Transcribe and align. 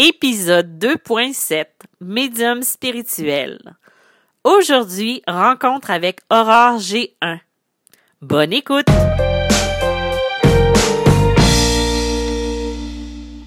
Épisode 0.00 0.78
2.7 0.78 1.66
Médium 2.00 2.62
spirituel. 2.62 3.58
Aujourd'hui, 4.44 5.24
rencontre 5.26 5.90
avec 5.90 6.20
Aurore 6.30 6.78
G1. 6.78 7.40
Bonne 8.22 8.52
écoute! 8.52 8.86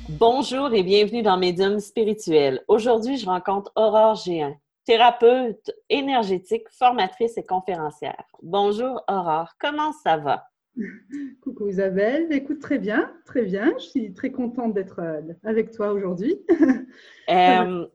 Bonjour 0.10 0.74
et 0.74 0.84
bienvenue 0.84 1.22
dans 1.22 1.38
Médium 1.38 1.80
spirituel. 1.80 2.62
Aujourd'hui, 2.68 3.16
je 3.16 3.28
rencontre 3.28 3.72
Aurore 3.78 4.16
G1, 4.16 4.54
thérapeute 4.84 5.72
énergétique, 5.90 6.68
formatrice 6.78 7.38
et 7.38 7.46
conférencière. 7.46 8.26
Bonjour 8.44 9.02
Aurore, 9.08 9.54
comment 9.58 9.94
ça 10.04 10.18
va? 10.18 10.51
Coucou 11.42 11.68
Isabelle, 11.68 12.32
écoute 12.32 12.60
très 12.60 12.80
bien, 12.80 13.14
très 13.26 13.44
bien. 13.44 13.74
Je 13.78 13.86
suis 13.86 14.14
très 14.14 14.32
contente 14.32 14.74
d'être 14.74 15.00
euh, 15.00 15.22
avec 15.44 15.72
toi 15.72 15.92
aujourd'hui. 15.92 16.40
Euh, 17.30 17.88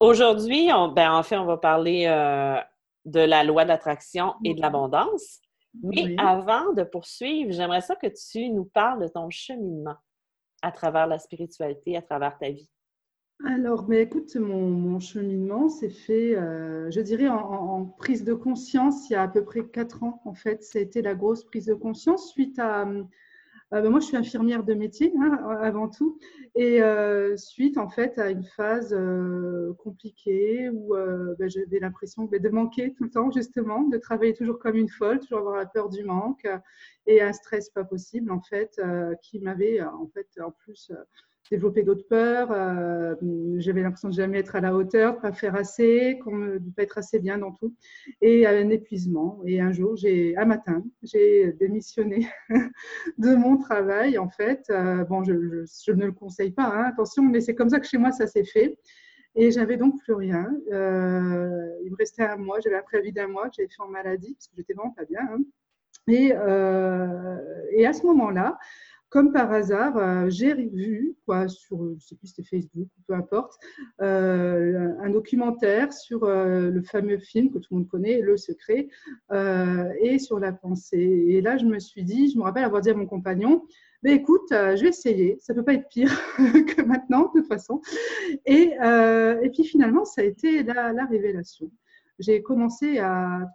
aujourd'hui, 0.00 0.70
ben, 0.96 1.12
en 1.12 1.22
fait, 1.22 1.36
on 1.36 1.44
va 1.44 1.56
parler 1.56 2.06
euh, 2.08 2.56
de 3.04 3.20
la 3.20 3.44
loi 3.44 3.64
d'attraction 3.64 4.34
et 4.44 4.54
de 4.54 4.60
l'abondance. 4.60 5.40
Mais 5.84 6.16
avant 6.18 6.72
de 6.72 6.82
poursuivre, 6.82 7.52
j'aimerais 7.52 7.82
ça 7.82 7.94
que 7.94 8.08
tu 8.08 8.48
nous 8.50 8.64
parles 8.64 9.02
de 9.02 9.08
ton 9.08 9.30
cheminement 9.30 9.94
à 10.62 10.72
travers 10.72 11.06
la 11.06 11.20
spiritualité, 11.20 11.96
à 11.96 12.02
travers 12.02 12.36
ta 12.38 12.50
vie. 12.50 12.68
Alors, 13.44 13.86
mais 13.88 14.02
écoute, 14.02 14.34
mon, 14.36 14.98
cheminement 14.98 15.68
s'est 15.68 15.90
fait, 15.90 16.34
euh, 16.36 16.90
je 16.90 17.00
dirais, 17.00 17.28
en, 17.28 17.84
prise 17.84 18.24
de 18.24 18.32
conscience 18.32 19.08
il 19.08 19.12
y 19.12 19.16
a 19.16 19.22
à 19.22 19.28
peu 19.28 19.44
près 19.44 19.66
quatre 19.66 20.02
ans. 20.02 20.22
En 20.24 20.34
fait, 20.34 20.62
c'était 20.62 21.02
la 21.02 21.14
grosse 21.14 21.44
prise 21.44 21.66
de 21.66 21.74
conscience 21.74 22.30
suite 22.30 22.58
à. 22.58 22.88
Euh, 22.88 23.02
ben, 23.82 23.90
moi, 23.90 24.00
je 24.00 24.06
suis 24.06 24.16
infirmière 24.16 24.64
de 24.64 24.74
métier 24.74 25.12
hein, 25.20 25.38
avant 25.60 25.88
tout, 25.88 26.18
et 26.54 26.82
euh, 26.82 27.36
suite 27.36 27.78
en 27.78 27.88
fait 27.88 28.18
à 28.18 28.30
une 28.30 28.44
phase 28.44 28.96
compliquée 29.78 30.70
où 30.70 30.94
ben, 30.94 31.48
j'avais 31.48 31.80
l'impression 31.80 32.24
ben, 32.24 32.40
de 32.40 32.48
manquer 32.48 32.94
tout 32.94 33.04
le 33.04 33.10
temps, 33.10 33.30
justement, 33.30 33.82
de 33.82 33.98
travailler 33.98 34.34
toujours 34.34 34.58
comme 34.58 34.76
une 34.76 34.88
folle, 34.88 35.20
toujours 35.20 35.40
avoir 35.40 35.56
la 35.56 35.66
peur 35.66 35.88
du 35.90 36.04
manque 36.04 36.46
et 37.06 37.20
un 37.20 37.32
stress 37.32 37.68
pas 37.70 37.84
possible 37.84 38.30
en 38.32 38.40
fait, 38.40 38.80
qui 39.22 39.40
m'avait 39.40 39.82
en 39.82 40.06
fait 40.14 40.28
en 40.40 40.52
plus 40.52 40.92
développer 41.50 41.82
d'autres 41.82 42.06
peurs. 42.08 42.50
Euh, 42.50 43.14
j'avais 43.58 43.82
l'impression 43.82 44.08
de 44.08 44.14
jamais 44.14 44.38
être 44.38 44.56
à 44.56 44.60
la 44.60 44.74
hauteur, 44.74 45.16
de 45.16 45.20
pas 45.20 45.32
faire 45.32 45.54
assez, 45.54 46.18
de 46.26 46.58
ne 46.58 46.70
pas 46.70 46.82
être 46.82 46.98
assez 46.98 47.18
bien 47.18 47.38
dans 47.38 47.52
tout, 47.52 47.74
et 48.20 48.46
un 48.46 48.68
épuisement. 48.70 49.40
Et 49.46 49.60
un 49.60 49.72
jour, 49.72 49.96
j'ai, 49.96 50.36
un 50.36 50.44
matin, 50.44 50.84
j'ai 51.02 51.52
démissionné 51.52 52.28
de 53.18 53.34
mon 53.34 53.56
travail. 53.56 54.18
En 54.18 54.28
fait, 54.28 54.64
euh, 54.70 55.04
bon, 55.04 55.22
je, 55.24 55.32
ne 55.32 56.06
le 56.06 56.12
conseille 56.12 56.52
pas, 56.52 56.66
hein, 56.66 56.84
attention, 56.84 57.22
mais 57.22 57.40
c'est 57.40 57.54
comme 57.54 57.70
ça 57.70 57.80
que 57.80 57.86
chez 57.86 57.98
moi 57.98 58.12
ça 58.12 58.26
s'est 58.26 58.44
fait. 58.44 58.78
Et 59.34 59.50
j'avais 59.50 59.76
donc 59.76 60.00
plus 60.02 60.14
rien. 60.14 60.48
Euh, 60.72 61.68
il 61.84 61.90
me 61.90 61.96
restait 61.96 62.22
un 62.22 62.36
mois. 62.36 62.58
J'avais 62.60 62.76
un 62.76 62.82
préavis 62.82 63.12
d'un 63.12 63.28
mois 63.28 63.48
que 63.50 63.56
j'avais 63.58 63.68
fait 63.68 63.82
en 63.82 63.88
maladie 63.88 64.34
parce 64.34 64.46
que 64.48 64.54
j'étais 64.56 64.72
vraiment 64.72 64.92
pas 64.92 65.04
bien. 65.04 65.20
Hein. 65.20 65.40
Et, 66.08 66.28
et, 67.78 67.86
à 67.86 67.92
ce 67.92 68.06
moment-là, 68.06 68.56
comme 69.08 69.32
par 69.32 69.52
hasard, 69.52 69.96
euh, 69.96 70.28
j'ai 70.28 70.52
vu, 70.52 71.16
quoi, 71.24 71.48
sur, 71.48 71.78
je 71.98 72.04
sais 72.04 72.16
plus 72.16 72.28
c'était 72.28 72.42
Facebook 72.42 72.88
peu 73.06 73.14
importe, 73.14 73.54
euh, 74.02 74.88
un 75.00 75.10
documentaire 75.10 75.92
sur 75.92 76.24
euh, 76.24 76.70
le 76.70 76.82
fameux 76.82 77.18
film 77.18 77.50
que 77.50 77.58
tout 77.58 77.68
le 77.72 77.78
monde 77.78 77.88
connaît, 77.88 78.20
Le 78.20 78.36
Secret, 78.36 78.88
et 80.00 80.18
sur 80.18 80.40
la 80.40 80.52
pensée. 80.52 81.24
Et 81.28 81.40
là, 81.40 81.56
je 81.56 81.64
me 81.64 81.78
suis 81.78 82.02
dit, 82.02 82.30
je 82.30 82.38
me 82.38 82.42
rappelle 82.42 82.64
avoir 82.64 82.82
dit 82.82 82.90
à 82.90 82.94
mon 82.94 83.06
compagnon, 83.06 83.62
mais 84.02 84.14
écoute, 84.14 84.48
je 84.50 84.82
vais 84.82 84.88
essayer, 84.88 85.38
ça 85.40 85.54
peut 85.54 85.64
pas 85.64 85.74
être 85.74 85.88
pire 85.88 86.10
que 86.36 86.82
maintenant, 86.82 87.30
de 87.34 87.40
toute 87.40 87.48
façon. 87.48 87.80
Et, 88.44 88.72
et 88.72 89.50
puis 89.50 89.64
finalement, 89.64 90.04
ça 90.04 90.22
a 90.22 90.24
été 90.24 90.62
la 90.62 91.06
révélation. 91.06 91.70
J'ai 92.18 92.42
commencé 92.42 92.98
à 92.98 93.46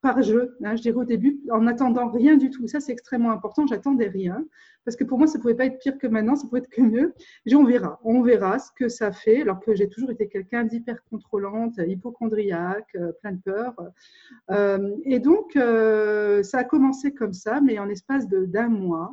par 0.00 0.22
jeu, 0.22 0.56
hein, 0.62 0.76
je 0.76 0.82
dirais 0.82 0.96
au 0.96 1.04
début, 1.04 1.40
en 1.50 1.62
n'attendant 1.62 2.08
rien 2.08 2.36
du 2.36 2.50
tout. 2.50 2.66
Ça, 2.68 2.80
c'est 2.80 2.92
extrêmement 2.92 3.30
important. 3.30 3.66
J'attendais 3.66 4.08
rien 4.08 4.44
parce 4.86 4.94
que 4.94 5.02
pour 5.02 5.18
moi, 5.18 5.26
ça 5.26 5.38
ne 5.38 5.42
pouvait 5.42 5.56
pas 5.56 5.66
être 5.66 5.80
pire 5.80 5.98
que 5.98 6.06
maintenant, 6.06 6.36
ça 6.36 6.46
pouvait 6.46 6.60
être 6.60 6.70
que 6.70 6.80
mieux. 6.80 7.12
On 7.52 7.64
verra, 7.64 7.98
on 8.04 8.22
verra 8.22 8.60
ce 8.60 8.70
que 8.70 8.88
ça 8.88 9.10
fait, 9.10 9.42
alors 9.42 9.58
que 9.58 9.74
j'ai 9.74 9.88
toujours 9.88 10.12
été 10.12 10.28
quelqu'un 10.28 10.62
d'hyper 10.62 11.02
contrôlante, 11.10 11.74
hypochondriaque, 11.78 12.94
euh, 12.94 13.10
plein 13.20 13.32
de 13.32 13.40
peur. 13.40 13.74
Euh, 14.52 14.96
et 15.04 15.18
donc, 15.18 15.56
euh, 15.56 16.44
ça 16.44 16.58
a 16.58 16.64
commencé 16.64 17.12
comme 17.12 17.32
ça, 17.32 17.60
mais 17.60 17.80
en 17.80 17.88
espace 17.88 18.28
d'un 18.28 18.68
mois. 18.68 19.12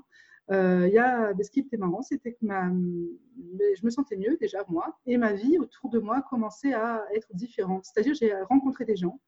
Il 0.52 0.91
y 0.94 1.00
a, 1.00 1.34
ce 1.41 1.50
qui 1.50 1.62
était 1.62 1.78
marrant, 1.78 2.03
c'était 2.03 2.34
que 2.34 2.46
je 2.46 3.84
me 3.84 3.90
sentais 3.90 4.18
mieux 4.18 4.38
déjà 4.40 4.59
moi, 4.70 5.00
et 5.08 5.18
ma 5.18 5.34
vie 5.34 5.58
autour 5.58 5.90
de 5.90 5.97
moi 5.97 6.24
commençait 6.30 6.74
à 6.74 7.03
être 7.16 7.34
différente. 7.34 7.85
C'est-à-dire, 7.85 8.14
j'ai 8.14 8.31
rencontré 8.44 8.85
des 8.85 8.96
gens 8.96 9.20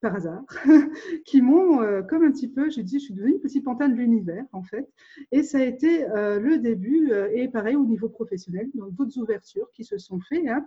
par 0.00 0.14
hasard, 0.14 0.44
qui 1.24 1.40
m'ont, 1.40 1.80
euh, 1.80 2.02
comme 2.02 2.22
un 2.22 2.30
petit 2.30 2.48
peu, 2.48 2.70
j'ai 2.70 2.82
dit, 2.82 2.98
je 2.98 3.04
suis 3.04 3.14
devenue 3.14 3.32
une 3.32 3.40
petite 3.40 3.64
pantin 3.64 3.88
de 3.88 3.94
l'univers, 3.94 4.44
en 4.52 4.62
fait. 4.62 4.88
Et 5.32 5.42
ça 5.42 5.58
a 5.58 5.62
été 5.62 6.08
euh, 6.10 6.38
le 6.38 6.58
début, 6.58 7.12
euh, 7.12 7.30
et 7.32 7.48
pareil 7.48 7.76
au 7.76 7.84
niveau 7.84 8.08
professionnel, 8.08 8.68
donc 8.74 8.94
d'autres 8.94 9.18
ouvertures 9.18 9.70
qui 9.72 9.84
se 9.84 9.98
sont 9.98 10.20
faites. 10.20 10.46
Hein. 10.48 10.66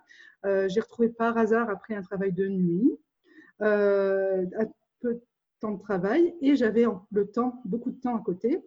j'ai 0.67 0.79
retrouvé 0.79 1.09
par 1.09 1.37
hasard, 1.37 1.69
après 1.69 1.93
un 1.93 2.01
travail 2.01 2.33
de 2.33 2.47
nuit, 2.47 2.91
un 3.59 4.65
peu 5.01 5.13
de 5.13 5.21
temps 5.59 5.71
de 5.73 5.79
travail, 5.79 6.33
et 6.41 6.55
j'avais 6.55 6.85
le 7.11 7.27
temps, 7.27 7.61
beaucoup 7.65 7.91
de 7.91 7.99
temps 7.99 8.15
à 8.15 8.21
côté. 8.21 8.59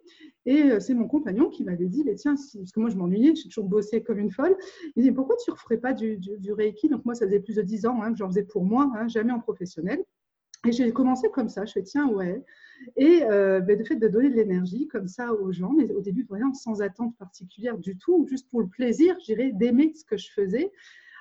Et 0.45 0.79
c'est 0.79 0.93
mon 0.93 1.07
compagnon 1.07 1.49
qui 1.49 1.63
m'avait 1.63 1.87
dit, 1.87 2.03
mais 2.05 2.15
tiens, 2.15 2.35
parce 2.35 2.71
que 2.71 2.79
moi 2.79 2.89
je 2.89 2.95
m'ennuyais, 2.95 3.35
j'ai 3.35 3.49
toujours 3.49 3.67
bossé 3.67 4.01
comme 4.01 4.19
une 4.19 4.31
folle. 4.31 4.55
Il 4.95 5.03
dit, 5.03 5.11
pourquoi 5.11 5.35
tu 5.43 5.51
ne 5.51 5.55
referais 5.55 5.77
pas 5.77 5.93
du, 5.93 6.17
du, 6.17 6.53
Reiki? 6.53 6.89
Donc 6.89 7.03
moi, 7.05 7.15
ça 7.15 7.25
faisait 7.25 7.39
plus 7.39 7.55
de 7.55 7.63
dix 7.63 7.85
ans 7.85 8.01
hein, 8.01 8.11
que 8.11 8.17
j'en 8.17 8.29
faisais 8.29 8.43
pour 8.43 8.63
moi, 8.63 8.91
hein, 8.95 9.07
jamais 9.07 9.31
en 9.31 9.39
professionnel. 9.39 10.03
Et 10.65 10.71
j'ai 10.71 10.91
commencé 10.93 11.29
comme 11.29 11.49
ça, 11.49 11.65
je 11.65 11.73
fais 11.73 11.83
tiens, 11.83 12.07
ouais. 12.07 12.43
Et 12.95 13.23
euh, 13.23 13.59
ben, 13.59 13.77
le 13.77 13.83
fait 13.83 13.95
de 13.95 14.07
donner 14.07 14.29
de 14.29 14.35
l'énergie 14.35 14.87
comme 14.87 15.07
ça 15.07 15.33
aux 15.33 15.51
gens, 15.51 15.73
mais 15.73 15.91
au 15.91 16.01
début 16.01 16.23
vraiment 16.23 16.53
sans 16.53 16.81
attente 16.81 17.17
particulière 17.17 17.77
du 17.77 17.97
tout, 17.97 18.25
juste 18.29 18.49
pour 18.49 18.61
le 18.61 18.67
plaisir, 18.67 19.15
je 19.19 19.25
dirais, 19.25 19.51
d'aimer 19.53 19.93
ce 19.93 20.05
que 20.05 20.17
je 20.17 20.31
faisais, 20.31 20.71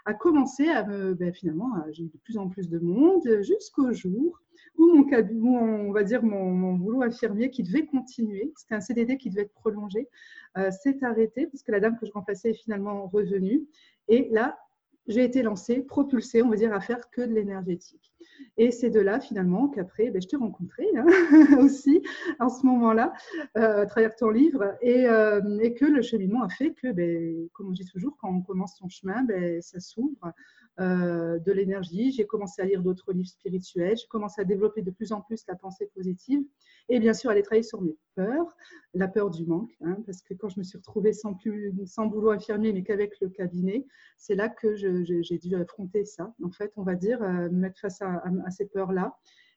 a 0.05 0.15
commencé 0.15 0.69
à 0.69 0.85
me, 0.85 1.15
ben, 1.15 1.33
finalement, 1.33 1.73
j'ai 1.91 2.05
eu 2.05 2.09
de 2.09 2.19
plus 2.19 2.39
en 2.39 2.49
plus 2.49 2.69
de 2.69 2.79
monde 2.79 3.43
jusqu'au 3.43 3.93
jour 3.93 4.41
où 4.79 5.05
mon, 5.35 5.89
on 5.89 5.93
va 5.93 6.03
dire 6.03 6.23
mon, 6.23 6.75
boulot 6.75 7.03
infirmier 7.03 7.51
qui 7.51 7.63
devait 7.63 7.87
continuer, 7.87 8.53
c'était 8.57 8.75
un 8.75 8.81
CDD 8.81 9.17
qui 9.17 9.31
devait 9.31 9.43
être 9.43 9.55
prolongé, 9.55 10.09
euh, 10.57 10.71
s'est 10.71 11.03
arrêté 11.03 11.47
parce 11.47 11.63
que 11.63 11.73
la 11.73 11.81
dame 11.81 11.99
que 11.99 12.07
je 12.07 12.13
remplaçais 12.13 12.51
est 12.51 12.63
finalement 12.63 13.07
revenue. 13.09 13.67
Et 14.09 14.29
là, 14.31 14.59
j'ai 15.07 15.25
été 15.25 15.43
lancée, 15.43 15.81
propulsée, 15.81 16.43
on 16.43 16.49
va 16.49 16.57
dire, 16.57 16.73
à 16.73 16.81
faire 16.81 17.11
que 17.11 17.23
de 17.23 17.33
l'énergétique. 17.33 18.13
Et 18.57 18.71
c'est 18.71 18.91
de 18.91 19.01
là, 19.01 19.21
finalement, 19.21 19.69
qu'après, 19.69 20.11
ben, 20.11 20.21
je 20.21 20.29
t'ai 20.29 20.37
rencontré 20.37 20.87
hein, 20.97 21.07
aussi, 21.61 22.03
en 22.39 22.49
ce 22.49 22.65
moment-là, 22.67 23.13
euh, 23.57 23.83
à 23.83 23.87
travers 23.87 24.15
ton 24.15 24.31
livre, 24.31 24.77
et, 24.81 25.07
euh, 25.07 25.59
et, 25.61 25.75
que 25.75 25.85
le 25.85 26.03
cheminement 26.03 26.43
a 26.43 26.49
fait 26.49 26.73
que, 26.73 26.93
ben, 26.93 27.49
comme 27.53 27.69
on 27.69 27.73
dit 27.73 27.87
toujours, 27.87 28.17
quand 28.21 28.31
on 28.31 28.43
commence 28.43 28.77
son 28.77 28.89
chemin, 28.89 29.23
ben, 29.25 29.61
ça 29.61 29.81
s'ouvre 29.81 30.33
euh, 30.81 31.39
de 31.39 31.53
l'énergie. 31.53 32.13
J'ai 32.13 32.27
commencé 32.27 32.63
à 32.63 32.65
lire 32.65 32.83
d'autres 32.83 33.13
livres 33.13 33.29
spirituels. 33.29 33.97
J'ai 33.97 34.07
commencé 34.07 34.41
à 34.41 34.45
développer 34.45 34.83
de 34.83 34.91
plus 34.91 35.13
en 35.13 35.21
plus 35.21 35.45
la 35.47 35.55
pensée 35.55 35.91
positive. 35.95 36.43
Et 36.89 36.99
bien 36.99 37.13
sûr, 37.13 37.31
aller 37.31 37.43
travailler 37.43 37.63
sur 37.63 37.83
mes 37.83 37.97
peurs, 38.15 38.57
la 38.95 39.09
peur 39.09 39.31
du 39.31 39.45
manque. 39.45 39.77
Hein, 39.83 39.99
parce 40.07 40.23
que 40.23 40.35
quand 40.35 40.49
je 40.49 40.59
me 40.59 40.65
suis 40.65 40.79
retrouvée 40.79 41.13
sans, 41.13 41.35
plus, 41.35 41.75
sans 41.87 42.07
boulot 42.07 42.31
infirmier, 42.31 42.73
mais 42.73 42.83
qu'avec 42.83 43.21
le 43.21 43.29
cabinet, 43.29 43.87
c'est 44.17 44.35
là 44.35 44.49
que 44.49 44.75
j'ai 44.75 45.39
dû 45.39 45.55
affronter 45.57 46.05
ça. 46.05 46.35
En 46.43 46.51
fait, 46.51 46.73
on 46.77 46.83
va 46.83 46.95
dire, 46.95 47.23
euh, 47.23 47.51
me 47.51 47.59
mettre 47.59 47.79
face 47.79 48.01
à 48.03 48.51
ces 48.51 48.67
peurs-là 48.67 49.15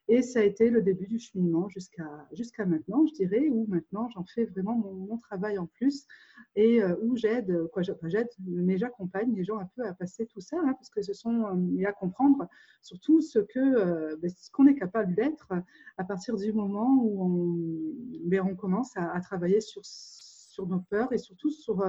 et 0.08 0.22
ça 0.22 0.40
a 0.40 0.42
été 0.42 0.70
le 0.70 0.82
début 0.82 1.06
du 1.06 1.18
cheminement 1.18 1.68
jusqu'à 1.68 2.28
jusqu'à 2.32 2.64
maintenant, 2.64 3.06
je 3.06 3.14
dirais, 3.14 3.48
où 3.48 3.66
maintenant 3.66 4.08
j'en 4.10 4.24
fais 4.24 4.44
vraiment 4.44 4.76
mon, 4.76 5.18
travail 5.18 5.58
en 5.58 5.66
plus 5.66 6.06
et 6.54 6.82
euh, 6.82 6.94
où 7.02 7.16
j'aide, 7.16 7.66
quoi, 7.72 7.82
j'aide, 7.82 8.28
mais 8.46 8.78
j'accompagne 8.78 9.34
les 9.34 9.44
gens 9.44 9.58
un 9.58 9.68
peu 9.74 9.84
à 9.84 9.94
passer 9.94 10.26
tout 10.26 10.40
ça, 10.40 10.58
hein, 10.58 10.74
parce 10.74 10.90
que 10.90 11.02
ce 11.02 11.12
sont 11.12 11.44
euh, 11.46 11.78
et 11.78 11.86
à 11.86 11.92
comprendre 11.92 12.46
surtout 12.82 13.20
ce 13.20 13.40
que 13.40 13.58
euh, 13.58 14.16
ben, 14.16 14.30
ce 14.30 14.50
qu'on 14.50 14.66
est 14.66 14.76
capable 14.76 15.14
d'être 15.14 15.48
à 15.96 16.04
partir 16.04 16.36
du 16.36 16.52
moment 16.52 16.98
où 17.02 17.22
on, 17.22 18.28
ben, 18.28 18.42
on 18.42 18.54
commence 18.54 18.92
à, 18.96 19.20
travailler 19.20 19.60
sur 19.60 19.84
sur 19.84 20.66
nos 20.68 20.80
peurs 20.80 21.12
et 21.12 21.18
surtout 21.18 21.50
sur 21.50 21.82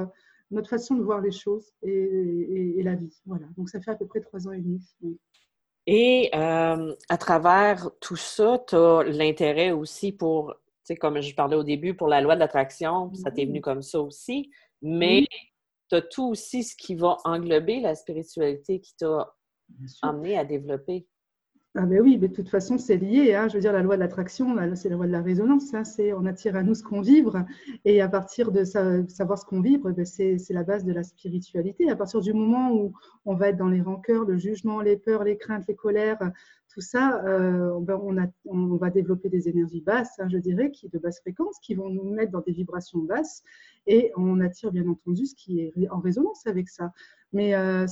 notre 0.49 0.69
façon 0.69 0.95
de 0.95 1.03
voir 1.03 1.21
les 1.21 1.31
choses 1.31 1.71
et, 1.83 2.79
et, 2.79 2.83
la 2.83 2.95
vie. 2.95 3.21
Voilà. 3.25 3.47
Donc 3.57 3.69
ça 3.69 3.79
fait 3.79 3.91
à 3.91 3.95
peu 3.95 4.05
près 4.05 4.21
trois 4.21 4.47
ans 4.47 4.51
et 4.51 4.59
demi. 4.59 4.81
Et 5.87 6.29
euh, 6.35 6.93
à 7.07 7.17
travers 7.17 7.89
tout 8.01 8.17
ça, 8.17 8.61
tu 8.67 8.75
as 8.75 9.03
l'intérêt 9.03 9.71
aussi 9.71 10.11
pour, 10.11 10.53
tu 10.53 10.93
sais, 10.93 10.95
comme 10.97 11.21
je 11.21 11.33
parlais 11.33 11.55
au 11.55 11.63
début, 11.63 11.93
pour 11.95 12.09
la 12.09 12.19
loi 12.19 12.35
de 12.35 12.41
l'attraction, 12.41 13.13
ça 13.15 13.31
t'est 13.31 13.45
venu 13.45 13.61
comme 13.61 13.81
ça 13.81 14.01
aussi, 14.01 14.51
mais 14.81 15.25
tu 15.89 15.95
as 15.95 16.01
tout 16.01 16.25
aussi 16.25 16.63
ce 16.63 16.75
qui 16.75 16.95
va 16.95 17.15
englober 17.23 17.79
la 17.79 17.95
spiritualité 17.95 18.81
qui 18.81 18.97
t'a 18.97 19.33
amené 20.01 20.37
à 20.37 20.43
développer. 20.43 21.07
Ah 21.75 21.85
ben 21.85 22.01
oui, 22.01 22.17
mais 22.19 22.27
de 22.27 22.33
toute 22.33 22.49
façon, 22.49 22.77
c'est 22.79 22.97
lié. 22.97 23.35
Hein. 23.35 23.47
Je 23.49 23.53
veux 23.55 23.59
dire, 23.59 23.71
la 23.71 23.83
loi 23.83 23.97
de 23.97 24.01
l'attraction, 24.01 24.55
c'est 24.75 24.89
la 24.89 24.95
loi 24.95 25.05
de 25.05 25.11
la 25.11 25.21
résonance. 25.21 25.73
Hein. 25.75 25.83
C'est 25.83 26.11
on 26.11 26.25
attire 26.25 26.55
à 26.55 26.63
nous 26.63 26.73
ce 26.73 26.81
qu'on 26.81 27.01
vibre. 27.01 27.45
Et 27.85 28.01
à 28.01 28.09
partir 28.09 28.51
de 28.51 28.63
savoir 28.63 29.37
ce 29.37 29.45
qu'on 29.45 29.61
vibre, 29.61 29.91
ben 29.91 30.05
c'est 30.05 30.39
la 30.49 30.63
base 30.63 30.85
de 30.85 30.91
la 30.91 31.03
spiritualité. 31.03 31.89
À 31.91 31.95
partir 31.95 32.19
du 32.21 32.33
moment 32.33 32.71
où 32.73 32.93
on 33.25 33.35
va 33.35 33.49
être 33.49 33.57
dans 33.57 33.67
les 33.67 33.81
rancœurs, 33.81 34.25
le 34.25 34.37
jugement, 34.37 34.81
les 34.81 34.97
peurs, 34.97 35.23
les 35.23 35.37
craintes, 35.37 35.65
les 35.67 35.75
colères, 35.75 36.31
tout 36.67 36.81
ça, 36.81 37.23
euh, 37.25 37.79
ben 37.79 37.99
on, 38.45 38.75
va 38.77 38.89
développer 38.89 39.29
des 39.29 39.47
énergies 39.47 39.81
basses, 39.81 40.19
hein, 40.19 40.27
je 40.29 40.37
dirais, 40.37 40.71
qui 40.71 40.89
de 40.89 40.97
basse 40.97 41.19
fréquence, 41.19 41.59
qui 41.59 41.75
vont 41.75 41.89
nous 41.89 42.09
mettre 42.09 42.31
dans 42.31 42.41
des 42.41 42.53
vibrations 42.53 42.99
basses. 42.99 43.43
Et 43.85 44.11
on 44.15 44.39
attire 44.39 44.71
bien 44.71 44.87
entendu 44.87 45.25
ce 45.25 45.35
qui 45.35 45.59
est 45.61 45.89
en 45.89 45.99
résonance 45.99 46.45
avec 46.47 46.69
ça. 46.69 46.91
Mais 47.33 47.55
euh, 47.55 47.85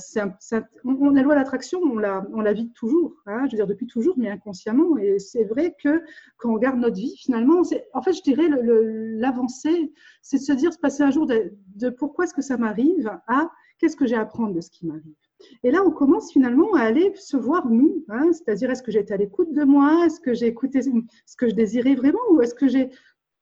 on, 0.84 1.10
la 1.10 1.22
loi 1.22 1.34
d'attraction, 1.34 1.78
on 1.82 1.98
la, 1.98 2.26
on 2.32 2.40
la 2.40 2.52
vit 2.52 2.70
toujours, 2.72 3.14
hein, 3.26 3.44
je 3.46 3.52
veux 3.52 3.56
dire 3.56 3.66
depuis 3.66 3.86
toujours, 3.86 4.14
mais 4.16 4.30
inconsciemment. 4.30 4.96
Et 4.96 5.18
c'est 5.18 5.44
vrai 5.44 5.74
que 5.82 6.02
quand 6.38 6.50
on 6.50 6.54
regarde 6.54 6.78
notre 6.78 6.96
vie, 6.96 7.14
finalement, 7.18 7.62
en 7.92 8.02
fait, 8.02 8.12
je 8.14 8.22
dirais 8.22 8.48
l'avancée, 8.48 9.92
c'est 10.22 10.38
de 10.38 10.42
se 10.42 10.52
dire, 10.52 10.72
se 10.72 10.78
passer 10.78 11.02
un 11.02 11.10
jour 11.10 11.26
de, 11.26 11.90
pourquoi 11.90 12.24
est-ce 12.24 12.34
que 12.34 12.42
ça 12.42 12.56
m'arrive 12.56 13.10
à 13.26 13.50
qu'est-ce 13.78 13.96
que 13.96 14.06
j'ai 14.06 14.16
à 14.16 14.22
apprendre 14.22 14.54
de 14.54 14.60
ce 14.62 14.70
qui 14.70 14.86
m'arrive. 14.86 15.14
Et 15.62 15.70
là, 15.70 15.82
on 15.84 15.90
commence 15.90 16.32
finalement 16.32 16.72
à 16.74 16.80
aller 16.80 17.12
se 17.14 17.36
voir 17.36 17.68
nous, 17.68 18.04
hein, 18.08 18.32
c'est-à-dire 18.32 18.70
est-ce 18.70 18.82
que 18.82 18.90
j'ai 18.90 19.00
été 19.00 19.12
à 19.12 19.18
l'écoute 19.18 19.52
de 19.52 19.64
moi, 19.64 20.06
est-ce 20.06 20.18
que 20.18 20.32
j'ai 20.32 20.46
écouté 20.46 20.80
ce 20.80 21.36
que 21.36 21.48
je 21.48 21.54
désirais 21.54 21.94
vraiment, 21.94 22.20
ou 22.30 22.40
est-ce 22.40 22.54
que 22.54 22.68
j'ai 22.68 22.88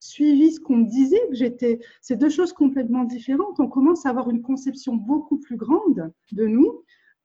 suivi 0.05 0.53
ce 0.53 0.61
qu'on 0.61 0.77
me 0.77 0.87
disait 0.87 1.21
que 1.29 1.35
j'étais. 1.35 1.81
C'est 2.01 2.17
deux 2.17 2.29
choses 2.29 2.53
complètement 2.53 3.05
différentes. 3.05 3.59
On 3.59 3.69
commence 3.69 4.07
à 4.07 4.11
avoir 4.11 4.29
une 4.31 4.43
conception 4.43 4.95
beaucoup 4.95 5.39
plus 5.39 5.57
grande 5.57 6.13
de 6.33 6.47
nous, 6.47 6.83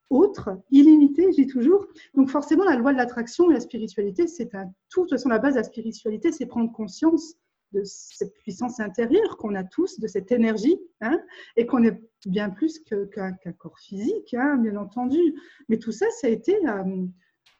autre, 0.09 0.49
illimitée, 0.71 1.29
dis 1.29 1.45
toujours. 1.45 1.85
Donc 2.15 2.29
forcément, 2.29 2.63
la 2.63 2.75
loi 2.75 2.93
de 2.93 2.97
l'attraction 2.97 3.51
et 3.51 3.53
la 3.53 3.59
spiritualité, 3.59 4.27
c'est 4.27 4.55
un 4.55 4.65
tout. 4.89 5.01
De 5.01 5.09
toute 5.09 5.11
façon, 5.11 5.29
la 5.29 5.39
base 5.39 5.53
de 5.53 5.59
la 5.59 5.63
spiritualité, 5.63 6.31
c'est 6.31 6.45
prendre 6.45 6.71
conscience 6.71 7.35
de 7.73 7.81
cette 7.83 8.33
puissance 8.33 8.79
intérieure 8.79 9.37
qu'on 9.37 9.53
a 9.53 9.63
tous, 9.63 9.99
de 9.99 10.07
cette 10.07 10.31
énergie, 10.31 10.79
hein, 11.01 11.19
et 11.55 11.67
qu'on 11.67 11.83
est 11.83 12.01
bien 12.25 12.49
plus 12.49 12.79
qu'un 12.79 13.33
corps 13.57 13.77
physique, 13.77 14.33
hein, 14.33 14.57
bien 14.57 14.75
entendu. 14.77 15.35
Mais 15.67 15.77
tout 15.77 15.91
ça, 15.91 16.07
ça 16.19 16.27
a 16.27 16.29
été, 16.31 16.55
euh, 16.67 17.05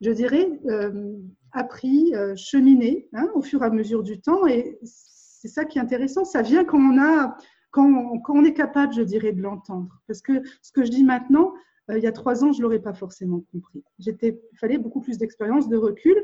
je 0.01 0.11
dirais, 0.11 0.49
euh, 0.65 1.13
appris, 1.51 2.15
euh, 2.15 2.35
cheminé 2.35 3.09
hein, 3.13 3.27
au 3.33 3.41
fur 3.41 3.61
et 3.63 3.65
à 3.65 3.69
mesure 3.69 4.03
du 4.03 4.19
temps. 4.21 4.47
Et 4.47 4.79
c'est 4.83 5.47
ça 5.47 5.65
qui 5.65 5.77
est 5.77 5.81
intéressant. 5.81 6.25
Ça 6.25 6.41
vient 6.41 6.63
quand 6.63 6.79
on, 6.79 6.99
a, 7.01 7.35
quand 7.71 8.19
on, 8.29 8.43
est 8.43 8.53
capable, 8.53 8.93
je 8.93 9.01
dirais, 9.01 9.33
de 9.33 9.41
l'entendre. 9.41 10.01
Parce 10.07 10.21
que 10.21 10.41
ce 10.61 10.71
que 10.71 10.83
je 10.83 10.91
dis 10.91 11.03
maintenant, 11.03 11.53
euh, 11.89 11.97
il 11.97 12.03
y 12.03 12.07
a 12.07 12.11
trois 12.11 12.43
ans, 12.43 12.51
je 12.51 12.59
ne 12.59 12.63
l'aurais 12.63 12.79
pas 12.79 12.93
forcément 12.93 13.43
compris. 13.51 13.83
Il 13.99 14.37
fallait 14.55 14.77
beaucoup 14.77 15.01
plus 15.01 15.17
d'expérience, 15.17 15.67
de 15.67 15.77
recul. 15.77 16.15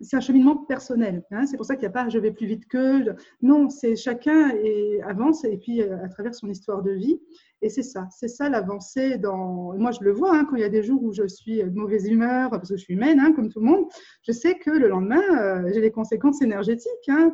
C'est 0.00 0.16
un 0.16 0.20
cheminement 0.20 0.56
personnel. 0.56 1.24
Hein. 1.30 1.46
C'est 1.46 1.56
pour 1.56 1.64
ça 1.64 1.76
qu'il 1.76 1.82
n'y 1.82 1.86
a 1.86 1.90
pas 1.90 2.08
je 2.08 2.18
vais 2.18 2.32
plus 2.32 2.46
vite 2.46 2.66
que. 2.66 3.14
Non, 3.40 3.70
c'est 3.70 3.96
chacun 3.96 4.50
et 4.50 5.00
avance 5.02 5.44
et 5.44 5.56
puis 5.56 5.82
à 5.82 6.08
travers 6.08 6.34
son 6.34 6.50
histoire 6.50 6.82
de 6.82 6.90
vie. 6.90 7.20
Et 7.62 7.70
c'est 7.70 7.82
ça, 7.82 8.06
c'est 8.10 8.28
ça 8.28 8.48
l'avancée 8.48 9.16
dans. 9.16 9.74
Moi, 9.78 9.90
je 9.92 10.04
le 10.04 10.12
vois 10.12 10.36
hein, 10.36 10.44
quand 10.44 10.56
il 10.56 10.60
y 10.60 10.64
a 10.64 10.68
des 10.68 10.82
jours 10.82 11.02
où 11.02 11.12
je 11.12 11.26
suis 11.26 11.62
de 11.62 11.70
mauvaise 11.70 12.06
humeur, 12.06 12.50
parce 12.50 12.68
que 12.68 12.76
je 12.76 12.82
suis 12.82 12.94
humaine, 12.94 13.18
hein, 13.20 13.32
comme 13.32 13.48
tout 13.48 13.60
le 13.60 13.66
monde. 13.66 13.86
Je 14.22 14.32
sais 14.32 14.58
que 14.58 14.70
le 14.70 14.88
lendemain, 14.88 15.22
euh, 15.40 15.70
j'ai 15.72 15.80
des 15.80 15.90
conséquences 15.90 16.42
énergétiques. 16.42 17.08
Hein, 17.08 17.32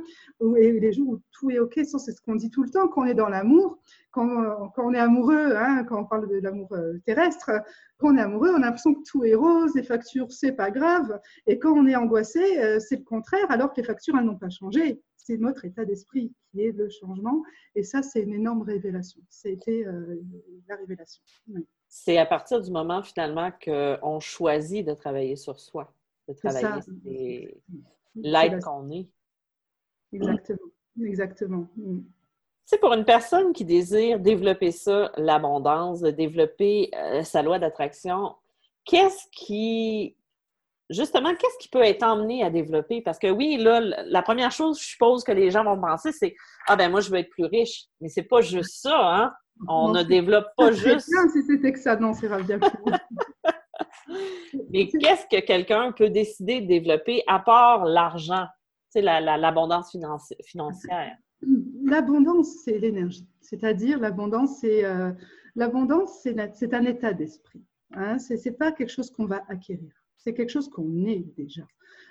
et 0.57 0.79
les 0.79 0.93
jours 0.93 1.09
où 1.09 1.21
tout 1.33 1.51
est 1.51 1.59
OK, 1.59 1.75
c'est 1.75 1.99
ce 1.99 2.21
qu'on 2.23 2.37
dit 2.37 2.51
tout 2.51 2.63
le 2.63 2.71
temps, 2.71 2.87
quand 2.89 3.03
on 3.03 3.07
est 3.07 3.15
dans 3.15 3.29
l'amour, 3.29 3.79
quand, 4.11 4.71
quand, 4.75 4.89
on 4.89 4.95
est 4.95 4.99
amoureux, 4.99 5.55
quand 5.89 6.01
on 6.01 6.05
parle 6.05 6.29
de 6.29 6.37
l'amour 6.37 6.69
euh, 6.73 6.99
terrestre, 7.07 7.51
quand 7.99 8.15
on 8.15 8.17
est 8.17 8.23
amoureux, 8.23 8.51
on 8.53 8.63
a 8.63 8.67
l'impression 8.67 8.95
que 8.95 9.03
tout 9.09 9.25
est 9.25 9.35
rose, 9.35 9.73
les 9.75 9.83
factures, 9.83 10.31
c'est 10.31 10.53
pas 10.53 10.71
grave. 10.71 11.21
Et 11.47 11.59
quand 11.59 11.73
on 11.73 11.87
est 11.87 11.97
angoissé, 11.97 12.61
euh, 12.61 12.79
c'est 12.79 12.97
le 12.97 13.05
contraire, 13.05 13.51
alors 13.51 13.73
que 13.73 13.81
les 13.81 13.87
factures, 13.87 14.17
elles 14.19 14.25
n'ont 14.25 14.39
pas 14.39 14.51
changé 14.51 15.01
c'est 15.25 15.37
notre 15.37 15.65
état 15.65 15.85
d'esprit 15.85 16.33
qui 16.51 16.63
est 16.63 16.73
le 16.73 16.89
changement. 16.89 17.43
Et 17.75 17.83
ça, 17.83 18.03
c'est 18.03 18.21
une 18.23 18.35
énorme 18.35 18.63
révélation. 18.63 19.21
C'était 19.29 19.85
euh, 19.87 20.21
la 20.69 20.77
révélation. 20.77 21.23
C'est 21.89 22.19
à 22.19 22.27
partir 22.27 22.61
du 22.61 22.71
moment, 22.71 23.03
finalement, 23.03 23.51
qu'on 23.65 24.21
choisit 24.21 24.87
de 24.87 24.95
travailler 24.95 25.37
sur 25.37 25.59
soi, 25.59 25.93
de 26.29 26.35
travailler 26.35 27.55
l'être 28.15 28.65
qu'on 28.65 28.91
est. 28.91 29.09
Exactement. 30.13 30.59
Exactement. 31.03 31.69
C'est 32.65 32.79
pour 32.79 32.93
une 32.93 33.05
personne 33.05 33.53
qui 33.53 33.65
désire 33.65 34.21
développer 34.21 34.71
ça, 34.71 35.13
l'abondance, 35.17 36.01
de 36.01 36.11
développer 36.11 36.91
euh, 36.95 37.23
sa 37.23 37.43
loi 37.43 37.59
d'attraction, 37.59 38.35
qu'est-ce 38.85 39.27
qui 39.33 40.17
justement, 40.91 41.35
qu'est-ce 41.35 41.59
qui 41.59 41.69
peut 41.69 41.83
être 41.83 42.03
emmené 42.03 42.43
à 42.43 42.51
développer? 42.51 43.01
Parce 43.01 43.19
que 43.19 43.31
oui, 43.31 43.57
là, 43.57 43.81
la 43.81 44.23
première 44.23 44.51
chose, 44.51 44.79
je 44.79 44.85
suppose 44.85 45.25
que 45.25 45.33
les 45.33 45.51
gens 45.51 45.65
vont 45.65 45.81
penser, 45.81 46.13
c'est 46.13 46.35
Ah 46.67 46.77
ben 46.77 46.91
moi, 46.91 47.01
je 47.01 47.11
veux 47.11 47.19
être 47.19 47.31
plus 47.31 47.45
riche. 47.45 47.85
Mais 48.01 48.09
c'est 48.09 48.25
pas 48.25 48.41
juste 48.41 48.83
ça, 48.83 48.99
hein? 49.01 49.33
On 49.69 49.93
ne 49.93 50.03
développe 50.03 50.47
pas 50.57 50.73
juste. 50.73 51.11
Si 51.33 51.43
c'était 51.43 51.73
que 51.73 51.79
ça, 51.79 51.97
non, 51.97 52.15
c'est 52.15 52.29
bien 52.45 52.59
Mais 54.71 54.89
qu'est-ce 54.89 55.27
que 55.27 55.45
quelqu'un 55.45 55.93
peut 55.93 56.11
décider 56.11 56.63
de 56.63 56.67
développer 56.67 57.23
à 57.27 57.39
part 57.39 57.85
l'argent, 57.85 58.47
l'abondance 58.95 59.97
financière? 60.45 61.17
L'abondance, 61.85 62.49
c'est 62.65 62.79
l'énergie. 62.79 63.29
C'est-à-dire, 63.41 63.99
l'abondance, 63.99 64.59
c'est 64.61 64.85
euh, 64.85 65.13
l'abondance, 65.55 66.21
c'est 66.23 66.75
un 66.75 66.85
état 66.85 67.13
d'esprit. 67.13 67.63
Hein? 67.95 68.19
Ce 68.19 68.35
n'est 68.35 68.57
pas 68.57 68.73
quelque 68.73 68.91
chose 68.91 69.11
qu'on 69.11 69.27
va 69.27 69.43
acquérir 69.49 70.00
c'est 70.23 70.35
quelque 70.35 70.51
chose 70.51 70.69
qu'on 70.69 71.05
est 71.07 71.25
déjà. 71.37 71.63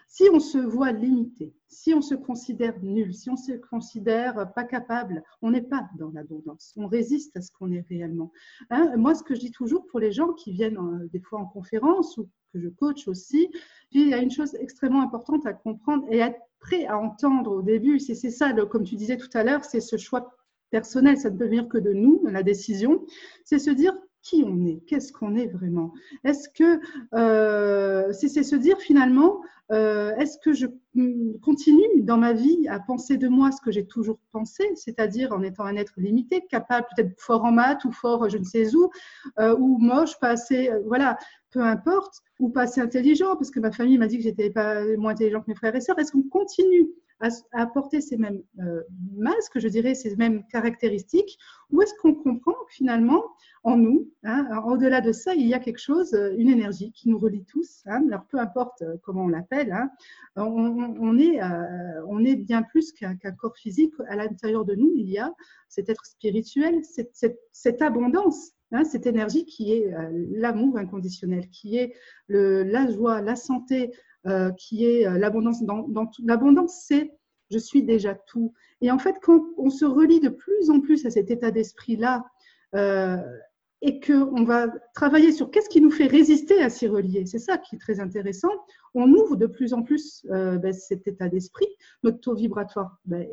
Si 0.08 0.24
on 0.34 0.40
se 0.40 0.58
voit 0.58 0.92
limité, 0.92 1.54
si 1.68 1.94
on 1.94 2.02
se 2.02 2.16
considère 2.16 2.82
nul, 2.82 3.14
si 3.14 3.30
on 3.30 3.36
se 3.36 3.52
considère 3.52 4.52
pas 4.54 4.64
capable, 4.64 5.24
on 5.44 5.52
n'est 5.52 5.62
pas 5.62 5.88
dans 6.00 6.10
l'abondance. 6.10 6.74
On 6.78 6.88
résiste 6.88 7.38
à 7.38 7.42
ce 7.42 7.52
qu'on 7.52 7.72
est 7.72 7.86
réellement. 7.88 8.32
Hein, 8.72 8.98
moi, 8.98 9.14
ce 9.14 9.22
que 9.22 9.36
je 9.36 9.40
dis 9.40 9.52
toujours 9.52 9.86
pour 9.86 10.00
les 10.00 10.12
gens 10.12 10.34
qui 10.34 10.52
viennent 10.52 10.80
euh, 10.80 11.08
des 11.14 11.20
fois 11.20 11.40
en 11.40 11.46
conférence 11.46 12.18
ou 12.18 12.28
que 12.52 12.60
je 12.60 12.70
coach 12.70 13.08
aussi, 13.08 13.52
il 13.92 14.10
y 14.10 14.14
a 14.16 14.18
une 14.18 14.32
chose 14.32 14.56
extrêmement 14.56 15.04
importante 15.04 15.46
à 15.46 15.54
comprendre 15.54 16.06
et 16.10 16.18
être 16.18 16.40
prêt 16.60 16.88
à 16.88 16.98
entendre 16.98 17.52
au 17.52 17.62
début. 17.62 18.00
C'est 18.00 18.16
ça, 18.32 18.52
comme 18.66 18.84
tu 18.84 18.96
disais 18.96 19.18
tout 19.18 19.30
à 19.36 19.44
l'heure, 19.44 19.64
c'est 19.64 19.80
ce 19.80 19.98
choix 19.98 20.36
personnel, 20.72 21.18
ça 21.18 21.30
ne 21.30 21.38
peut 21.38 21.46
venir 21.46 21.68
que 21.68 21.78
de 21.78 21.94
nous, 21.94 22.26
la 22.26 22.44
décision, 22.44 23.06
c'est 23.44 23.60
se 23.60 23.72
dire 23.72 23.96
qui 24.22 24.44
on 24.46 24.66
est, 24.66 24.80
qu'est-ce 24.86 25.14
qu'on 25.14 25.36
est 25.36 25.48
vraiment? 25.48 25.94
Est-ce 26.24 26.50
que 26.50 26.80
euh, 27.14 28.12
c'est 28.14 28.44
se 28.44 28.56
dire 28.56 28.78
finalement, 28.80 29.42
euh, 29.72 30.16
est-ce 30.16 30.38
que 30.40 30.54
je 30.54 30.66
continue 31.42 32.02
dans 32.02 32.18
ma 32.18 32.34
vie 32.34 32.68
à 32.68 32.80
penser 32.80 33.18
de 33.18 33.28
moi 33.28 33.52
ce 33.52 33.62
que 33.62 33.72
j'ai 33.72 33.86
toujours 33.86 34.20
pensé, 34.32 34.70
c'est-à-dire 34.76 35.32
en 35.32 35.44
étant 35.44 35.64
un 35.64 35.76
être 35.76 35.94
limité, 35.98 36.44
capable 36.50 36.88
peut-être 36.96 37.20
fort 37.20 37.46
en 37.46 37.52
maths 37.52 37.86
ou 37.86 37.92
fort 37.92 38.28
je 38.30 38.38
ne 38.38 38.44
sais 38.44 38.76
où, 38.76 38.90
euh, 39.40 39.56
ou 39.58 39.78
moche, 39.78 40.20
pas 40.20 40.30
assez, 40.30 40.72
voilà, 40.86 41.18
peu 41.52 41.62
importe, 41.62 42.22
ou 42.40 42.50
pas 42.50 42.64
assez 42.64 42.82
intelligent, 42.82 43.36
parce 43.36 43.52
que 43.52 43.60
ma 43.60 43.72
famille 43.72 43.98
m'a 43.98 44.08
dit 44.08 44.18
que 44.18 44.24
j'étais 44.24 44.50
pas 44.50 44.84
moins 44.98 45.12
intelligent 45.12 45.42
que 45.42 45.50
mes 45.50 45.56
frères 45.56 45.76
et 45.76 45.82
sœurs. 45.82 46.00
Est-ce 46.00 46.12
qu'on 46.12 46.24
continue 46.24 46.90
à, 47.20 47.30
apporter 47.54 48.02
ces 48.02 48.18
mêmes 48.18 48.42
masques, 49.16 49.60
je 49.60 49.68
dirais, 49.68 49.96
ces 49.96 50.16
mêmes 50.16 50.44
caractéristiques, 50.48 51.38
ou 51.72 51.82
est-ce 51.82 51.94
qu'on 52.02 52.16
comprend 52.16 52.56
finalement 52.70 53.24
en 53.64 53.78
nous. 53.78 54.10
Hein. 54.24 54.62
Au-delà 54.66 55.02
de 55.02 55.12
ça, 55.12 55.36
il 55.36 55.48
y 55.48 55.54
a 55.54 55.60
quelque 55.60 55.80
chose, 55.80 56.14
euh, 56.14 56.34
une 56.38 56.50
énergie 56.50 56.92
qui 56.92 57.10
nous 57.10 57.18
relie 57.18 57.44
tous. 57.46 57.82
Hein. 57.86 58.04
Alors, 58.08 58.26
peu 58.26 58.40
importe 58.40 58.82
euh, 58.82 58.96
comment 59.04 59.26
on 59.26 59.28
l'appelle, 59.28 59.72
hein, 59.72 59.90
on, 60.36 61.18
est, 61.18 61.42
euh, 61.42 62.36
bien 62.38 62.64
plus 62.64 62.92
qu'un 62.94 63.16
corps 63.16 63.58
physique. 63.58 63.94
À 64.08 64.16
l'intérieur 64.16 64.66
de 64.66 64.76
nous, 64.76 64.92
il 64.96 65.10
y 65.10 65.18
a 65.18 65.34
cet 65.68 65.90
être 65.90 66.06
spirituel, 66.06 66.82
cette, 66.84 67.82
abondance, 67.82 68.54
cette 68.86 69.06
énergie 69.06 69.46
qui 69.46 69.74
est 69.74 69.94
l'amour 70.32 70.78
inconditionnel, 70.78 71.50
qui 71.50 71.78
est 71.78 71.94
la 72.30 72.90
joie, 72.90 73.22
la 73.22 73.36
santé, 73.36 73.92
qui 74.58 74.86
est 74.86 75.10
l'abondance. 75.18 75.64
Dans, 75.64 75.88
dans 75.88 76.10
l'abondance, 76.24 76.84
c'est 76.88 77.12
je 77.52 77.58
suis 77.58 77.84
déjà 77.84 78.14
tout. 78.14 78.54
Et 78.82 78.92
en 78.92 79.00
fait, 79.00 79.16
quand 79.22 79.44
on 79.58 79.70
se 79.70 79.86
relie 79.86 80.20
de 80.20 80.30
plus 80.30 80.70
en 80.70 80.82
plus 80.82 81.06
à 81.06 81.10
cet 81.10 81.32
état 81.32 81.52
d'esprit-là, 81.52 82.24
et 83.82 84.00
qu'on 84.02 84.44
va 84.44 84.68
travailler 84.94 85.32
sur 85.32 85.52
qu'est-ce 85.52 85.70
qui 85.70 85.80
nous 85.80 85.92
fait 85.92 86.08
résister 86.08 86.62
à 86.62 86.70
s'y 86.70 86.88
relier. 86.88 87.26
C'est 87.26 87.40
ça 87.40 87.58
qui 87.58 87.76
est 87.76 87.80
très 87.80 88.00
intéressant. 88.00 88.52
On 88.94 89.10
ouvre 89.14 89.38
de 89.38 89.46
plus 89.46 89.74
en 89.74 89.84
plus 89.84 90.26
euh, 90.32 90.58
ben, 90.58 90.74
cet 90.74 91.08
état 91.08 91.30
d'esprit. 91.30 91.68
Notre 92.04 92.20
taux 92.20 92.36
vibratoire 92.36 92.98
ben, 93.06 93.26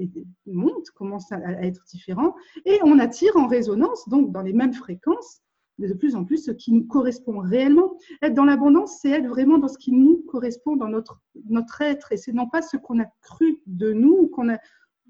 monte, 0.46 0.90
commence 0.90 1.32
à, 1.32 1.40
être 1.62 1.84
différent, 1.86 2.36
et 2.64 2.78
on 2.84 2.98
attire 2.98 3.36
en 3.36 3.48
résonance, 3.48 4.08
donc 4.08 4.30
dans 4.32 4.42
les 4.42 4.52
mêmes 4.52 4.74
fréquences, 4.74 5.40
de 5.78 5.92
plus 5.94 6.16
en 6.16 6.24
plus 6.24 6.44
ce 6.44 6.50
qui 6.50 6.72
nous 6.72 6.84
correspond 6.84 7.38
réellement. 7.38 7.96
Être 8.22 8.34
dans 8.34 8.44
l'abondance, 8.44 8.98
c'est 9.00 9.10
être 9.10 9.28
vraiment 9.28 9.58
dans 9.58 9.68
ce 9.68 9.78
qui 9.78 9.92
nous 9.92 10.22
correspond 10.28 10.76
dans 10.76 10.88
notre, 10.88 11.20
notre 11.48 11.80
être, 11.82 12.12
et 12.12 12.16
c'est 12.16 12.32
non 12.32 12.48
pas 12.48 12.62
ce 12.62 12.76
qu'on 12.76 13.00
a 13.00 13.06
cru 13.22 13.60
de 13.66 13.92
nous, 13.92 14.28
qu'on 14.28 14.48
a, 14.48 14.58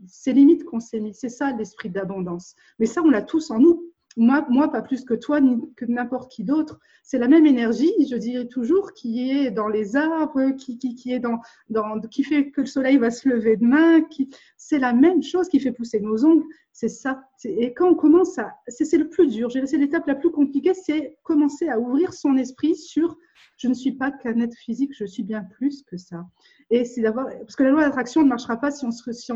ces 0.07 0.33
limites 0.33 0.65
qu'on 0.65 0.81
s'est 0.81 1.01
mis. 1.01 1.15
C'est 1.15 1.29
ça 1.29 1.53
l'esprit 1.53 1.91
d'abondance. 1.91 2.55
Mais 2.79 2.87
ça, 2.87 3.03
on 3.03 3.11
l'a 3.11 3.23
tous 3.23 3.51
en 3.51 3.59
nous 3.59 3.93
moi, 4.17 4.71
pas 4.71 4.83
plus 4.83 5.05
que 5.05 5.15
toi, 5.15 5.41
ni 5.41 5.57
que 5.75 5.85
n'importe 5.85 6.33
qui 6.33 6.43
d'autre. 6.43 6.81
C'est 7.03 7.19
la 7.19 7.29
même 7.29 7.47
énergie, 7.47 7.93
je 8.11 8.17
dirais 8.17 8.47
toujours, 8.47 8.93
qui 8.93 9.31
est 9.31 9.51
dans 9.51 9.69
les 9.69 9.97
arbres, 9.97 10.53
qui, 10.53 10.79
qui, 10.79 10.95
qui 10.95 11.13
est 11.13 11.19
dans, 11.19 11.41
dans, 11.69 12.01
qui 12.01 12.25
fait 12.25 12.51
que 12.51 12.63
le 12.63 12.67
soleil 12.67 12.97
va 12.97 13.11
se 13.11 13.29
lever 13.29 13.57
demain. 13.57 14.01
Qui, 14.03 14.31
c'est 14.57 14.79
la 14.79 14.93
même 14.93 15.23
chose 15.23 15.49
qui 15.49 15.61
fait 15.61 15.73
pousser 15.73 16.01
nos 16.01 16.25
ongles. 16.25 16.45
C'est 16.73 16.89
ça. 16.89 17.23
Et 17.45 17.75
quand 17.75 17.91
on 17.91 17.95
commence 17.95 18.39
à, 18.39 18.55
c'est 18.69 18.99
le 18.99 19.09
plus 19.09 19.27
dur. 19.29 19.51
C'est 19.51 19.77
l'étape 19.77 20.07
la 20.07 20.15
plus 20.15 20.31
compliquée, 20.31 20.75
c'est 20.75 21.19
commencer 21.23 21.69
à 21.69 21.79
ouvrir 21.79 22.13
son 22.13 22.37
esprit 22.37 22.75
sur 22.75 23.17
je 23.59 23.69
ne 23.69 23.75
suis 23.75 23.93
pas 23.93 24.11
qu'un 24.11 24.41
être 24.41 24.57
physique, 24.57 24.93
je 24.95 25.07
suis 25.07 25.23
bien 25.23 25.43
plus 25.43 25.83
que 25.83 25.97
ça. 25.97 26.27
Et 26.71 26.85
c'est 26.85 27.01
d'avoir, 27.01 27.27
parce 27.27 27.57
que 27.57 27.63
la 27.63 27.71
loi 27.71 27.83
d'attraction 27.83 28.23
ne 28.23 28.29
marchera 28.29 28.59
pas 28.59 28.71
si 28.71 28.85
on 28.85 28.91
si 28.91 29.33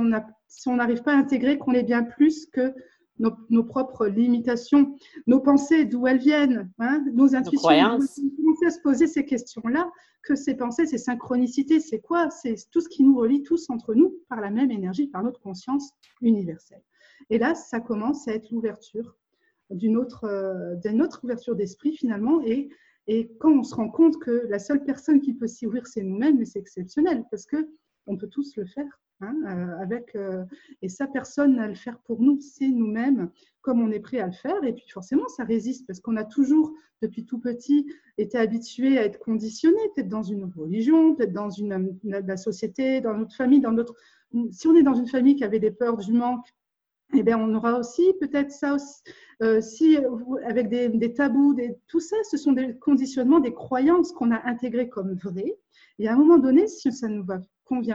si 0.49 0.69
on 0.69 0.77
n'arrive 0.77 1.03
pas 1.03 1.13
à 1.13 1.17
intégrer 1.17 1.59
qu'on 1.59 1.73
est 1.73 1.83
bien 1.83 2.03
plus 2.03 2.47
que 2.47 2.75
nos, 3.21 3.65
propres 3.65 4.07
limitations, 4.07 4.95
nos 5.27 5.41
pensées, 5.41 5.85
d'où 5.85 6.07
elles 6.07 6.19
viennent, 6.19 6.71
hein, 6.79 7.05
nos 7.13 7.35
intuitions. 7.35 7.69
Commencer 7.69 8.67
à 8.67 8.71
se 8.71 8.81
poser 8.83 9.07
ces 9.07 9.25
questions-là, 9.25 9.91
que 10.23 10.35
ces 10.35 10.55
pensées, 10.55 10.87
ces 10.87 10.99
synchronicités, 10.99 11.81
c'est 11.81 12.01
quoi? 12.01 12.31
C'est 12.31 12.57
tout 12.71 12.81
ce 12.81 12.89
qui 12.89 13.03
nous 13.03 13.17
relie 13.17 13.43
tous 13.43 13.71
entre 13.71 13.95
nous 13.95 14.17
par 14.29 14.41
la 14.41 14.51
même 14.51 14.71
énergie, 14.71 15.07
par 15.07 15.23
notre 15.23 15.41
conscience 15.41 15.93
universelle. 16.21 16.83
Et 17.29 17.39
là, 17.39 17.55
ça 17.55 17.81
commence 17.81 18.27
à 18.29 18.33
être 18.33 18.51
l'ouverture 18.51 19.17
d'une 19.71 19.97
autre, 19.97 20.25
euh, 20.25 20.75
d'une 20.77 21.03
autre 21.03 21.21
ouverture 21.23 21.55
d'esprit 21.55 21.93
finalement. 21.93 22.41
Et, 22.43 22.71
et 23.07 23.31
quand 23.39 23.53
on 23.53 23.63
se 23.63 23.75
rend 23.75 23.89
compte 23.89 24.19
que 24.19 24.47
la 24.49 24.59
seule 24.59 24.83
personne 24.85 25.21
qui 25.21 25.35
peut 25.35 25.47
s'y 25.47 25.67
ouvrir, 25.67 25.87
c'est 25.87 26.03
nous-mêmes, 26.03 26.45
c'est 26.45 26.59
exceptionnel 26.59 27.25
parce 27.31 27.47
que 27.47 27.69
on 28.07 28.17
peut 28.17 28.29
tous 28.29 28.57
le 28.57 28.67
faire. 28.67 29.01
Hein, 29.21 29.35
euh, 29.91 29.99
euh, 30.17 30.45
et 30.81 30.89
ça, 30.89 31.07
personne 31.07 31.57
n'a 31.57 31.69
le 31.69 31.75
faire 31.75 31.99
pour 32.01 32.23
nous, 32.23 32.41
c'est 32.41 32.69
nous-mêmes, 32.69 33.31
comme 33.61 33.81
on 33.81 33.91
est 33.91 34.01
prêt 34.01 34.21
à 34.21 34.27
le 34.27 34.33
faire. 34.33 34.63
Et 34.65 34.73
puis 34.73 34.89
forcément, 34.89 35.29
ça 35.29 35.45
résiste 35.45 35.87
parce 35.87 36.01
qu'on 36.01 36.17
a 36.17 36.25
toujours, 36.25 36.73
depuis 37.03 37.27
tout 37.27 37.39
petit, 37.39 37.87
été 38.17 38.39
habitué 38.39 38.99
à 38.99 39.05
être 39.05 39.19
conditionné, 39.19 39.79
peut-être 39.95 40.09
dans 40.09 40.23
une 40.23 40.51
religion, 40.57 41.15
peut-être 41.15 41.33
dans 41.33 41.51
une, 41.51 41.99
la 42.05 42.37
société, 42.37 43.01
dans 43.01 43.15
notre 43.15 43.37
famille, 43.37 43.61
dans 43.61 43.73
notre. 43.73 43.95
Si 44.53 44.69
on 44.69 44.77
est 44.77 44.83
dans 44.83 44.95
une 44.95 45.09
famille 45.09 45.37
qui 45.37 45.45
avait 45.45 45.59
des 45.59 45.73
peurs 45.73 45.97
du 45.99 46.13
manque, 46.13 46.47
eh 47.13 47.23
bien, 47.23 47.39
on 47.39 47.53
aura 47.55 47.79
aussi 47.79 48.15
peut-être 48.21 48.53
ça 48.53 48.75
aussi. 48.75 49.97
Euh, 49.99 50.11
avec 50.45 50.69
des, 50.69 51.13
tabous, 51.13 51.57
tout 51.89 52.01
ça, 52.01 52.17
ce 52.31 52.37
sont 52.37 52.53
des 52.53 52.77
conditionnements, 52.79 53.41
des 53.41 53.53
croyances 53.53 54.13
qu'on 54.13 54.31
a 54.31 54.47
intégrées 54.47 54.89
comme 54.89 55.15
vraies. 55.15 55.59
Et 55.99 56.09
à 56.09 56.15
un 56.15 56.17
moment 56.17 56.39
donné, 56.39 56.67
si 56.69 56.91
ça 56.93 57.09
nous 57.09 57.25
va 57.25 57.41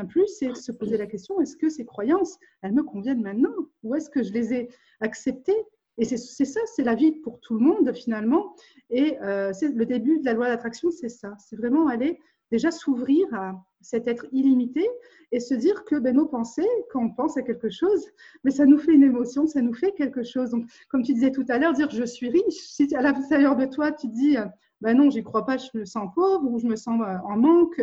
plus, 0.08 0.28
c'est 0.28 0.56
se 0.56 0.72
poser 0.72 0.98
la 0.98 1.08
question 1.08 1.40
est-ce 1.42 1.58
que 1.58 1.70
ces 1.70 1.86
croyances, 1.86 2.38
elles 2.62 2.74
me 2.74 2.84
conviennent 2.84 3.22
maintenant 3.22 3.54
Ou 3.84 3.96
est-ce 3.96 4.10
que 4.10 4.24
je 4.24 4.32
les 4.32 4.54
ai 4.54 4.70
acceptées? 5.02 5.66
Et 5.98 6.04
c'est 6.04 6.18
ça, 6.18 6.60
c'est 6.76 6.84
la 6.84 6.96
vie 6.96 7.14
pour 7.14 7.40
tout 7.40 7.54
le 7.54 7.62
monde 7.62 7.94
finalement. 7.94 8.54
Et 8.90 9.18
euh, 9.22 9.54
c'est 9.54 9.70
le 9.70 9.86
début 9.86 10.20
de 10.20 10.26
la 10.26 10.34
loi 10.34 10.48
d'attraction, 10.50 10.92
c'est 10.92 11.10
ça. 11.10 11.36
C'est 11.40 11.56
vraiment 11.56 11.88
aller 11.88 12.20
déjà 12.52 12.70
s'ouvrir 12.70 13.26
à 13.34 13.54
cet 13.82 14.08
être 14.08 14.26
illimité 14.32 14.88
et 15.32 15.40
se 15.40 15.54
dire 15.54 15.84
que 15.86 15.96
ben, 15.96 16.16
nos 16.16 16.26
pensées, 16.26 16.68
quand 16.92 17.02
on 17.02 17.10
pense 17.10 17.38
à 17.38 17.44
quelque 17.44 17.70
chose, 17.70 18.06
mais 18.44 18.52
ben, 18.52 18.58
ça 18.58 18.66
nous 18.66 18.78
fait 18.78 18.94
une 18.94 19.04
émotion, 19.04 19.48
ça 19.48 19.62
nous 19.62 19.74
fait 19.74 19.94
quelque 19.94 20.24
chose. 20.24 20.52
Donc, 20.52 20.66
comme 20.90 21.02
tu 21.02 21.14
disais 21.14 21.32
tout 21.32 21.46
à 21.48 21.58
l'heure, 21.58 21.74
dire 21.74 21.90
je 21.90 22.04
suis 22.04 22.30
riche, 22.30 22.44
si 22.50 22.94
à 22.94 23.02
l'intérieur 23.02 23.56
de 23.56 23.66
toi, 23.66 23.92
tu 23.92 24.08
dis 24.08 24.36
ben 24.82 24.98
non, 24.98 25.10
j'y 25.10 25.24
crois 25.24 25.46
pas, 25.46 25.58
je 25.58 25.70
me 25.74 25.86
sens 25.86 26.10
pauvre 26.14 26.46
ou 26.52 26.60
je 26.60 26.68
me 26.68 26.76
sens 26.76 27.00
euh, 27.02 27.18
en 27.24 27.38
manque, 27.38 27.82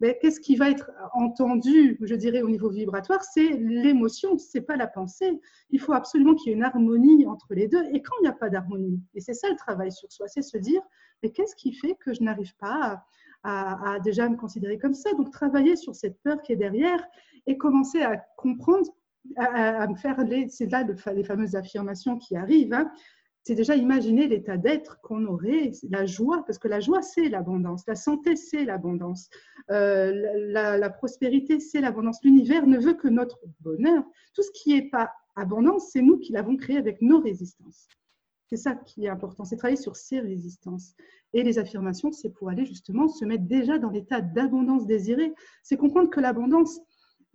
qu'est-ce 0.00 0.40
qui 0.40 0.56
va 0.56 0.70
être 0.70 0.90
entendu, 1.12 1.98
je 2.00 2.14
dirais, 2.14 2.42
au 2.42 2.48
niveau 2.48 2.70
vibratoire? 2.70 3.22
C'est 3.22 3.50
l'émotion, 3.50 4.38
c'est 4.38 4.60
pas 4.60 4.76
la 4.76 4.86
pensée. 4.86 5.40
Il 5.70 5.80
faut 5.80 5.92
absolument 5.92 6.34
qu'il 6.34 6.48
y 6.48 6.52
ait 6.52 6.56
une 6.56 6.64
harmonie 6.64 7.26
entre 7.26 7.54
les 7.54 7.68
deux. 7.68 7.84
Et 7.92 8.02
quand 8.02 8.14
il 8.20 8.22
n'y 8.22 8.28
a 8.28 8.32
pas 8.32 8.50
d'harmonie, 8.50 9.00
et 9.14 9.20
c'est 9.20 9.34
ça 9.34 9.48
le 9.48 9.56
travail 9.56 9.92
sur 9.92 10.10
soi, 10.10 10.26
c'est 10.28 10.42
se 10.42 10.58
dire, 10.58 10.82
mais 11.22 11.30
qu'est-ce 11.30 11.56
qui 11.56 11.72
fait 11.72 11.96
que 12.00 12.12
je 12.12 12.22
n'arrive 12.22 12.54
pas 12.56 13.04
à, 13.44 13.98
déjà 14.02 14.28
me 14.28 14.36
considérer 14.36 14.78
comme 14.78 14.94
ça? 14.94 15.12
Donc 15.14 15.30
travailler 15.30 15.76
sur 15.76 15.94
cette 15.94 16.20
peur 16.22 16.42
qui 16.42 16.52
est 16.52 16.56
derrière 16.56 17.04
et 17.46 17.56
commencer 17.56 18.02
à 18.02 18.16
comprendre 18.36 18.90
à, 19.36 19.86
me 19.86 19.94
faire 19.94 20.22
les, 20.24 20.48
c'est 20.48 20.66
là 20.66 20.84
les 21.14 21.24
fameuses 21.24 21.54
affirmations 21.56 22.18
qui 22.18 22.36
arrivent, 22.36 22.74
hein, 22.74 22.90
c'est 23.44 23.54
déjà 23.54 23.76
imaginer 23.76 24.26
l'état 24.26 24.56
d'être 24.56 25.00
qu'on 25.02 25.26
aurait, 25.26 25.70
la 25.90 26.06
joie, 26.06 26.42
parce 26.46 26.58
que 26.58 26.66
la 26.66 26.80
joie, 26.80 27.02
c'est 27.02 27.28
l'abondance, 27.28 27.84
la 27.86 27.94
santé, 27.94 28.36
c'est 28.36 28.64
l'abondance, 28.64 29.28
euh, 29.70 30.12
la, 30.50 30.90
prospérité, 30.90 31.60
c'est 31.60 31.82
l'abondance. 31.82 32.20
L'univers 32.24 32.66
ne 32.66 32.78
veut 32.78 32.94
que 32.94 33.08
notre 33.08 33.40
bonheur. 33.60 34.02
Tout 34.34 34.42
ce 34.42 34.50
qui 34.52 34.70
n'est 34.70 34.88
pas 34.88 35.12
abondance, 35.36 35.90
c'est 35.92 36.00
nous 36.00 36.18
qui 36.18 36.32
l'avons 36.32 36.56
créé 36.56 36.78
avec 36.78 37.02
nos 37.02 37.20
résistances. 37.20 37.86
C'est 38.48 38.56
ça 38.56 38.74
qui 38.74 39.04
est 39.04 39.08
important, 39.08 39.44
c'est 39.44 39.56
travailler 39.56 39.80
sur 39.80 39.96
ces 39.96 40.20
résistances. 40.20 40.94
Et 41.34 41.42
les 41.42 41.58
affirmations, 41.58 42.12
c'est 42.12 42.30
pour 42.30 42.48
aller 42.48 42.64
justement 42.64 43.08
se 43.08 43.26
mettre 43.26 43.44
déjà 43.44 43.78
dans 43.78 43.90
l'état 43.90 44.22
d'abondance 44.22 44.86
désirée. 44.86 45.34
C'est 45.62 45.76
comprendre 45.76 46.08
que 46.08 46.20
l'abondance, 46.20 46.80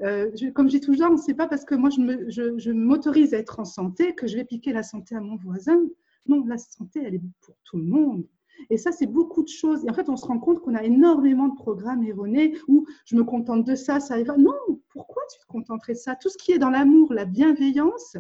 euh, 0.02 0.32
comme 0.54 0.70
je 0.70 0.78
dis 0.78 0.82
toujours, 0.82 1.18
ce 1.18 1.28
n'est 1.28 1.36
pas 1.36 1.48
parce 1.48 1.66
que 1.66 1.76
moi 1.76 1.90
je 1.90 2.72
m'autorise 2.72 3.34
à 3.34 3.38
être 3.38 3.60
en 3.60 3.66
santé 3.66 4.16
que 4.16 4.28
je 4.28 4.38
vais 4.38 4.46
piquer 4.46 4.74
la 4.74 4.84
santé 4.84 5.16
à 5.16 5.22
mon 5.22 5.36
voisin. 5.36 5.80
Non, 6.26 6.46
la 6.46 6.58
santé, 6.58 7.02
elle 7.04 7.16
est 7.16 7.22
pour 7.42 7.56
tout 7.64 7.78
le 7.78 7.84
monde. 7.84 8.26
Et 8.70 8.78
ça, 8.78 8.92
c'est 8.92 9.08
beaucoup 9.08 9.44
de 9.44 9.48
choses. 9.48 9.86
Et 9.86 9.90
en 9.90 9.94
fait, 9.94 10.10
on 10.10 10.18
se 10.18 10.26
rend 10.26 10.40
compte 10.40 10.60
qu'on 10.60 10.76
a 10.76 10.84
énormément 10.84 11.48
de 11.48 11.56
programmes 11.56 12.04
erronés 12.04 12.58
où 12.68 12.86
je 13.06 13.16
me 13.16 13.24
contente 13.24 13.66
de 13.66 13.76
ça, 13.76 14.00
ça 14.00 14.22
va. 14.22 14.38
Non, 14.38 14.54
pourquoi 14.90 15.24
tu 15.32 15.40
te 15.40 15.48
contenterais 15.48 15.94
de 15.94 15.98
ça? 15.98 16.16
Tout 16.16 16.30
ce 16.30 16.38
qui 16.38 16.52
est 16.52 16.60
dans 16.60 16.70
l'amour, 16.70 17.14
la 17.14 17.26
bienveillance 17.26 18.18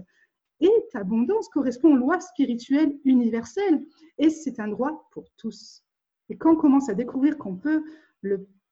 et 0.61 0.71
abondance 0.93 1.49
correspond 1.49 1.93
aux 1.93 1.97
lois 1.97 2.19
spirituelles 2.19 2.97
universelles. 3.03 3.85
Et 4.17 4.29
c'est 4.29 4.59
un 4.59 4.69
droit 4.69 5.07
pour 5.11 5.25
tous. 5.37 5.83
Et 6.29 6.37
quand 6.37 6.53
on 6.53 6.57
commence 6.57 6.89
à 6.89 6.93
découvrir 6.93 7.37
qu'on 7.37 7.55
peut 7.55 7.83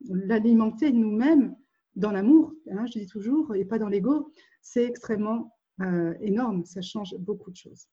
l'alimenter 0.09 0.91
nous-mêmes, 0.91 1.55
dans 1.97 2.11
l'amour, 2.11 2.53
hein, 2.71 2.85
je 2.85 2.99
dis 2.99 3.07
toujours, 3.07 3.53
et 3.55 3.65
pas 3.65 3.79
dans 3.79 3.89
l'ego, 3.89 4.31
c'est 4.61 4.85
extrêmement 4.85 5.51
euh, 5.81 6.13
énorme. 6.21 6.63
Ça 6.63 6.81
change 6.81 7.15
beaucoup 7.17 7.51
de 7.51 7.55
choses. 7.55 7.87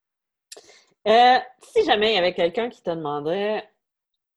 Euh, 1.08 1.38
si 1.62 1.84
jamais 1.84 2.12
il 2.12 2.14
y 2.14 2.18
avait 2.18 2.34
quelqu'un 2.34 2.68
qui 2.68 2.82
te 2.82 2.90
demanderait, 2.90 3.64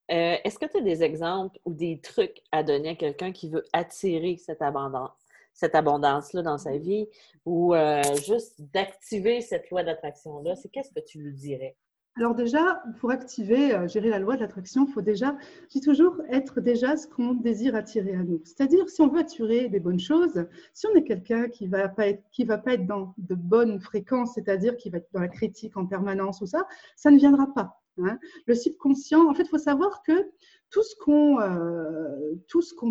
euh, 0.10 0.38
est-ce 0.44 0.58
que 0.58 0.66
tu 0.66 0.78
as 0.78 0.82
des 0.82 1.04
exemples 1.04 1.60
ou 1.66 1.74
des 1.74 2.00
trucs 2.00 2.42
à 2.52 2.64
donner 2.64 2.90
à 2.90 2.96
quelqu'un 2.96 3.34
qui 3.34 3.50
veut 3.50 3.66
attirer 3.74 4.38
cette 4.38 4.62
abondance, 4.62 5.12
cette 5.54 5.76
abondance-là 5.76 6.44
dans 6.44 6.58
sa 6.58 6.78
vie 6.78 7.08
ou 7.46 7.74
juste 8.26 8.62
d'activer 8.74 9.42
cette 9.42 9.70
loi 9.70 9.84
d'attraction-là? 9.84 10.56
C'est 10.56 10.70
qu'est-ce 10.70 10.94
que 10.94 11.06
tu 11.06 11.20
lui 11.20 11.34
dirais? 11.34 11.76
Alors 12.18 12.34
déjà, 12.34 12.82
pour 13.00 13.12
activer, 13.12 13.76
euh, 13.76 13.88
gérer 13.88 14.10
la 14.10 14.18
loi 14.18 14.36
de 14.36 14.42
l'attraction, 14.42 14.88
il 14.88 14.92
faut 14.92 15.04
déjà, 15.04 15.38
je 15.66 15.80
dis 15.80 15.82
toujours, 15.82 16.20
être 16.30 16.62
déjà 16.62 16.98
ce 16.98 17.06
qu'on 17.06 17.36
désire 17.36 17.76
attirer 17.76 18.16
à 18.16 18.24
nous. 18.24 18.42
C'est-à-dire, 18.44 18.90
si 18.90 19.02
on 19.02 19.08
veut 19.08 19.20
attirer 19.20 19.70
des 19.70 19.80
bonnes 19.80 20.00
choses, 20.00 20.48
si 20.74 20.88
on 20.88 20.96
est 20.96 21.04
quelqu'un 21.04 21.48
qui 21.48 21.66
ne 21.68 21.70
va, 21.70 21.88
pas 21.90 22.08
être, 22.08 22.24
va 22.46 22.58
pas 22.58 22.74
être 22.74 22.88
dans 22.88 23.14
de 23.20 23.36
bonnes 23.36 23.80
fréquences, 23.80 24.34
c'est-à-dire 24.34 24.78
qui 24.78 24.90
va 24.90 24.98
être 24.98 25.10
dans 25.14 25.20
la 25.20 25.28
critique 25.28 25.78
en 25.78 25.86
permanence 25.86 26.42
ou 26.42 26.48
ça, 26.48 26.66
ça 26.96 27.12
ne 27.12 27.18
viendra 27.18 27.54
pas. 27.54 27.84
Hein. 28.02 28.18
Le 28.48 28.56
subconscient, 28.56 29.30
en 29.30 29.36
fait, 29.36 29.44
il 29.44 29.50
faut 29.50 29.60
savoir 29.60 30.02
que 30.02 30.32
tout 30.72 30.82
ce 30.84 30.96
qu'on 30.96 31.40
euh, 31.40 32.36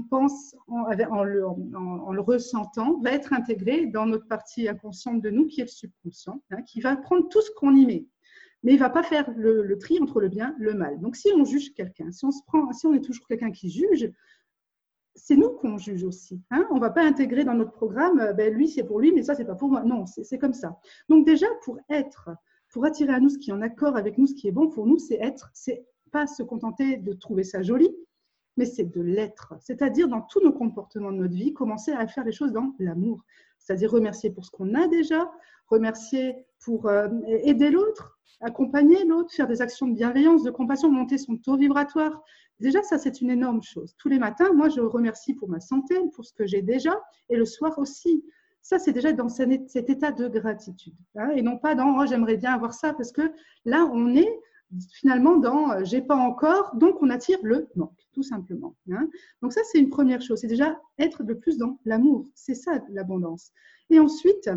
pense 0.08 0.54
en, 0.68 0.84
en, 0.84 1.24
le, 1.24 1.46
en, 1.46 2.12
le, 2.12 2.20
ressentant 2.20 3.00
va 3.00 3.10
être 3.10 3.32
intégré 3.32 3.86
dans 3.86 4.06
notre 4.06 4.28
partie 4.28 4.68
inconsciente 4.68 5.20
de 5.20 5.30
nous, 5.30 5.48
qui 5.48 5.62
est 5.62 5.64
le 5.64 5.68
subconscient, 5.68 6.40
hein, 6.52 6.62
qui 6.62 6.80
va 6.80 6.96
prendre 6.96 7.28
tout 7.28 7.42
ce 7.42 7.50
qu'on 7.56 7.74
y 7.74 7.86
met 7.86 8.06
mais 8.66 8.72
il 8.72 8.78
ne 8.78 8.80
va 8.80 8.90
pas 8.90 9.04
faire 9.04 9.30
le, 9.36 9.78
tri 9.78 10.00
entre 10.02 10.20
le 10.20 10.28
bien 10.28 10.56
et 10.58 10.64
le 10.64 10.74
mal. 10.74 10.98
Donc, 10.98 11.14
si 11.14 11.30
on 11.32 11.44
juge 11.44 11.72
quelqu'un, 11.72 12.10
si 12.10 12.24
on, 12.24 12.32
se 12.32 12.42
prend, 12.48 12.72
si 12.72 12.84
on 12.84 12.94
est 12.94 13.00
toujours 13.00 13.28
quelqu'un 13.28 13.52
qui 13.52 13.70
juge, 13.70 14.10
c'est 15.14 15.36
nous 15.36 15.50
qu'on 15.50 15.78
juge 15.78 16.02
aussi. 16.02 16.42
Hein. 16.50 16.66
on 16.72 16.74
ne 16.74 16.80
va 16.80 16.90
pas 16.90 17.04
intégrer 17.04 17.44
dans 17.44 17.54
notre 17.54 17.70
programme, 17.70 18.18
euh, 18.18 18.32
ben, 18.32 18.52
lui 18.52 18.66
c'est 18.66 18.82
pour 18.82 18.98
lui, 18.98 19.12
mais 19.12 19.22
ça 19.22 19.36
c'est 19.36 19.44
pas 19.44 19.54
pour 19.54 19.68
moi. 19.68 19.84
Non, 19.84 20.04
c'est 20.06 20.38
comme 20.38 20.52
ça. 20.52 20.80
Donc 21.08 21.24
déjà, 21.24 21.46
pour 21.62 21.78
être, 21.88 22.30
pour 22.72 22.84
attirer 22.84 23.14
à 23.14 23.20
nous 23.20 23.28
ce 23.28 23.38
qui 23.38 23.50
est 23.50 23.52
en 23.52 23.62
accord 23.62 23.96
avec 23.96 24.18
nous, 24.18 24.26
ce 24.26 24.34
qui 24.34 24.48
est 24.48 24.52
bon 24.52 24.68
pour 24.68 24.88
nous, 24.88 24.98
c'est 24.98 25.18
être, 25.20 25.48
c'est 25.54 25.86
pas 26.10 26.26
se 26.26 26.42
contenter 26.42 26.96
de 26.96 27.12
trouver 27.12 27.44
ça 27.44 27.62
joli, 27.62 27.88
mais 28.56 28.64
c'est 28.64 28.90
de 28.90 29.00
l'être. 29.00 29.54
C'est-à-dire 29.60 30.08
dans 30.08 30.22
tous 30.22 30.40
nos 30.42 30.52
comportements 30.52 31.12
de 31.12 31.18
notre 31.18 31.34
vie, 31.34 31.52
commencer 31.52 31.92
à 31.92 32.04
faire 32.08 32.24
les 32.24 32.32
choses 32.32 32.50
dans 32.50 32.74
l'amour. 32.80 33.24
C'est-à-dire 33.66 33.90
remercier 33.90 34.30
pour 34.30 34.44
ce 34.44 34.50
qu'on 34.52 34.74
a 34.74 34.86
déjà, 34.86 35.28
remercier 35.66 36.36
pour 36.64 36.86
euh, 36.86 37.08
aider 37.26 37.70
l'autre, 37.70 38.16
accompagner 38.40 39.04
l'autre, 39.04 39.34
faire 39.34 39.48
des 39.48 39.60
actions 39.60 39.88
de 39.88 39.94
bienveillance, 39.94 40.44
de 40.44 40.50
compassion, 40.50 40.88
monter 40.88 41.18
son 41.18 41.36
taux 41.36 41.56
vibratoire. 41.56 42.22
Déjà, 42.60 42.82
ça, 42.84 42.96
c'est 42.96 43.20
une 43.20 43.30
énorme 43.30 43.62
chose. 43.62 43.96
Tous 43.98 44.08
les 44.08 44.20
matins, 44.20 44.52
moi, 44.52 44.68
je 44.68 44.80
remercie 44.80 45.34
pour 45.34 45.48
ma 45.48 45.58
santé, 45.58 45.96
pour 46.14 46.24
ce 46.24 46.32
que 46.32 46.46
j'ai 46.46 46.62
déjà, 46.62 46.96
et 47.28 47.36
le 47.36 47.44
soir 47.44 47.76
aussi. 47.78 48.24
Ça, 48.62 48.78
c'est 48.78 48.92
déjà 48.92 49.12
dans 49.12 49.28
cet 49.28 49.90
état 49.90 50.12
de 50.12 50.28
gratitude. 50.28 50.94
Hein, 51.16 51.30
et 51.34 51.42
non 51.42 51.58
pas 51.58 51.74
dans 51.74 51.98
oh, 51.98 52.06
j'aimerais 52.06 52.36
bien 52.36 52.52
avoir 52.52 52.72
ça, 52.72 52.94
parce 52.94 53.10
que 53.10 53.32
là, 53.64 53.88
on 53.92 54.14
est 54.14 54.40
finalement 54.92 55.36
dans 55.36 55.70
euh, 55.70 55.84
j'ai 55.84 56.02
pas 56.02 56.16
encore, 56.16 56.74
donc 56.76 57.02
on 57.02 57.10
attire 57.10 57.38
le 57.42 57.68
manque, 57.76 58.06
tout 58.12 58.22
simplement. 58.22 58.76
Hein. 58.90 59.08
Donc 59.42 59.52
ça, 59.52 59.60
c'est 59.70 59.78
une 59.78 59.90
première 59.90 60.22
chose. 60.22 60.40
C'est 60.40 60.46
déjà 60.46 60.78
être 60.98 61.22
de 61.22 61.34
plus 61.34 61.58
dans 61.58 61.78
l'amour. 61.84 62.28
C'est 62.34 62.54
ça 62.54 62.82
l'abondance. 62.90 63.52
Et 63.90 64.00
ensuite, 64.00 64.50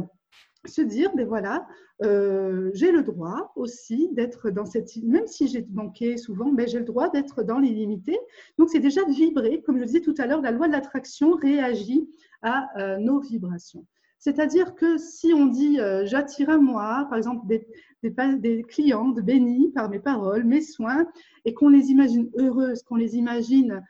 se 0.65 0.81
dire, 0.81 1.11
ben 1.15 1.25
voilà, 1.25 1.67
euh, 2.03 2.69
j'ai 2.73 2.91
le 2.91 3.03
droit 3.03 3.51
aussi 3.55 4.09
d'être 4.11 4.49
dans 4.49 4.65
cette, 4.65 4.89
même 5.03 5.27
si 5.27 5.47
j'ai 5.47 5.65
manqué 5.71 6.17
souvent, 6.17 6.51
ben 6.51 6.67
j'ai 6.67 6.79
le 6.79 6.85
droit 6.85 7.09
d'être 7.09 7.43
dans 7.43 7.59
l'illimité. 7.59 8.17
Donc 8.57 8.69
c'est 8.69 8.79
déjà 8.79 9.05
vibrer, 9.05 9.61
comme 9.61 9.79
je 9.79 9.85
disais 9.85 10.01
tout 10.01 10.15
à 10.17 10.27
l'heure, 10.27 10.41
la 10.41 10.51
loi 10.51 10.67
de 10.67 10.73
l'attraction 10.73 11.33
réagit 11.35 12.09
à 12.41 12.69
euh, 12.77 12.97
nos 12.97 13.19
vibrations. 13.19 13.85
C'est-à-dire 14.19 14.75
que 14.75 14.97
si 14.97 15.33
on 15.33 15.47
dit 15.47 15.79
euh, 15.79 16.05
j'attire 16.05 16.49
à 16.49 16.57
moi, 16.57 17.07
par 17.09 17.17
exemple, 17.17 17.47
des, 17.47 17.65
des, 18.03 18.13
des 18.37 18.63
clientes 18.63 19.19
bénies 19.21 19.71
par 19.71 19.89
mes 19.89 19.99
paroles, 19.99 20.43
mes 20.43 20.61
soins, 20.61 21.07
et 21.45 21.53
qu'on 21.53 21.69
les 21.69 21.87
imagine 21.87 22.29
heureuses, 22.37 22.83
qu'on 22.83 22.95
les 22.95 23.15
imagine 23.15 23.81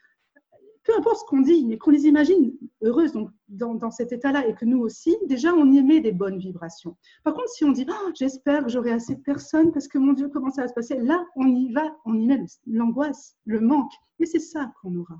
peu 0.89 0.97
importe 0.97 1.19
ce 1.19 1.25
qu'on 1.25 1.41
dit, 1.41 1.65
mais 1.65 1.77
qu'on 1.77 1.91
les 1.91 2.07
imagine 2.07 2.51
heureuses 2.81 3.13
donc, 3.13 3.29
dans, 3.47 3.91
cet 3.91 4.11
état-là 4.11 4.47
et 4.47 4.55
que 4.55 4.65
nous 4.65 4.79
aussi, 4.79 5.15
déjà, 5.27 5.53
on 5.53 5.71
y 5.71 5.77
émet 5.77 5.99
des 5.99 6.11
bonnes 6.11 6.39
vibrations. 6.39 6.97
Par 7.23 7.35
contre, 7.35 7.49
si 7.49 7.63
on 7.63 7.71
dit 7.71 7.85
oh, 7.87 8.11
j'espère 8.15 8.63
que 8.63 8.69
j'aurai 8.69 8.91
assez 8.91 9.15
de 9.15 9.21
personnes 9.21 9.71
parce 9.71 9.87
que 9.87 9.99
mon 9.99 10.13
Dieu, 10.13 10.29
comment 10.29 10.49
ça 10.49 10.63
va 10.63 10.67
se 10.67 10.73
passer? 10.73 10.97
Là, 10.97 11.23
on 11.35 11.45
y 11.45 11.71
va, 11.73 11.95
on 12.05 12.15
y 12.15 12.25
met 12.25 12.43
l'angoisse, 12.65 13.35
le 13.45 13.59
manque. 13.59 13.91
Et 14.19 14.25
c'est 14.25 14.39
ça 14.39 14.71
qu'on 14.81 14.95
aura. 14.95 15.15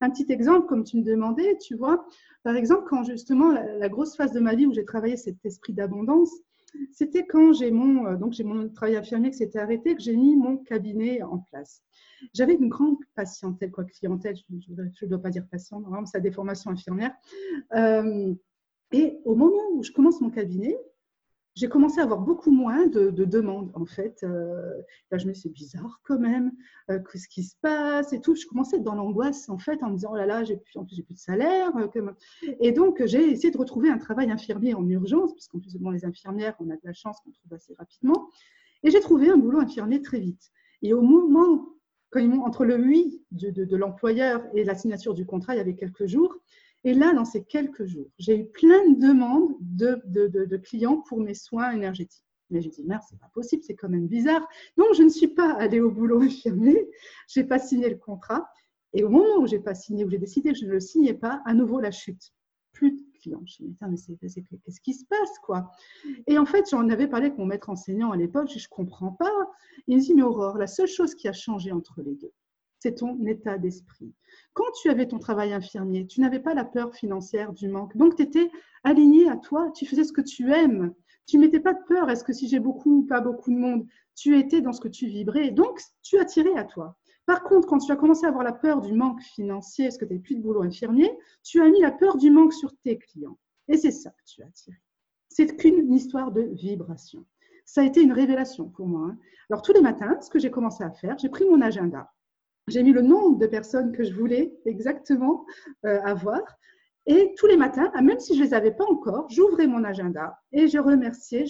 Un 0.00 0.10
petit 0.10 0.30
exemple, 0.30 0.66
comme 0.66 0.84
tu 0.84 0.96
me 0.96 1.02
demandais, 1.02 1.56
tu 1.58 1.74
vois, 1.74 2.06
par 2.44 2.56
exemple, 2.56 2.84
quand 2.88 3.02
justement 3.04 3.50
la, 3.50 3.88
grosse 3.88 4.16
phase 4.16 4.32
de 4.32 4.40
ma 4.40 4.54
vie 4.54 4.66
où 4.66 4.72
j'ai 4.72 4.84
travaillé 4.84 5.16
cet 5.16 5.44
esprit 5.44 5.72
d'abondance, 5.72 6.30
c'était 6.92 7.26
quand 7.26 7.52
j'ai 7.52 7.70
mon, 7.70 8.06
euh, 8.06 8.16
donc 8.16 8.32
j'ai 8.32 8.44
mon 8.44 8.68
travail 8.68 8.96
infirmier 8.96 9.30
qui 9.30 9.38
s'était 9.38 9.58
arrêté, 9.58 9.94
que 9.94 10.02
j'ai 10.02 10.16
mis 10.16 10.36
mon 10.36 10.58
cabinet 10.58 11.22
en 11.22 11.38
place. 11.38 11.82
J'avais 12.34 12.54
une 12.54 12.68
grande 12.68 12.96
patientèle, 13.14 13.70
quoi, 13.70 13.84
clientèle, 13.84 14.36
je 14.36 14.72
ne 15.04 15.08
dois 15.08 15.18
pas 15.18 15.30
dire 15.30 15.46
patient, 15.50 15.80
vraiment, 15.80 16.06
c'est 16.06 16.20
des 16.20 16.30
formations 16.30 16.70
infirmières. 16.70 17.14
Euh, 17.74 18.34
et 18.92 19.18
au 19.24 19.34
moment 19.34 19.62
où 19.72 19.82
je 19.82 19.92
commence 19.92 20.20
mon 20.20 20.30
cabinet, 20.30 20.76
j'ai 21.54 21.68
commencé 21.68 22.00
à 22.00 22.04
avoir 22.04 22.20
beaucoup 22.20 22.50
moins 22.50 22.86
de, 22.86 23.10
demandes, 23.10 23.70
en 23.74 23.84
fait. 23.84 24.20
Euh, 24.22 24.72
là, 25.10 25.18
je 25.18 25.26
me 25.26 25.32
suis 25.32 25.42
c'est 25.42 25.48
bizarre 25.48 26.00
quand 26.04 26.18
même, 26.18 26.52
euh, 26.90 27.00
qu'est-ce 27.10 27.28
qui 27.28 27.42
se 27.42 27.56
passe 27.60 28.12
et 28.12 28.20
tout. 28.20 28.34
Je 28.34 28.46
commençais 28.46 28.76
à 28.76 28.78
être 28.78 28.84
dans 28.84 28.94
l'angoisse, 28.94 29.48
en 29.48 29.58
fait, 29.58 29.82
en 29.82 29.90
me 29.90 29.94
disant, 29.94 30.10
oh 30.12 30.16
là 30.16 30.26
là, 30.26 30.44
j'ai 30.44 30.56
plus, 30.56 30.78
en 30.78 30.84
plus, 30.84 30.96
j'ai 30.96 31.02
plus 31.02 31.14
de 31.14 31.18
salaire. 31.18 31.72
Et 32.60 32.72
donc, 32.72 33.02
j'ai 33.06 33.30
essayé 33.30 33.50
de 33.50 33.58
retrouver 33.58 33.90
un 33.90 33.98
travail 33.98 34.30
infirmier 34.30 34.74
en 34.74 34.86
urgence, 34.88 35.32
parce 35.34 35.48
qu'en 35.48 35.58
plus, 35.58 35.76
bon, 35.76 35.90
les 35.90 36.04
infirmières, 36.04 36.54
on 36.60 36.70
a 36.70 36.74
de 36.74 36.84
la 36.84 36.92
chance 36.92 37.18
qu'on 37.24 37.32
trouve 37.32 37.52
assez 37.52 37.74
rapidement. 37.74 38.30
Et 38.82 38.90
j'ai 38.90 39.00
trouvé 39.00 39.30
un 39.30 39.36
boulot 39.36 39.60
infirmier 39.60 40.00
très 40.02 40.20
vite. 40.20 40.50
Et 40.82 40.92
au 40.94 41.02
moment 41.02 41.66
quand 42.10 42.20
ils 42.20 42.32
entre 42.32 42.64
le 42.64 42.76
oui 42.76 43.22
de, 43.32 43.76
l'employeur 43.76 44.42
et 44.54 44.64
la 44.64 44.74
signature 44.74 45.14
du 45.14 45.26
contrat, 45.26 45.54
il 45.54 45.58
y 45.58 45.60
avait 45.60 45.74
quelques 45.74 46.06
jours. 46.06 46.34
Et 46.84 46.94
là, 46.94 47.12
dans 47.12 47.24
ces 47.24 47.44
quelques 47.44 47.86
jours, 47.86 48.08
j'ai 48.18 48.38
eu 48.38 48.46
plein 48.46 48.88
de 48.90 49.00
demandes 49.00 49.54
de, 49.60 50.56
clients 50.56 50.98
pour 51.08 51.20
mes 51.20 51.34
soins 51.34 51.72
énergétiques. 51.72 52.24
Mais 52.50 52.62
j'ai 52.62 52.70
dit, 52.70 52.84
merde, 52.84 53.02
c'est 53.08 53.18
pas 53.18 53.30
possible, 53.34 53.62
c'est 53.62 53.74
quand 53.74 53.88
même 53.88 54.06
bizarre. 54.06 54.46
Donc, 54.76 54.94
je 54.96 55.02
ne 55.02 55.08
suis 55.08 55.28
pas 55.28 55.52
allée 55.54 55.80
au 55.80 55.90
boulot 55.90 56.20
infirmier, 56.22 56.88
je 57.28 57.40
n'ai 57.40 57.46
pas 57.46 57.58
signé 57.58 57.88
le 57.88 57.96
contrat. 57.96 58.48
Et 58.94 59.04
au 59.04 59.10
moment 59.10 59.42
où 59.42 59.46
j'ai 59.46 59.58
pas 59.58 59.74
signé, 59.74 60.04
où 60.04 60.10
j'ai 60.10 60.18
décidé 60.18 60.52
que 60.52 60.58
je 60.58 60.64
ne 60.64 60.70
le 60.70 60.80
signais 60.80 61.14
pas, 61.14 61.42
à 61.44 61.52
nouveau 61.52 61.80
la 61.80 61.90
chute. 61.90 62.32
Plus 62.72 62.92
de 62.92 63.02
clients. 63.20 63.42
Je 63.44 63.64
me 63.64 63.96
suis 63.96 64.14
dit, 64.14 64.18
mais 64.48 64.58
qu'est-ce 64.64 64.80
qui 64.80 64.94
se 64.94 65.04
passe, 65.04 65.38
quoi? 65.42 65.70
Et 66.26 66.38
en 66.38 66.46
fait, 66.46 66.70
j'en 66.70 66.88
avais 66.88 67.08
parlé 67.08 67.26
avec 67.26 67.38
mon 67.38 67.44
maître 67.44 67.68
enseignant 67.68 68.12
à 68.12 68.16
l'époque, 68.16 68.48
je 68.48 68.58
ne 68.58 68.68
comprends 68.70 69.12
pas. 69.12 69.50
Il 69.88 69.96
me 69.96 70.02
dit, 70.02 70.14
mais 70.14 70.22
Aurore, 70.22 70.56
la 70.56 70.66
seule 70.66 70.86
chose 70.86 71.14
qui 71.14 71.28
a 71.28 71.32
changé 71.32 71.72
entre 71.72 72.00
les 72.02 72.14
deux, 72.14 72.32
c'est 72.80 72.96
ton 72.96 73.24
état 73.26 73.58
d'esprit. 73.58 74.12
Quand 74.54 74.70
tu 74.80 74.88
avais 74.88 75.06
ton 75.06 75.18
travail 75.18 75.52
infirmier, 75.52 76.06
tu 76.06 76.20
n'avais 76.20 76.40
pas 76.40 76.54
la 76.54 76.64
peur 76.64 76.94
financière 76.94 77.52
du 77.52 77.68
manque. 77.68 77.96
Donc, 77.96 78.16
tu 78.16 78.22
étais 78.22 78.50
aligné 78.84 79.28
à 79.28 79.36
toi, 79.36 79.70
tu 79.74 79.86
faisais 79.86 80.04
ce 80.04 80.12
que 80.12 80.20
tu 80.20 80.52
aimes. 80.52 80.94
Tu 81.26 81.38
mettais 81.38 81.60
pas 81.60 81.74
de 81.74 81.84
peur, 81.86 82.08
est-ce 82.08 82.24
que 82.24 82.32
si 82.32 82.48
j'ai 82.48 82.60
beaucoup 82.60 83.00
ou 83.00 83.02
pas 83.02 83.20
beaucoup 83.20 83.50
de 83.50 83.58
monde, 83.58 83.86
tu 84.14 84.38
étais 84.38 84.60
dans 84.60 84.72
ce 84.72 84.80
que 84.80 84.88
tu 84.88 85.06
vibrais. 85.06 85.50
Donc, 85.50 85.80
tu 86.02 86.18
attirais 86.18 86.56
à 86.56 86.64
toi. 86.64 86.96
Par 87.26 87.42
contre, 87.42 87.68
quand 87.68 87.78
tu 87.78 87.92
as 87.92 87.96
commencé 87.96 88.24
à 88.24 88.30
avoir 88.30 88.42
la 88.42 88.52
peur 88.52 88.80
du 88.80 88.94
manque 88.94 89.20
financier, 89.20 89.86
est-ce 89.86 89.98
que 89.98 90.06
tu 90.06 90.14
n'as 90.14 90.20
plus 90.20 90.36
de 90.36 90.40
boulot 90.40 90.62
infirmier, 90.62 91.10
tu 91.42 91.60
as 91.60 91.68
mis 91.68 91.80
la 91.82 91.90
peur 91.92 92.16
du 92.16 92.30
manque 92.30 92.54
sur 92.54 92.74
tes 92.82 92.96
clients. 92.98 93.38
Et 93.68 93.76
c'est 93.76 93.90
ça 93.90 94.10
que 94.10 94.24
tu 94.24 94.42
as 94.42 94.50
tiré. 94.50 94.78
C'est 95.28 95.54
qu'une 95.56 95.92
histoire 95.92 96.32
de 96.32 96.40
vibration. 96.40 97.26
Ça 97.66 97.82
a 97.82 97.84
été 97.84 98.02
une 98.02 98.12
révélation 98.12 98.70
pour 98.70 98.86
moi. 98.86 99.08
Hein. 99.10 99.18
Alors, 99.50 99.60
tous 99.60 99.74
les 99.74 99.82
matins, 99.82 100.18
ce 100.22 100.30
que 100.30 100.38
j'ai 100.38 100.50
commencé 100.50 100.82
à 100.82 100.90
faire, 100.90 101.18
j'ai 101.18 101.28
pris 101.28 101.44
mon 101.44 101.60
agenda. 101.60 102.10
J'ai 102.68 102.82
mis 102.82 102.92
le 102.92 103.02
nombre 103.02 103.38
de 103.38 103.46
personnes 103.46 103.92
que 103.92 104.04
je 104.04 104.12
voulais 104.12 104.54
exactement 104.64 105.44
euh, 105.84 106.00
avoir. 106.02 106.42
Et 107.06 107.32
tous 107.38 107.46
les 107.46 107.56
matins, 107.56 107.90
ah, 107.94 108.02
même 108.02 108.18
si 108.18 108.34
je 108.34 108.40
ne 108.40 108.44
les 108.44 108.52
avais 108.52 108.70
pas 108.70 108.84
encore, 108.84 109.30
j'ouvrais 109.30 109.66
mon 109.66 109.82
agenda 109.82 110.38
et 110.52 110.68
je 110.68 110.78
remerciais. 110.78 111.46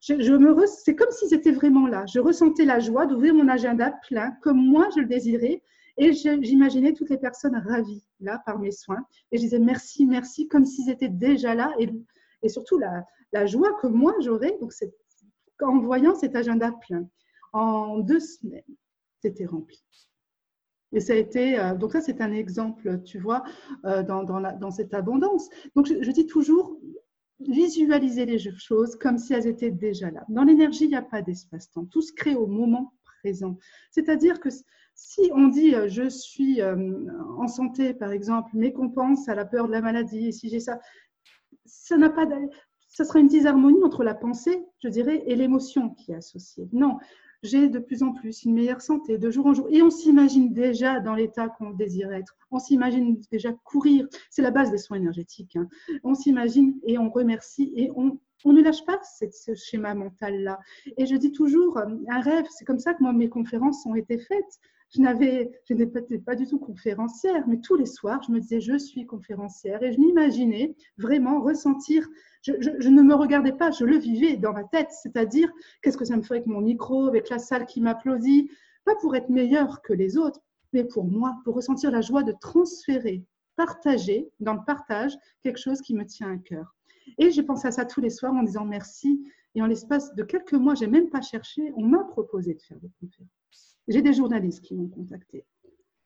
C'est 0.00 0.96
comme 0.96 1.10
si 1.10 1.28
c'était 1.28 1.52
vraiment 1.52 1.86
là. 1.86 2.06
Je 2.06 2.18
ressentais 2.18 2.64
la 2.64 2.80
joie 2.80 3.04
d'ouvrir 3.04 3.34
mon 3.34 3.48
agenda 3.48 3.92
plein, 4.08 4.30
comme 4.40 4.56
moi 4.56 4.88
je 4.94 5.00
le 5.00 5.06
désirais. 5.06 5.62
Et 5.98 6.14
j'imaginais 6.14 6.94
toutes 6.94 7.10
les 7.10 7.18
personnes 7.18 7.56
ravies 7.56 8.06
là 8.20 8.42
par 8.46 8.58
mes 8.58 8.70
soins. 8.70 9.04
Et 9.30 9.36
je 9.36 9.42
disais 9.42 9.58
merci, 9.58 10.06
merci, 10.06 10.48
comme 10.48 10.64
s'ils 10.64 10.88
étaient 10.88 11.10
déjà 11.10 11.54
là. 11.54 11.74
Et, 11.78 12.48
surtout 12.48 12.78
la, 12.78 13.46
joie 13.46 13.74
que 13.82 13.88
moi 13.88 14.14
j'aurais 14.20 14.58
en 15.60 15.78
voyant 15.78 16.14
cet 16.14 16.34
agenda 16.36 16.72
plein. 16.86 17.06
En 17.52 17.98
deux 17.98 18.20
semaines, 18.20 18.64
c'était 19.20 19.44
rempli. 19.44 19.84
Et 20.92 21.00
ça 21.00 21.14
a 21.14 21.16
été, 21.16 21.58
euh, 21.58 21.74
donc 21.74 21.92
ça 21.92 22.00
c'est 22.00 22.20
un 22.20 22.32
exemple, 22.32 23.02
tu 23.02 23.18
vois, 23.18 23.42
euh, 23.84 24.02
dans, 24.02 24.24
dans, 24.24 24.70
cette 24.70 24.94
abondance. 24.94 25.48
Donc 25.74 25.86
je, 25.86 26.10
dis 26.10 26.26
toujours, 26.26 26.78
visualiser 27.40 28.26
les 28.26 28.38
choses 28.38 28.96
comme 28.96 29.18
si 29.18 29.32
elles 29.32 29.46
étaient 29.46 29.70
déjà 29.70 30.10
là. 30.10 30.24
Dans 30.28 30.44
l'énergie, 30.44 30.84
il 30.84 30.90
n'y 30.90 30.96
a 30.96 31.02
pas 31.02 31.22
d'espace-temps. 31.22 31.86
Tout 31.86 32.02
se 32.02 32.12
crée 32.12 32.36
au 32.36 32.46
moment 32.46 32.94
présent. 33.20 33.58
C'est-à-dire 33.90 34.38
que 34.38 34.48
si 34.94 35.30
on 35.34 35.48
dit 35.48 35.74
euh, 35.74 35.88
je 35.88 36.08
suis 36.08 36.60
en 36.62 37.48
santé, 37.48 37.94
par 37.94 38.12
exemple, 38.12 38.50
mais 38.54 38.72
qu'on 38.72 38.90
pense 38.90 39.28
à 39.28 39.34
la 39.34 39.44
peur 39.44 39.66
de 39.66 39.72
la 39.72 39.80
maladie, 39.80 40.28
et 40.28 40.32
si 40.32 40.48
j'ai 40.48 40.60
ça, 40.60 40.78
ça 41.64 41.96
n'a 41.96 42.10
pas 42.10 42.26
ça 42.92 43.04
sera 43.04 43.20
une 43.20 43.26
disharmonie 43.26 43.82
entre 43.82 44.04
la 44.04 44.14
pensée, 44.14 44.62
je 44.82 44.88
dirais, 44.88 45.22
et 45.26 45.34
l'émotion 45.34 45.90
qui 45.90 46.12
est 46.12 46.16
associée. 46.16 46.68
Non, 46.72 46.98
j'ai 47.42 47.68
de 47.68 47.78
plus 47.78 48.02
en 48.02 48.12
plus 48.12 48.44
une 48.44 48.54
meilleure 48.54 48.80
santé 48.80 49.18
de 49.18 49.30
jour 49.30 49.46
en 49.46 49.54
jour. 49.54 49.68
Et 49.70 49.82
on 49.82 49.90
s'imagine 49.90 50.52
déjà 50.52 51.00
dans 51.00 51.14
l'état 51.14 51.48
qu'on 51.48 51.70
désire 51.70 52.12
être. 52.12 52.36
On 52.50 52.58
s'imagine 52.58 53.20
déjà 53.30 53.52
courir. 53.64 54.06
C'est 54.30 54.42
la 54.42 54.50
base 54.50 54.70
des 54.70 54.78
soins 54.78 54.98
énergétiques. 54.98 55.56
Hein. 55.56 55.68
On 56.04 56.14
s'imagine 56.14 56.78
et 56.86 56.98
on 56.98 57.10
remercie 57.10 57.72
et 57.74 57.90
on, 57.96 58.18
ne 58.44 58.62
lâche 58.62 58.84
pas 58.84 59.00
ce 59.02 59.54
schéma 59.54 59.94
mental-là. 59.94 60.60
Et 60.96 61.06
je 61.06 61.16
dis 61.16 61.32
toujours, 61.32 61.78
un 61.78 62.20
rêve, 62.20 62.46
c'est 62.50 62.64
comme 62.64 62.78
ça 62.78 62.94
que 62.94 63.02
moi, 63.02 63.12
mes 63.12 63.28
conférences 63.28 63.86
ont 63.86 63.94
été 63.94 64.18
faites. 64.18 64.60
Je 64.94 65.00
n'avais, 65.00 65.50
je 65.64 65.74
n'étais 65.74 66.18
pas 66.18 66.34
du 66.34 66.46
tout 66.46 66.58
conférencière, 66.58 67.48
mais 67.48 67.60
tous 67.60 67.76
les 67.76 67.86
soirs, 67.86 68.22
je 68.26 68.32
me 68.32 68.40
disais, 68.40 68.60
je 68.60 68.76
suis 68.76 69.06
conférencière. 69.06 69.82
Et 69.82 69.92
je 69.92 69.98
m'imaginais 69.98 70.76
vraiment 70.98 71.40
ressentir 71.40 72.08
je, 72.42 72.88
ne 72.88 73.02
me 73.02 73.14
regardais 73.14 73.52
pas, 73.52 73.70
je 73.70 73.84
le 73.84 73.96
vivais 73.96 74.36
dans 74.36 74.52
ma 74.52 74.64
tête. 74.64 74.90
C'est-à-dire, 74.90 75.50
qu'est-ce 75.80 75.96
que 75.96 76.04
ça 76.04 76.16
me 76.16 76.22
fait 76.22 76.34
avec 76.34 76.46
mon 76.46 76.60
micro, 76.60 77.06
avec 77.06 77.28
la 77.30 77.38
salle 77.38 77.66
qui 77.66 77.80
m'applaudit? 77.80 78.50
Pas 78.84 78.96
pour 78.96 79.14
être 79.14 79.28
meilleur 79.28 79.80
que 79.82 79.92
les 79.92 80.18
autres, 80.18 80.40
mais 80.72 80.84
pour 80.84 81.04
moi, 81.04 81.38
pour 81.44 81.54
ressentir 81.54 81.90
la 81.90 82.00
joie 82.00 82.24
de 82.24 82.34
transférer, 82.40 83.24
partager, 83.56 84.28
dans 84.40 84.54
le 84.54 84.64
partage, 84.66 85.16
quelque 85.42 85.58
chose 85.58 85.80
qui 85.80 85.94
me 85.94 86.04
tient 86.04 86.32
à 86.32 86.36
cœur. 86.36 86.74
Et 87.18 87.30
j'ai 87.30 87.42
pensé 87.42 87.68
à 87.68 87.72
ça 87.72 87.84
tous 87.84 88.00
les 88.00 88.10
soirs 88.10 88.32
en 88.32 88.42
disant 88.42 88.64
merci. 88.64 89.24
Et 89.54 89.62
en 89.62 89.66
l'espace 89.66 90.14
de 90.14 90.22
quelques 90.22 90.54
mois, 90.54 90.74
j'ai 90.74 90.86
même 90.86 91.10
pas 91.10 91.20
cherché, 91.20 91.72
on 91.76 91.86
m'a 91.86 92.04
proposé 92.04 92.54
de 92.54 92.62
faire 92.62 92.80
des 92.80 92.90
conférences. 92.98 93.41
J'ai 93.88 94.02
des 94.02 94.12
journalistes 94.12 94.62
qui 94.62 94.74
m'ont 94.74 94.88
contacté. 94.88 95.44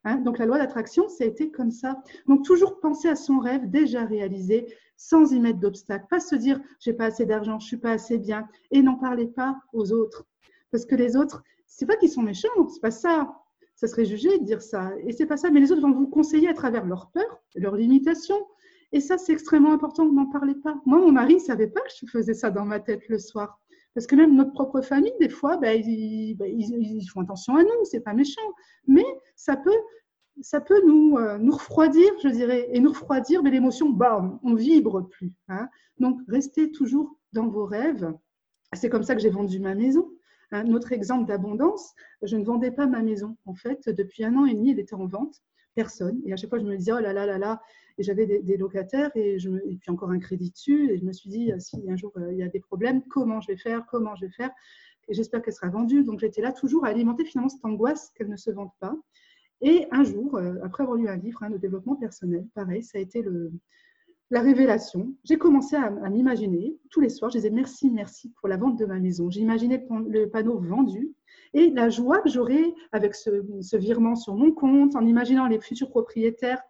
Hein, 0.04 0.18
donc 0.18 0.38
la 0.38 0.46
loi 0.46 0.58
d'attraction, 0.58 1.08
ça 1.08 1.24
a 1.24 1.26
été 1.26 1.50
comme 1.50 1.72
ça. 1.72 2.00
Donc 2.26 2.44
toujours 2.44 2.78
penser 2.78 3.08
à 3.08 3.16
son 3.16 3.40
rêve 3.40 3.68
déjà 3.68 4.04
réalisé, 4.04 4.72
sans 4.96 5.32
y 5.32 5.40
mettre 5.40 5.58
d'obstacles. 5.58 6.06
Pas 6.08 6.20
se 6.20 6.36
dire 6.36 6.60
j'ai 6.78 6.92
pas 6.92 7.06
assez 7.06 7.26
d'argent, 7.26 7.58
je 7.58 7.66
suis 7.66 7.76
pas 7.76 7.90
assez 7.90 8.16
bien, 8.16 8.48
et 8.70 8.82
n'en 8.82 8.94
parlez 8.94 9.26
pas 9.26 9.58
aux 9.72 9.92
autres, 9.92 10.24
parce 10.70 10.84
que 10.84 10.94
les 10.94 11.16
autres, 11.16 11.42
c'est 11.66 11.86
pas 11.86 11.96
qu'ils 11.96 12.10
sont 12.10 12.22
méchants, 12.22 12.68
c'est 12.68 12.80
pas 12.80 12.92
ça. 12.92 13.36
Ça 13.74 13.88
serait 13.88 14.06
jugé 14.06 14.38
de 14.38 14.44
dire 14.44 14.62
ça, 14.62 14.92
et 15.04 15.12
c'est 15.12 15.26
pas 15.26 15.36
ça. 15.36 15.50
Mais 15.50 15.60
les 15.60 15.70
autres 15.72 15.82
vont 15.82 15.92
vous 15.92 16.08
conseiller 16.08 16.48
à 16.48 16.54
travers 16.54 16.86
leurs 16.86 17.10
peurs, 17.10 17.42
leurs 17.56 17.76
limitations, 17.76 18.46
et 18.92 19.00
ça 19.00 19.18
c'est 19.18 19.32
extrêmement 19.32 19.72
important. 19.72 20.10
N'en 20.10 20.26
parlez 20.26 20.54
pas. 20.54 20.80
Moi, 20.86 20.98
mon 20.98 21.10
mari 21.10 21.34
ne 21.34 21.40
savait 21.40 21.66
pas 21.66 21.80
que 21.80 21.90
je 22.00 22.06
faisais 22.06 22.34
ça 22.34 22.50
dans 22.50 22.64
ma 22.64 22.78
tête 22.78 23.08
le 23.08 23.18
soir. 23.18 23.60
Parce 23.96 24.06
que 24.06 24.14
même 24.14 24.36
notre 24.36 24.52
propre 24.52 24.82
famille, 24.82 25.14
des 25.20 25.30
fois, 25.30 25.56
ben, 25.56 25.82
ils, 25.82 26.34
ben, 26.34 26.46
ils, 26.46 27.08
font 27.08 27.22
attention 27.22 27.56
à 27.56 27.62
nous, 27.62 27.84
c'est 27.84 28.00
pas 28.00 28.12
méchant. 28.12 28.42
Mais 28.86 29.06
ça 29.36 29.56
peut 29.56 29.72
ça 30.42 30.60
peut 30.60 30.82
nous, 30.86 31.16
euh, 31.16 31.38
refroidir, 31.50 32.12
je 32.22 32.28
dirais, 32.28 32.68
et 32.70 32.78
nous 32.78 32.90
refroidir, 32.90 33.42
mais 33.42 33.50
l'émotion, 33.50 33.88
bam, 33.88 34.38
on 34.42 34.54
vibre 34.54 35.08
plus. 35.08 35.32
Hein. 35.48 35.70
Donc, 35.98 36.20
restez 36.28 36.70
toujours 36.72 37.18
dans 37.32 37.48
vos 37.48 37.64
rêves. 37.64 38.12
C'est 38.74 38.90
comme 38.90 39.02
ça 39.02 39.14
que 39.14 39.22
j'ai 39.22 39.30
vendu 39.30 39.60
ma 39.60 39.74
maison. 39.74 40.06
Un 40.50 40.74
autre 40.74 40.92
exemple 40.92 41.26
d'abondance, 41.26 41.94
je 42.20 42.36
ne 42.36 42.44
vendais 42.44 42.72
pas 42.72 42.86
ma 42.86 43.00
maison. 43.00 43.38
En 43.46 43.54
fait, 43.54 43.88
depuis 43.88 44.24
un 44.24 44.36
an 44.36 44.44
et 44.44 44.52
demi, 44.52 44.72
elle 44.72 44.78
était 44.78 44.92
en 44.92 45.06
vente 45.06 45.40
personne. 45.76 46.20
Et 46.26 46.32
à 46.32 46.36
chaque 46.36 46.50
fois, 46.50 46.58
je 46.58 46.64
me 46.64 46.76
disais, 46.76 46.92
oh 46.92 46.98
là 46.98 47.12
là 47.12 47.26
là 47.26 47.38
là, 47.38 47.62
et 47.98 48.02
j'avais 48.02 48.26
des, 48.26 48.56
locataires 48.56 49.10
et, 49.14 49.38
je 49.38 49.50
puis 49.50 49.90
encore 49.90 50.10
un 50.10 50.18
crédit 50.18 50.50
dessus. 50.50 50.90
Et 50.90 50.98
je 50.98 51.04
me 51.04 51.12
suis 51.12 51.30
dit, 51.30 51.52
si 51.58 51.76
un 51.88 51.96
jour 51.96 52.12
il 52.30 52.38
y 52.38 52.42
a 52.42 52.48
des 52.48 52.60
problèmes, 52.60 53.02
comment 53.08 53.40
je 53.40 53.48
vais 53.48 53.56
faire, 53.56 53.86
comment 53.88 54.16
je 54.16 54.26
vais 54.26 54.32
faire? 54.32 54.50
Et 55.08 55.14
j'espère 55.14 55.40
qu'elle 55.40 55.54
sera 55.54 55.68
vendue. 55.68 56.02
Donc 56.04 56.18
j'étais 56.18 56.42
là 56.42 56.52
toujours 56.52 56.84
à 56.84 56.88
alimenter 56.88 57.24
finalement 57.24 57.48
cette 57.48 57.64
angoisse 57.64 58.10
qu'elle 58.16 58.28
ne 58.28 58.36
se 58.36 58.50
vende 58.50 58.70
pas. 58.80 58.94
Et 59.62 59.86
un 59.90 60.04
jour, 60.04 60.36
euh, 60.36 60.56
après 60.62 60.82
avoir 60.82 60.98
lu 60.98 61.08
un 61.08 61.16
livre 61.16 61.42
hein, 61.42 61.50
de 61.50 61.56
développement 61.56 61.96
personnel, 61.96 62.46
pareil, 62.54 62.82
ça 62.82 62.98
a 62.98 63.00
été 63.00 63.22
le, 63.22 63.52
la 64.30 64.40
révélation. 64.40 65.14
J'ai 65.24 65.38
commencé 65.38 65.76
à, 65.76 65.90
m'imaginer 66.10 66.76
tous 66.90 67.00
les 67.00 67.08
soirs, 67.08 67.30
je 67.30 67.38
disais 67.38 67.50
merci, 67.50 67.90
merci 67.90 68.30
pour 68.40 68.48
la 68.48 68.56
vente 68.56 68.76
de 68.78 68.84
ma 68.84 68.98
maison. 68.98 69.30
J'imaginais 69.30 69.86
le 70.08 70.26
panneau 70.26 70.58
vendu 70.58 71.14
et 71.54 71.70
la 71.70 71.88
joie 71.88 72.20
que 72.20 72.28
j'aurais 72.28 72.74
avec 72.92 73.14
ce, 73.14 73.76
virement 73.76 74.16
sur 74.16 74.34
mon 74.34 74.52
compte, 74.52 74.96
en 74.96 75.06
imaginant 75.06 75.46
les 75.46 75.60
futurs 75.60 75.90
propriétaires 75.90 76.62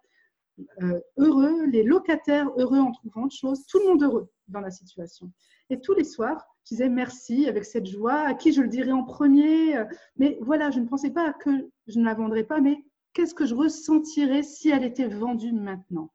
euh, 0.81 0.99
heureux, 1.17 1.65
les 1.67 1.83
locataires 1.83 2.49
heureux 2.57 2.79
en 2.79 2.91
trouvant 2.91 3.25
de 3.25 3.31
choses, 3.31 3.65
tout 3.67 3.79
le 3.79 3.89
monde 3.89 4.03
heureux 4.03 4.29
dans 4.47 4.61
la 4.61 4.71
situation. 4.71 5.31
Et 5.69 5.79
tous 5.81 5.93
les 5.93 6.03
soirs, 6.03 6.47
je 6.63 6.75
disais 6.75 6.89
merci 6.89 7.47
avec 7.47 7.65
cette 7.65 7.85
joie, 7.85 8.21
à 8.21 8.33
qui 8.33 8.53
je 8.53 8.61
le 8.61 8.67
dirais 8.67 8.91
en 8.91 9.03
premier. 9.03 9.83
Mais 10.15 10.37
voilà, 10.41 10.71
je 10.71 10.79
ne 10.79 10.87
pensais 10.87 11.11
pas 11.11 11.33
que 11.33 11.69
je 11.87 11.99
ne 11.99 12.05
la 12.05 12.13
vendrais 12.13 12.43
pas, 12.43 12.61
mais 12.61 12.83
qu'est-ce 13.13 13.35
que 13.35 13.45
je 13.45 13.55
ressentirais 13.55 14.43
si 14.43 14.69
elle 14.69 14.83
était 14.83 15.07
vendue 15.07 15.53
maintenant? 15.53 16.11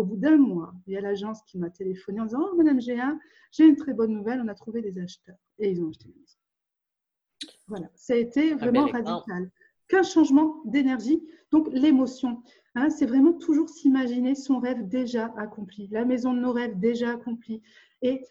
Au 0.00 0.04
bout 0.04 0.16
d'un 0.16 0.38
mois, 0.38 0.72
il 0.86 0.94
y 0.94 0.96
a 0.96 1.02
l'agence 1.02 1.42
qui 1.42 1.58
m'a 1.58 1.68
téléphoné 1.68 2.22
en 2.22 2.24
disant 2.24 2.40
Oh, 2.50 2.56
Madame 2.56 2.78
G1, 2.78 3.18
j'ai 3.52 3.66
une 3.66 3.76
très 3.76 3.92
bonne 3.92 4.14
nouvelle, 4.14 4.40
on 4.42 4.48
a 4.48 4.54
trouvé 4.54 4.80
des 4.80 4.98
acheteurs. 4.98 5.36
Et 5.58 5.70
ils 5.70 5.84
ont 5.84 5.90
acheté 5.90 6.06
la 6.08 6.14
maison. 6.18 6.38
Voilà, 7.68 7.86
ça 7.94 8.14
a 8.14 8.16
été 8.16 8.54
vraiment 8.54 8.86
radical. 8.86 9.50
Qu'un 9.88 10.02
changement 10.02 10.62
d'énergie, 10.64 11.22
donc 11.52 11.68
l'émotion. 11.70 12.42
Hein, 12.76 12.88
c'est 12.88 13.04
vraiment 13.04 13.34
toujours 13.34 13.68
s'imaginer 13.68 14.34
son 14.34 14.58
rêve 14.58 14.88
déjà 14.88 15.34
accompli, 15.36 15.88
la 15.88 16.06
maison 16.06 16.32
de 16.32 16.40
nos 16.40 16.52
rêves 16.52 16.78
déjà 16.78 17.10
accomplie. 17.10 17.60
Et 18.00 18.24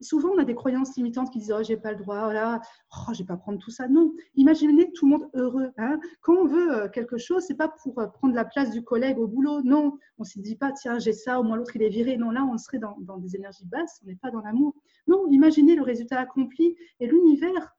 souvent, 0.00 0.30
on 0.30 0.38
a 0.38 0.44
des 0.44 0.54
croyances 0.54 0.96
limitantes 0.96 1.30
qui 1.30 1.38
disent 1.38 1.54
Oh, 1.56 1.62
j'ai 1.62 1.76
pas 1.76 1.92
le 1.92 1.98
droit, 1.98 2.24
voilà, 2.24 2.60
oh, 2.92 3.12
je 3.12 3.18
vais 3.18 3.26
pas 3.26 3.36
prendre 3.36 3.58
tout 3.58 3.70
ça. 3.70 3.88
Non, 3.88 4.12
imaginez 4.34 4.92
tout 4.92 5.06
le 5.06 5.12
monde 5.12 5.30
heureux. 5.34 5.70
Hein. 5.78 5.98
Quand 6.20 6.34
on 6.34 6.46
veut 6.46 6.74
euh, 6.74 6.88
quelque 6.88 7.18
chose, 7.18 7.44
c'est 7.46 7.54
pas 7.56 7.68
pour 7.68 7.98
euh, 7.98 8.06
prendre 8.06 8.34
la 8.34 8.44
place 8.44 8.70
du 8.70 8.82
collègue 8.82 9.18
au 9.18 9.26
boulot. 9.26 9.62
Non, 9.62 9.98
on 10.18 10.24
se 10.24 10.38
dit 10.38 10.56
pas 10.56 10.72
Tiens, 10.72 10.98
j'ai 10.98 11.12
ça, 11.12 11.40
au 11.40 11.42
moins 11.42 11.56
l'autre 11.56 11.76
il 11.76 11.82
est 11.82 11.88
viré. 11.88 12.16
Non, 12.16 12.30
là, 12.30 12.44
on 12.44 12.58
serait 12.58 12.78
dans, 12.78 12.96
des 13.18 13.36
énergies 13.36 13.66
basses, 13.66 14.00
on 14.04 14.08
n'est 14.08 14.16
pas 14.16 14.30
dans 14.30 14.40
l'amour. 14.40 14.74
Non, 15.06 15.26
imaginez 15.28 15.76
le 15.76 15.82
résultat 15.82 16.20
accompli 16.20 16.76
et 17.00 17.06
l'univers 17.06 17.76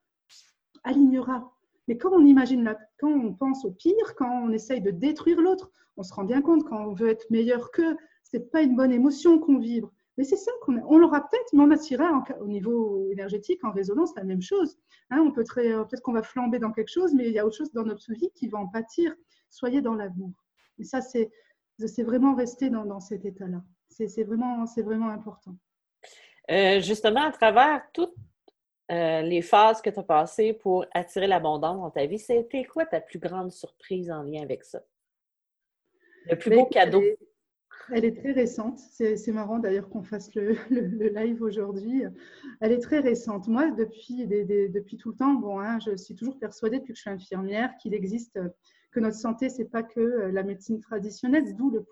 alignera. 0.84 1.52
Mais 1.86 1.96
quand 1.96 2.10
on 2.12 2.24
imagine, 2.24 2.64
la, 2.64 2.78
quand 2.98 3.10
on 3.10 3.32
pense 3.32 3.64
au 3.64 3.70
pire, 3.70 4.14
quand 4.16 4.42
on 4.44 4.52
essaye 4.52 4.82
de 4.82 4.90
détruire 4.90 5.40
l'autre, 5.40 5.70
on 5.96 6.02
se 6.02 6.12
rend 6.12 6.24
bien 6.24 6.42
compte 6.42 6.64
quand 6.64 6.86
on 6.86 6.92
veut 6.92 7.08
être 7.08 7.28
meilleur 7.30 7.70
qu'eux, 7.70 7.96
c'est 8.22 8.50
pas 8.50 8.62
une 8.62 8.76
bonne 8.76 8.92
émotion 8.92 9.38
qu'on 9.38 9.58
vibre. 9.58 9.90
Mais 10.18 10.24
c'est 10.24 10.36
ça 10.36 10.50
qu'on 10.62 10.76
on 10.88 10.98
l'aura 10.98 11.20
peut-être, 11.20 11.52
mais 11.52 11.62
on 11.62 11.70
attirera 11.70 12.24
au 12.40 12.48
niveau 12.48 13.08
énergétique, 13.12 13.62
en 13.62 13.70
résonance, 13.70 14.14
la 14.16 14.24
même 14.24 14.42
chose. 14.42 14.76
Hein, 15.10 15.20
on 15.24 15.30
peut 15.30 15.44
euh, 15.58 15.84
peut-être 15.84 16.02
qu'on 16.02 16.12
va 16.12 16.24
flamber 16.24 16.58
dans 16.58 16.72
quelque 16.72 16.90
chose, 16.90 17.14
mais 17.14 17.28
il 17.28 17.32
y 17.32 17.38
a 17.38 17.46
autre 17.46 17.56
chose 17.56 17.72
dans 17.72 17.84
notre 17.84 18.12
vie 18.12 18.30
qui 18.34 18.48
va 18.48 18.58
en 18.58 18.66
pâtir. 18.66 19.14
Soyez 19.48 19.80
dans 19.80 19.94
l'amour. 19.94 20.32
Et 20.80 20.84
ça, 20.84 21.00
c'est, 21.00 21.30
vraiment 22.02 22.34
rester 22.34 22.68
dans, 22.68 22.98
cet 22.98 23.24
état-là. 23.24 23.62
C'est, 23.88 24.24
vraiment, 24.24 24.64
vraiment 24.78 25.08
important. 25.08 25.54
Euh, 26.50 26.80
justement, 26.80 27.22
à 27.22 27.30
travers 27.30 27.82
toutes 27.92 28.14
euh, 28.90 29.22
les 29.22 29.40
phases 29.40 29.80
que 29.80 29.90
tu 29.90 30.00
as 30.00 30.02
passées 30.02 30.52
pour 30.52 30.84
attirer 30.94 31.28
l'abondance 31.28 31.80
dans 31.80 31.90
ta 31.90 32.06
vie, 32.06 32.18
c'était 32.18 32.64
quoi 32.64 32.86
ta 32.86 33.00
plus 33.00 33.20
grande 33.20 33.52
surprise 33.52 34.10
en 34.10 34.24
lien 34.24 34.42
avec 34.42 34.64
ça? 34.64 34.82
Le 36.28 36.36
plus 36.36 36.50
beau 36.50 36.66
cadeau? 36.66 37.02
Elle 37.92 38.04
est 38.04 38.16
très 38.16 38.32
récente. 38.32 38.78
C'est 38.78 39.32
marrant 39.32 39.58
d'ailleurs 39.58 39.88
qu'on 39.88 40.02
fasse 40.02 40.34
le, 40.34 41.08
live 41.08 41.42
aujourd'hui. 41.42 42.02
Elle 42.60 42.72
est 42.72 42.80
très 42.80 43.00
récente. 43.00 43.48
Moi, 43.48 43.70
depuis, 43.70 44.26
depuis 44.26 44.96
tout 44.96 45.10
le 45.10 45.16
temps, 45.16 45.34
bon, 45.34 45.60
hein, 45.60 45.78
je 45.80 45.96
suis 45.96 46.14
toujours 46.14 46.38
persuadée 46.38 46.78
depuis 46.78 46.92
que 46.92 46.96
je 46.96 47.02
suis 47.02 47.10
infirmière 47.10 47.76
qu'il 47.80 47.94
existe, 47.94 48.38
que 48.90 49.00
notre 49.00 49.16
santé, 49.16 49.48
c'est 49.48 49.66
pas 49.66 49.82
que 49.82 50.00
euh, 50.00 50.32
la 50.32 50.42
médecine 50.42 50.80
traditionnelle, 50.80 51.54
d'où 51.54 51.70
le 51.70 51.84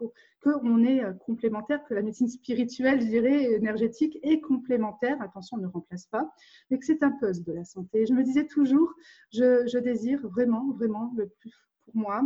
qu'on 0.43 0.83
est 0.83 1.05
euh, 1.05 1.13
complémentaire, 1.13 1.85
que 1.85 1.95
la 1.95 2.03
médecine 2.03 2.29
spirituelle, 2.29 3.01
je 3.01 3.07
dirais, 3.07 3.53
énergétique 3.53 4.19
est 4.23 4.41
complémentaire. 4.41 5.21
Attention, 5.21 5.59
ne 5.59 5.67
remplace 5.67 6.07
pas, 6.07 6.33
mais 6.71 6.79
que 6.79 6.87
c'est 6.87 7.03
un 7.03 7.11
puzzle 7.11 7.45
de 7.45 7.53
la 7.53 7.65
santé. 7.65 8.07
Je 8.07 8.15
me 8.15 8.23
disais 8.23 8.47
toujours, 8.47 8.93
je, 9.31 9.79
désire 9.79 10.27
vraiment, 10.27 10.73
vraiment 10.73 11.13
le 11.17 11.29
plus 11.29 11.53
pour 11.85 11.97
moi. 11.97 12.23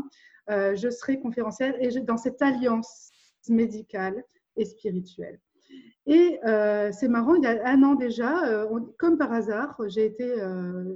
Euh, 0.50 0.76
je 0.76 0.88
serai 0.88 1.20
conférencière 1.20 1.74
et 1.80 1.90
dans 2.00 2.16
cette 2.16 2.40
alliance 2.40 3.10
médicale 3.48 4.24
et 4.56 4.64
spirituelle. 4.64 5.40
Et 6.06 6.40
euh, 6.44 6.90
c'est 6.92 7.08
marrant, 7.08 7.34
il 7.34 7.44
y 7.44 7.46
a 7.46 7.68
un 7.68 7.82
an 7.82 7.94
déjà, 7.94 8.48
euh, 8.48 8.80
comme 8.98 9.18
par 9.18 9.32
hasard, 9.32 9.76
euh, 9.80 9.88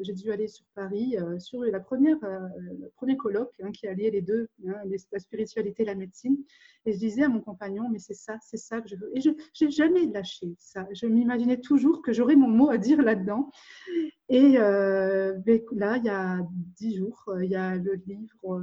j'ai 0.03 0.13
dû 0.13 0.33
aller 0.33 0.49
sur 0.49 0.65
Paris 0.75 1.17
sur 1.39 1.61
le 1.61 1.81
premier 1.81 3.17
colloque 3.17 3.53
hein, 3.63 3.71
qui 3.71 3.87
alliait 3.87 4.11
les 4.11 4.23
deux, 4.23 4.49
hein, 4.67 4.75
la 5.13 5.19
spiritualité 5.19 5.83
et 5.83 5.87
la 5.87 5.95
médecine. 5.95 6.39
Et 6.87 6.93
je 6.93 6.99
disais 6.99 7.23
à 7.23 7.29
mon 7.29 7.41
compagnon, 7.41 7.89
mais 7.91 7.99
c'est 7.99 8.15
ça, 8.15 8.39
c'est 8.41 8.57
ça 8.57 8.81
que 8.81 8.89
je 8.89 8.97
veux. 8.97 9.17
Et 9.17 9.21
je 9.21 9.31
n'ai 9.31 9.71
jamais 9.71 10.07
lâché 10.07 10.55
ça. 10.59 10.89
Je 10.93 11.07
m'imaginais 11.07 11.61
toujours 11.61 12.03
que 12.03 12.13
j'aurais 12.13 12.37
mon 12.37 12.49
mot 12.49 12.71
à 12.71 12.79
dire 12.79 13.01
là-dedans. 13.01 13.51
Et 14.31 14.55
ben, 14.57 15.61
là, 15.73 15.97
il 15.99 16.05
y 16.05 16.09
a 16.09 16.41
dix 16.51 16.97
jours, 16.97 17.25
il 17.41 17.51
y 17.51 17.57
a 17.57 17.77
le 17.77 17.95
livre 18.07 18.63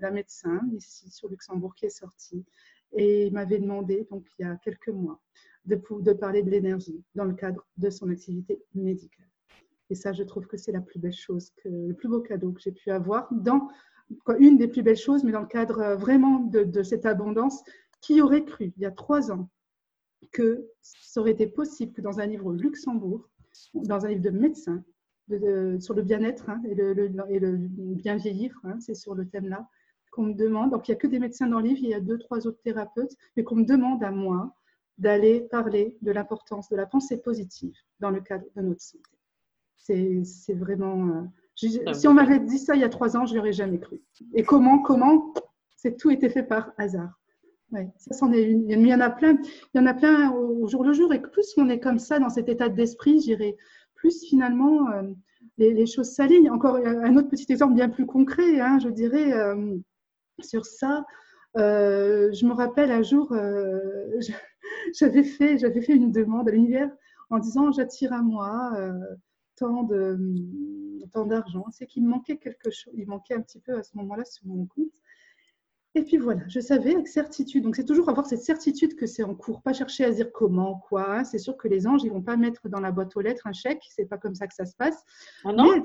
d'un 0.00 0.10
médecin 0.10 0.60
ici 0.72 1.10
sur 1.10 1.28
Luxembourg 1.28 1.74
qui 1.74 1.86
est 1.86 1.90
sorti 1.90 2.46
et 2.92 3.26
il 3.26 3.32
m'avait 3.32 3.58
demandé, 3.58 4.06
donc 4.10 4.26
il 4.38 4.42
y 4.42 4.44
a 4.44 4.56
quelques 4.56 4.88
mois, 4.88 5.20
de, 5.64 6.12
parler 6.12 6.42
de 6.42 6.50
l'énergie 6.50 7.02
dans 7.14 7.24
le 7.24 7.34
cadre 7.34 7.66
de 7.76 7.90
son 7.90 8.08
activité 8.08 8.62
médicale. 8.74 9.26
Et 9.90 9.94
ça, 9.94 10.12
je 10.12 10.22
trouve 10.22 10.46
que 10.46 10.56
c'est 10.56 10.72
la 10.72 10.80
plus 10.80 10.98
belle 10.98 11.12
chose, 11.12 11.52
le 11.64 11.92
plus 11.92 12.08
beau 12.08 12.20
cadeau 12.20 12.52
que 12.52 12.60
j'ai 12.60 12.72
pu 12.72 12.90
avoir 12.90 13.32
dans 13.32 13.68
une 14.38 14.56
des 14.56 14.68
plus 14.68 14.82
belles 14.82 14.96
choses, 14.96 15.24
mais 15.24 15.32
dans 15.32 15.40
le 15.40 15.46
cadre 15.46 15.80
euh, 15.80 15.96
vraiment 15.96 16.40
de, 16.40 16.82
cette 16.82 17.06
abondance. 17.06 17.62
Qui 18.02 18.20
aurait 18.20 18.44
cru, 18.44 18.72
il 18.76 18.82
y 18.82 18.86
a 18.86 18.90
trois 18.92 19.32
ans, 19.32 19.48
que 20.30 20.68
ça 20.80 21.20
aurait 21.20 21.32
été 21.32 21.46
possible 21.46 21.92
que 21.92 22.02
dans 22.02 22.20
un 22.20 22.26
livre 22.26 22.46
au 22.46 22.52
Luxembourg, 22.52 23.28
dans 23.74 24.04
un 24.04 24.10
livre 24.10 24.20
de 24.20 24.30
médecin, 24.30 24.84
sur 25.80 25.94
le 25.94 26.02
bien-être 26.02 26.48
hein, 26.48 26.62
et, 26.68 26.74
le, 26.74 27.10
et, 27.28 27.38
le, 27.40 27.56
bien 27.56 28.16
vieillir, 28.16 28.56
hein, 28.62 28.78
c'est 28.80 28.94
sur 28.94 29.14
le 29.14 29.26
thème-là, 29.26 29.68
qu'on 30.16 30.22
me 30.22 30.34
demande, 30.34 30.70
donc 30.70 30.88
il 30.88 30.92
n'y 30.92 30.96
a 30.96 30.98
que 30.98 31.06
des 31.06 31.18
médecins 31.18 31.46
dans 31.46 31.60
le 31.60 31.68
livre, 31.68 31.80
il 31.82 31.90
y 31.90 31.94
a 31.94 32.00
deux, 32.00 32.18
trois 32.18 32.46
autres 32.46 32.60
thérapeutes, 32.62 33.14
mais 33.36 33.44
qu'on 33.44 33.56
me 33.56 33.64
demande 33.64 34.02
à 34.02 34.10
moi 34.10 34.54
d'aller 34.96 35.42
parler 35.42 35.96
de 36.00 36.10
l'importance 36.10 36.70
de 36.70 36.76
la 36.76 36.86
pensée 36.86 37.18
positive 37.18 37.74
dans 38.00 38.10
le 38.10 38.22
cadre 38.22 38.46
de 38.56 38.62
notre 38.62 38.80
santé. 38.80 39.10
C'est 39.76 40.54
vraiment... 40.54 41.08
Euh, 41.08 41.92
si 41.92 42.08
on 42.08 42.14
m'avait 42.14 42.40
dit 42.40 42.58
ça 42.58 42.74
il 42.74 42.80
y 42.80 42.84
a 42.84 42.88
trois 42.88 43.16
ans, 43.16 43.26
je 43.26 43.34
n'y 43.34 43.38
aurais 43.38 43.52
jamais 43.52 43.78
cru. 43.78 44.02
Et 44.34 44.42
comment 44.42 44.80
Comment? 44.80 45.34
C'est 45.76 45.96
tout 45.98 46.10
été 46.10 46.30
fait 46.30 46.42
par 46.42 46.72
hasard. 46.78 47.20
Ouais. 47.72 47.88
Il 48.32 48.86
y 48.86 48.94
en 48.94 49.00
a 49.00 49.10
plein. 49.10 49.36
Il 49.74 49.78
y 49.78 49.80
en 49.80 49.86
a 49.86 49.94
plein 49.94 50.32
au 50.32 50.66
jour 50.66 50.82
le 50.82 50.92
jour. 50.92 51.12
Et 51.12 51.20
plus 51.20 51.54
on 51.58 51.68
est 51.68 51.80
comme 51.80 51.98
ça 51.98 52.18
dans 52.18 52.30
cet 52.30 52.48
état 52.48 52.68
d'esprit, 52.68 53.20
j'irai 53.20 53.56
plus 53.94 54.24
finalement 54.24 54.90
euh, 54.90 55.02
les, 55.58 55.86
choses 55.86 56.10
s'alignent. 56.10 56.50
Encore 56.50 56.76
un 56.76 57.16
autre 57.16 57.28
petit 57.28 57.50
exemple 57.50 57.74
bien 57.74 57.88
plus 57.88 58.06
concret, 58.06 58.60
hein, 58.60 58.78
je 58.78 58.88
dirais. 58.88 59.32
Euh, 59.32 59.76
sur 60.40 60.66
ça. 60.66 61.04
Euh, 61.56 62.32
je 62.32 62.44
me 62.44 62.52
rappelle 62.52 62.90
un 62.90 63.02
jour, 63.02 63.32
euh, 63.32 64.20
j'avais 64.94 65.22
fait, 65.22 65.56
une 65.88 66.12
demande 66.12 66.48
à 66.48 66.52
l'univers 66.52 66.90
en 67.30 67.38
disant 67.38 67.72
j'attire 67.72 68.12
à 68.12 68.22
moi 68.22 68.72
euh, 68.76 68.92
tant 69.56 69.84
d'argent. 71.26 71.64
C'est 71.70 71.86
qu'il 71.86 72.06
manquait 72.06 72.36
quelque 72.36 72.70
chose. 72.70 72.92
Il 72.96 73.08
manquait 73.08 73.34
un 73.34 73.40
petit 73.40 73.60
peu 73.60 73.76
à 73.76 73.82
ce 73.82 73.96
moment-là 73.96 74.24
sur 74.24 74.46
mon 74.46 74.66
compte. 74.66 74.92
Et 75.96 76.02
puis 76.02 76.18
voilà, 76.18 76.42
je 76.46 76.60
savais 76.60 76.92
avec 76.92 77.08
certitude. 77.08 77.64
Donc 77.64 77.74
c'est 77.74 77.86
toujours 77.86 78.10
avoir 78.10 78.26
cette 78.26 78.42
certitude 78.42 78.96
que 78.96 79.06
c'est 79.06 79.22
en 79.22 79.34
cours, 79.34 79.62
pas 79.62 79.72
chercher 79.72 80.04
à 80.04 80.10
dire 80.10 80.30
comment, 80.30 80.84
quoi. 80.90 81.10
Hein. 81.10 81.24
C'est 81.24 81.38
sûr 81.38 81.56
que 81.56 81.68
les 81.68 81.86
anges, 81.86 82.04
ils 82.04 82.12
vont 82.12 82.20
pas 82.20 82.36
mettre 82.36 82.68
dans 82.68 82.80
la 82.80 82.92
boîte 82.92 83.16
aux 83.16 83.22
lettres 83.22 83.46
un 83.46 83.54
chèque. 83.54 83.82
C'est 83.88 84.04
pas 84.04 84.18
comme 84.18 84.34
ça 84.34 84.46
que 84.46 84.52
ça 84.52 84.66
se 84.66 84.76
passe. 84.76 85.02
Oh 85.46 85.52
non? 85.52 85.82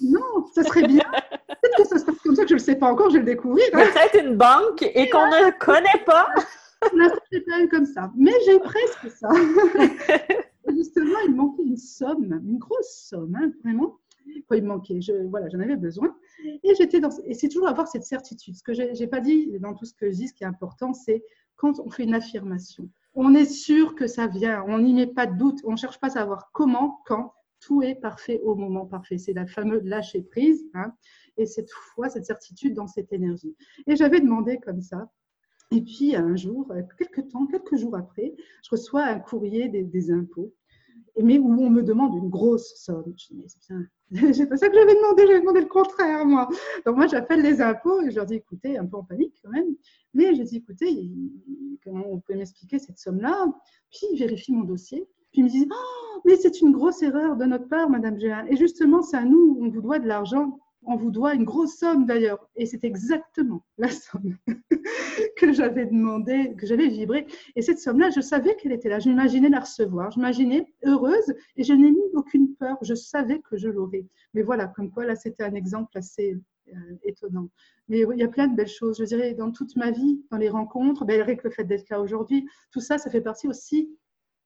non, 0.00 0.46
ça 0.52 0.64
serait 0.64 0.88
bien. 0.88 1.04
Peut-être 1.62 1.76
que 1.76 1.84
ça 1.84 1.98
se 1.98 2.04
passe 2.04 2.18
comme 2.24 2.34
ça 2.34 2.42
que 2.42 2.48
je 2.48 2.54
le 2.54 2.58
sais 2.58 2.74
pas 2.74 2.88
encore. 2.88 3.10
Je 3.10 3.14
vais 3.14 3.20
le 3.20 3.26
découvrir. 3.26 3.64
Hein. 3.72 3.84
Peut-être 3.84 4.26
une 4.26 4.36
banque 4.36 4.82
et 4.82 5.08
qu'on 5.08 5.26
ne 5.26 5.56
connaît 5.60 6.04
pas. 6.04 6.26
je 6.82 7.38
pas 7.48 7.62
eu 7.62 7.68
comme 7.68 7.86
ça, 7.86 8.10
mais 8.16 8.32
j'ai 8.44 8.58
presque 8.58 9.10
ça. 9.16 9.28
Justement, 10.74 11.18
il 11.28 11.36
manquait 11.36 11.62
une 11.62 11.76
somme, 11.76 12.40
une 12.44 12.58
grosse 12.58 13.06
somme, 13.08 13.36
hein, 13.40 13.52
vraiment 13.62 14.00
il 14.26 14.62
me 14.62 14.68
manquait. 14.68 15.00
Je, 15.00 15.12
voilà, 15.28 15.48
j'en 15.48 15.60
avais 15.60 15.76
besoin. 15.76 16.14
Et 16.44 16.74
j'étais 16.74 17.00
dans. 17.00 17.10
Et 17.24 17.34
c'est 17.34 17.48
toujours 17.48 17.68
avoir 17.68 17.88
cette 17.88 18.04
certitude. 18.04 18.56
Ce 18.56 18.62
que 18.62 18.72
j'ai, 18.74 19.06
pas 19.06 19.20
dit 19.20 19.58
dans 19.60 19.74
tout 19.74 19.84
ce 19.84 19.94
que 19.94 20.10
je 20.10 20.16
dis, 20.16 20.28
ce 20.28 20.34
qui 20.34 20.44
est 20.44 20.46
important, 20.46 20.92
c'est 20.92 21.22
quand 21.56 21.80
on 21.80 21.90
fait 21.90 22.04
une 22.04 22.14
affirmation. 22.14 22.88
On 23.14 23.34
est 23.34 23.46
sûr 23.46 23.94
que 23.94 24.06
ça 24.06 24.26
vient. 24.26 24.64
On 24.68 24.78
n'y 24.78 24.94
met 24.94 25.06
pas 25.06 25.26
de 25.26 25.36
doute. 25.36 25.60
On 25.64 25.72
ne 25.72 25.76
cherche 25.76 26.00
pas 26.00 26.08
à 26.08 26.10
savoir 26.10 26.50
comment, 26.52 27.02
quand. 27.06 27.34
tout 27.60 27.82
est 27.82 27.94
parfait 27.94 28.40
au 28.42 28.54
moment 28.54 28.86
parfait. 28.86 29.18
C'est 29.18 29.32
la 29.32 29.46
fameuse 29.46 29.84
lâcher 29.84 30.22
prise. 30.22 30.64
Hein, 30.74 30.92
et 31.36 31.46
cette 31.46 31.70
foi, 31.70 32.08
cette 32.08 32.26
certitude 32.26 32.74
dans 32.74 32.86
cette 32.86 33.12
énergie. 33.12 33.54
Et 33.86 33.96
j'avais 33.96 34.20
demandé 34.20 34.58
comme 34.58 34.82
ça. 34.82 35.10
Et 35.72 35.80
puis 35.80 36.14
un 36.14 36.36
jour, 36.36 36.70
quelques 36.98 37.28
temps, 37.28 37.46
quelques 37.46 37.76
jours 37.76 37.96
après, 37.96 38.34
je 38.62 38.70
reçois 38.70 39.04
un 39.04 39.18
courrier 39.18 39.68
des, 39.68 40.10
impôts, 40.10 40.52
mais 41.20 41.38
où 41.38 41.48
on 41.60 41.70
me 41.70 41.82
demande 41.82 42.14
une 42.16 42.30
grosse 42.30 42.74
somme. 42.76 43.12
Je 43.16 43.34
dis, 43.34 43.44
mais 44.10 44.32
c'est 44.32 44.46
pas 44.46 44.56
ça 44.56 44.68
que 44.68 44.74
j'avais 44.74 44.94
demandé, 44.94 45.26
j'avais 45.26 45.40
demandé 45.40 45.60
le 45.60 45.66
contraire, 45.66 46.24
moi. 46.24 46.48
Donc 46.86 46.96
moi, 46.96 47.06
j'appelle 47.06 47.42
les 47.42 47.60
impôts 47.60 48.00
et 48.02 48.10
je 48.10 48.16
leur 48.16 48.26
dis, 48.26 48.34
écoutez, 48.34 48.78
un 48.78 48.86
peu 48.86 48.96
en 48.96 49.04
panique 49.04 49.34
quand 49.42 49.50
même, 49.50 49.74
mais 50.14 50.34
je 50.34 50.42
dis, 50.42 50.56
écoutez, 50.56 51.10
comment 51.84 52.04
on 52.08 52.20
peut 52.20 52.34
m'expliquer 52.34 52.78
cette 52.78 52.98
somme-là? 52.98 53.46
Puis 53.90 54.06
ils 54.12 54.18
vérifient 54.18 54.52
mon 54.52 54.64
dossier. 54.64 55.06
Puis 55.32 55.40
ils 55.40 55.44
me 55.44 55.48
disent, 55.48 55.68
oh, 55.70 56.20
mais 56.24 56.36
c'est 56.36 56.60
une 56.60 56.72
grosse 56.72 57.02
erreur 57.02 57.36
de 57.36 57.44
notre 57.44 57.68
part, 57.68 57.88
Madame 57.88 58.18
Géin. 58.18 58.44
Et 58.46 58.56
justement, 58.56 59.02
c'est 59.02 59.16
à 59.16 59.24
nous, 59.24 59.58
on 59.60 59.68
vous 59.70 59.80
doit 59.80 59.98
de 59.98 60.06
l'argent 60.06 60.58
on 60.84 60.96
vous 60.96 61.10
doit 61.10 61.34
une 61.34 61.44
grosse 61.44 61.76
somme 61.76 62.06
d'ailleurs. 62.06 62.48
Et 62.56 62.66
c'est 62.66 62.84
exactement 62.84 63.64
la 63.78 63.88
somme 63.88 64.36
que 65.36 65.52
j'avais 65.52 65.86
demandé, 65.86 66.54
que 66.56 66.66
j'avais 66.66 66.88
vibré. 66.88 67.26
Et 67.56 67.62
cette 67.62 67.78
somme-là, 67.78 68.10
je 68.10 68.20
savais 68.20 68.56
qu'elle 68.56 68.72
était 68.72 68.88
là. 68.88 68.98
Je 68.98 69.08
m'imaginais 69.08 69.48
la 69.48 69.60
recevoir. 69.60 70.10
Je 70.10 70.18
m'imaginais 70.18 70.66
heureuse 70.84 71.34
et 71.56 71.64
je 71.64 71.72
n'ai 71.72 71.90
mis 71.90 72.02
aucune 72.14 72.54
peur. 72.56 72.76
Je 72.82 72.94
savais 72.94 73.40
que 73.40 73.56
je 73.56 73.68
l'aurais. 73.68 74.06
Mais 74.34 74.42
voilà, 74.42 74.66
comme 74.66 74.90
quoi 74.90 75.04
là, 75.04 75.16
c'était 75.16 75.44
un 75.44 75.54
exemple 75.54 75.96
assez 75.96 76.38
euh, 76.68 76.96
étonnant. 77.04 77.48
Mais 77.88 78.04
il 78.12 78.18
y 78.18 78.24
a 78.24 78.28
plein 78.28 78.48
de 78.48 78.56
belles 78.56 78.68
choses. 78.68 78.98
Je 78.98 79.04
dirais, 79.04 79.34
dans 79.34 79.50
toute 79.50 79.76
ma 79.76 79.90
vie, 79.90 80.24
dans 80.30 80.38
les 80.38 80.48
rencontres, 80.48 81.04
ben, 81.04 81.20
avec 81.20 81.42
le 81.42 81.50
fait 81.50 81.64
d'être 81.64 81.88
là 81.90 82.00
aujourd'hui, 82.00 82.48
tout 82.70 82.80
ça, 82.80 82.98
ça 82.98 83.10
fait 83.10 83.20
partie 83.20 83.48
aussi 83.48 83.90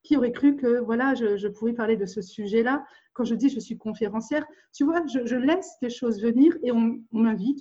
qui 0.07 0.15
aurait 0.15 0.31
cru 0.31 0.55
que 0.55 0.79
voilà, 0.79 1.15
je, 1.15 1.47
pouvais 1.49 1.73
parler 1.73 1.97
de 1.97 2.05
ce 2.05 2.21
sujet-là 2.21 2.85
Quand 3.11 3.25
je 3.25 3.35
dis 3.35 3.49
je 3.49 3.59
suis 3.59 3.77
conférencière, 3.77 4.45
tu 4.73 4.85
vois, 4.85 5.03
je, 5.05 5.35
laisse 5.35 5.73
des 5.81 5.89
choses 5.89 6.21
venir 6.21 6.57
et 6.63 6.71
on, 6.71 7.01
m'invite. 7.11 7.59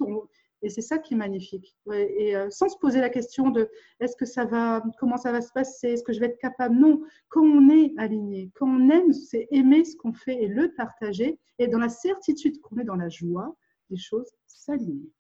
et 0.63 0.71
c'est 0.71 0.81
ça 0.81 0.99
qui 0.99 1.15
est 1.15 1.17
magnifique. 1.17 1.77
et 1.93 2.37
euh, 2.37 2.49
sans 2.51 2.69
se 2.69 2.79
poser 2.79 3.01
la 3.01 3.11
question 3.11 3.51
de 3.51 3.69
est-ce 3.99 4.15
que 4.15 4.27
ça 4.27 4.45
va, 4.45 4.81
comment 5.01 5.17
ça 5.17 5.33
va 5.33 5.41
se 5.41 5.53
passer, 5.53 5.89
est-ce 5.89 6.05
que 6.05 6.13
je 6.13 6.21
vais 6.21 6.27
être 6.27 6.39
capable? 6.39 6.77
Non. 6.77 7.03
Quand 7.31 7.43
on 7.43 7.69
est 7.69 7.93
aligné, 7.99 8.53
quand 8.55 8.69
on 8.69 8.91
aime, 8.91 9.13
c'est 9.13 9.49
aimer 9.51 9.85
ce 9.85 9.97
qu'on 9.97 10.13
fait 10.13 10.41
et 10.41 10.47
le 10.47 10.73
partager. 10.73 11.41
Et 11.59 11.67
dans 11.67 11.81
la 11.81 11.89
certitude 11.89 12.61
qu'on 12.61 12.79
est 12.79 12.85
dans 12.85 12.95
la 12.95 13.09
joie, 13.09 13.57
les 13.91 13.97
choses 13.97 14.31
s'alignent. 14.47 15.11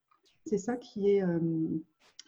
C'est 0.44 0.58
ça 0.58 0.76
qui 0.76 1.10
est, 1.10 1.24
euh, 1.24 1.40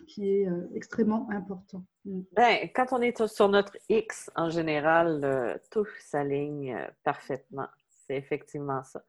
qui 0.06 0.30
est 0.30 0.48
euh, 0.48 0.68
extrêmement 0.74 1.28
important. 1.30 1.84
Mm. 2.04 2.20
Ben, 2.32 2.68
quand 2.74 2.86
on 2.92 3.00
est 3.00 3.26
sur 3.26 3.48
notre 3.48 3.76
X, 3.88 4.30
en 4.36 4.50
général, 4.50 5.20
euh, 5.24 5.56
tout 5.70 5.86
s'aligne 6.00 6.74
euh, 6.74 6.86
parfaitement. 7.04 7.68
C'est 8.06 8.16
effectivement 8.16 8.82
ça. 8.84 9.02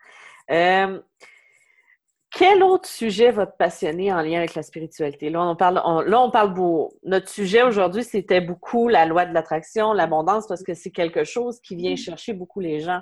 quel 2.32 2.64
autre 2.64 2.88
sujet 2.88 3.32
va 3.32 3.48
te 3.48 3.56
passionner 3.56 4.12
en 4.12 4.22
lien 4.22 4.40
avec 4.40 4.56
la 4.56 4.64
spiritualité? 4.64 5.30
Là, 5.30 5.42
on 5.42 5.56
parle, 5.56 5.76
là, 5.76 6.22
on 6.22 6.32
parle 6.32 6.54
beaucoup. 6.54 6.94
Notre 7.04 7.30
sujet 7.30 7.64
aujourd'hui, 7.64 8.04
c'était 8.04 8.42
beaucoup 8.42 8.90
la 8.90 9.06
loi 9.06 9.26
de 9.26 9.34
l'attraction, 9.34 9.94
l'abondance, 9.94 10.48
parce 10.48 10.64
que 10.64 10.74
c'est 10.74 10.92
quelque 10.92 11.24
chose 11.24 11.62
qui 11.62 11.76
vient 11.76 11.94
mm. 11.94 11.98
chercher 11.98 12.34
beaucoup 12.34 12.60
les 12.60 12.82
gens. 12.82 13.00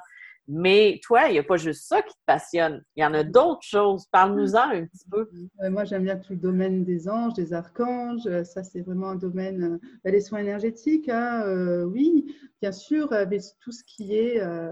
Mais 0.49 0.99
toi, 1.03 1.27
il 1.27 1.33
n'y 1.33 1.39
a 1.39 1.43
pas 1.43 1.57
juste 1.57 1.87
ça 1.87 2.01
qui 2.01 2.13
te 2.13 2.21
passionne. 2.25 2.81
Il 2.95 3.03
y 3.03 3.05
en 3.05 3.13
a 3.13 3.23
d'autres 3.23 3.63
choses. 3.63 4.05
Parle-nous-en 4.11 4.69
un 4.69 4.85
petit 4.85 5.09
peu. 5.11 5.29
Moi, 5.69 5.83
j'aime 5.83 6.03
bien 6.03 6.15
tout 6.15 6.33
le 6.33 6.39
domaine 6.39 6.85
des 6.85 7.09
anges, 7.09 7.33
des 7.33 7.51
archanges. 7.51 8.43
Ça, 8.43 8.63
c'est 8.63 8.81
vraiment 8.81 9.09
un 9.09 9.15
domaine. 9.15 9.63
Euh, 9.63 9.77
bah, 10.05 10.11
les 10.11 10.21
soins 10.21 10.39
énergétiques, 10.39 11.09
hein, 11.09 11.43
euh, 11.45 11.83
oui, 11.83 12.33
bien 12.61 12.71
sûr, 12.71 13.09
mais 13.29 13.39
tout 13.59 13.71
ce 13.73 13.83
qui 13.83 14.15
est. 14.15 14.39
Euh, 14.39 14.71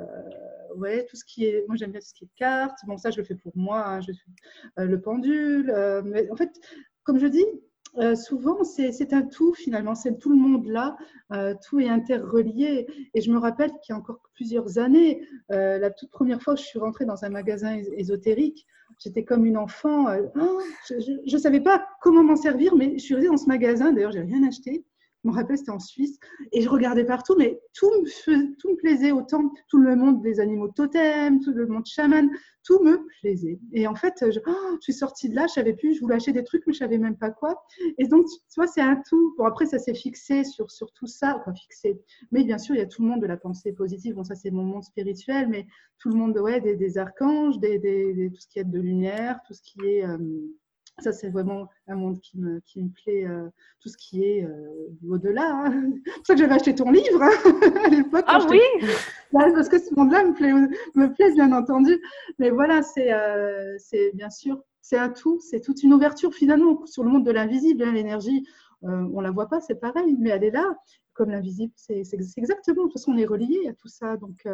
ouais, 0.75 1.05
tout 1.09 1.17
ce 1.17 1.25
qui 1.25 1.45
est. 1.45 1.65
Moi, 1.67 1.75
j'aime 1.75 1.91
bien 1.91 1.99
tout 1.99 2.07
ce 2.07 2.13
qui 2.13 2.23
est 2.23 2.35
cartes. 2.37 2.79
Bon, 2.87 2.97
ça, 2.97 3.11
je 3.11 3.17
le 3.17 3.25
fais 3.25 3.35
pour 3.35 3.51
moi. 3.55 3.85
Hein, 3.85 3.99
je 3.99 4.11
le 4.81 5.01
pendule. 5.01 5.71
en 6.31 6.35
fait, 6.37 6.57
comme 7.03 7.19
je 7.19 7.27
dis, 7.27 7.45
euh, 7.97 8.15
souvent, 8.15 8.63
c'est 8.63 9.13
un 9.13 9.21
tout 9.23 9.53
finalement, 9.53 9.95
c'est 9.95 10.17
tout 10.17 10.29
le 10.29 10.35
monde 10.35 10.67
là, 10.67 10.97
euh, 11.31 11.53
tout 11.67 11.79
est 11.79 11.89
interrelié. 11.89 12.87
Et 13.13 13.21
je 13.21 13.31
me 13.31 13.37
rappelle 13.37 13.71
qu'il 13.81 13.93
y 13.93 13.93
a 13.93 13.97
encore 13.97 14.19
plusieurs 14.33 14.77
années, 14.77 15.27
euh, 15.51 15.77
la 15.77 15.91
toute 15.91 16.11
première 16.11 16.41
fois 16.41 16.55
que 16.55 16.59
je 16.59 16.65
suis 16.65 16.79
rentrée 16.79 17.05
dans 17.05 17.23
un 17.23 17.29
magasin 17.29 17.77
ésotérique, 17.95 18.65
j'étais 18.99 19.23
comme 19.23 19.45
une 19.45 19.57
enfant. 19.57 20.07
Oh, 20.35 20.59
je 20.89 21.35
ne 21.35 21.39
savais 21.39 21.61
pas 21.61 21.87
comment 22.01 22.23
m'en 22.23 22.35
servir, 22.35 22.75
mais 22.75 22.93
je 22.97 23.03
suis 23.03 23.15
restée 23.15 23.29
dans 23.29 23.37
ce 23.37 23.47
magasin. 23.47 23.91
D'ailleurs, 23.91 24.11
j'ai 24.11 24.21
rien 24.21 24.45
acheté. 24.47 24.85
Je 25.25 25.31
me 25.31 25.35
rappelle, 25.35 25.57
c'était 25.57 25.71
en 25.71 25.79
Suisse. 25.79 26.19
Et 26.51 26.61
je 26.61 26.69
regardais 26.69 27.03
partout, 27.03 27.35
mais 27.35 27.59
tout 27.73 27.89
me, 27.89 28.75
plaisait 28.75 29.11
autant. 29.11 29.51
Tout 29.69 29.79
le 29.79 29.95
monde 29.95 30.21
des 30.21 30.39
animaux 30.39 30.67
totems, 30.67 31.39
tout 31.39 31.51
le 31.51 31.65
monde 31.65 31.83
chaman, 31.87 32.29
tout 32.63 32.79
me 32.83 33.07
plaisait. 33.21 33.59
Et 33.73 33.87
en 33.87 33.95
fait, 33.95 34.13
je, 34.31 34.39
oh, 34.45 34.77
suis 34.81 34.93
sortie 34.93 35.29
de 35.29 35.35
là, 35.35 35.47
je 35.47 35.53
savais 35.53 35.73
plus, 35.73 35.95
je 35.95 36.01
voulais 36.01 36.13
acheter 36.13 36.31
des 36.31 36.43
trucs, 36.43 36.61
mais 36.67 36.73
je 36.73 36.77
savais 36.77 36.99
même 36.99 37.17
pas 37.17 37.31
quoi. 37.31 37.59
Et 37.97 38.07
donc, 38.07 38.27
tu 38.27 38.55
vois, 38.55 38.67
c'est 38.67 38.81
un 38.81 39.01
tout. 39.09 39.33
Bon, 39.39 39.45
après, 39.45 39.65
ça 39.65 39.79
s'est 39.79 39.95
fixé 39.95 40.43
sur, 40.43 40.67
tout 40.93 41.07
ça, 41.07 41.37
enfin 41.39 41.55
fixé. 41.55 41.99
Mais 42.31 42.43
bien 42.43 42.59
sûr, 42.59 42.75
il 42.75 42.77
y 42.77 42.81
a 42.81 42.85
tout 42.85 43.01
le 43.01 43.07
monde 43.07 43.21
de 43.21 43.27
la 43.27 43.37
pensée 43.37 43.73
positive. 43.73 44.13
Bon, 44.13 44.23
ça, 44.23 44.35
c'est 44.35 44.51
mon 44.51 44.63
monde 44.63 44.83
spirituel, 44.83 45.47
mais 45.49 45.65
tout 45.97 46.09
le 46.09 46.17
monde, 46.17 46.37
ouais, 46.37 46.61
des, 46.61 46.97
archanges, 46.99 47.55
tout 47.55 47.61
ce 47.61 48.47
qui 48.47 48.59
est 48.59 48.63
de 48.63 48.79
lumière, 48.79 49.39
tout 49.47 49.55
ce 49.55 49.63
qui 49.63 49.79
est. 49.87 50.05
Euh, 50.05 50.19
ça, 50.99 51.11
c'est 51.11 51.29
vraiment 51.29 51.67
un 51.87 51.95
monde 51.95 52.19
qui 52.21 52.39
me, 52.39 52.61
qui 52.61 52.81
me 52.81 52.89
plaît, 52.89 53.25
euh, 53.27 53.49
tout 53.81 53.89
ce 53.89 53.97
qui 53.97 54.23
est 54.23 54.45
euh, 54.45 54.89
au-delà. 55.09 55.65
Hein. 55.65 55.91
C'est 56.05 56.13
pour 56.13 56.25
ça 56.25 56.33
que 56.33 56.39
j'avais 56.39 56.53
acheté 56.53 56.73
ton 56.73 56.89
livre 56.89 57.21
hein, 57.21 57.31
à 57.85 57.89
l'époque. 57.89 58.23
Ah 58.27 58.39
oui 58.49 58.61
Parce 59.31 59.67
que 59.67 59.77
ce 59.77 59.93
monde-là 59.93 60.23
me 60.23 60.33
plaît, 60.33 60.53
me 60.53 61.13
plaît, 61.13 61.33
bien 61.33 61.51
entendu. 61.51 62.01
Mais 62.39 62.49
voilà, 62.49 62.81
c'est 62.81 63.11
euh, 63.11 63.77
bien 64.13 64.29
sûr, 64.29 64.61
c'est 64.81 64.97
un 64.97 65.09
tout, 65.09 65.39
c'est 65.41 65.59
toute 65.59 65.83
une 65.83 65.93
ouverture 65.93 66.33
finalement 66.33 66.85
sur 66.85 67.03
le 67.03 67.09
monde 67.09 67.25
de 67.25 67.31
l'invisible. 67.31 67.83
Hein, 67.83 67.91
L'énergie, 67.91 68.47
on 68.81 69.17
ne 69.17 69.21
la 69.21 69.31
voit 69.31 69.47
pas, 69.47 69.59
c'est 69.59 69.79
pareil, 69.79 70.15
mais 70.17 70.29
elle 70.29 70.45
est 70.45 70.51
là. 70.51 70.77
Comme 71.15 71.31
l'invisible, 71.31 71.73
c'est 71.75 72.03
exactement, 72.13 72.83
de 72.83 72.89
toute 72.89 72.99
façon, 72.99 73.13
on 73.13 73.17
est 73.17 73.25
relié 73.25 73.67
à 73.67 73.73
tout 73.73 73.87
ça. 73.87 74.17
Donc, 74.17 74.45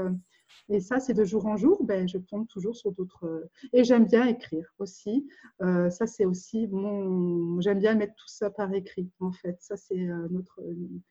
et 0.70 0.80
ça, 0.80 1.00
c'est 1.00 1.14
de 1.14 1.24
jour 1.24 1.46
en 1.46 1.58
jour, 1.58 1.84
ben, 1.84 2.08
je 2.08 2.18
tombe 2.18 2.48
toujours 2.48 2.76
sur 2.76 2.92
d'autres. 2.92 3.26
Euh, 3.26 3.50
et 3.74 3.84
j'aime 3.84 4.06
bien 4.06 4.26
écrire 4.28 4.66
aussi. 4.80 5.28
Euh, 5.62 5.90
ça, 5.90 6.08
c'est 6.08 6.26
aussi 6.26 6.68
mon. 6.68 7.60
J'aime 7.62 7.80
bien 7.80 7.96
mettre 7.96 8.16
tout 8.16 8.28
ça 8.28 8.50
par 8.50 8.74
écrit, 8.74 9.10
en 9.20 9.32
fait. 9.32 9.58
Ça, 9.60 9.76
c'est 9.76 10.00
euh, 10.00 10.28
notre. 10.30 10.62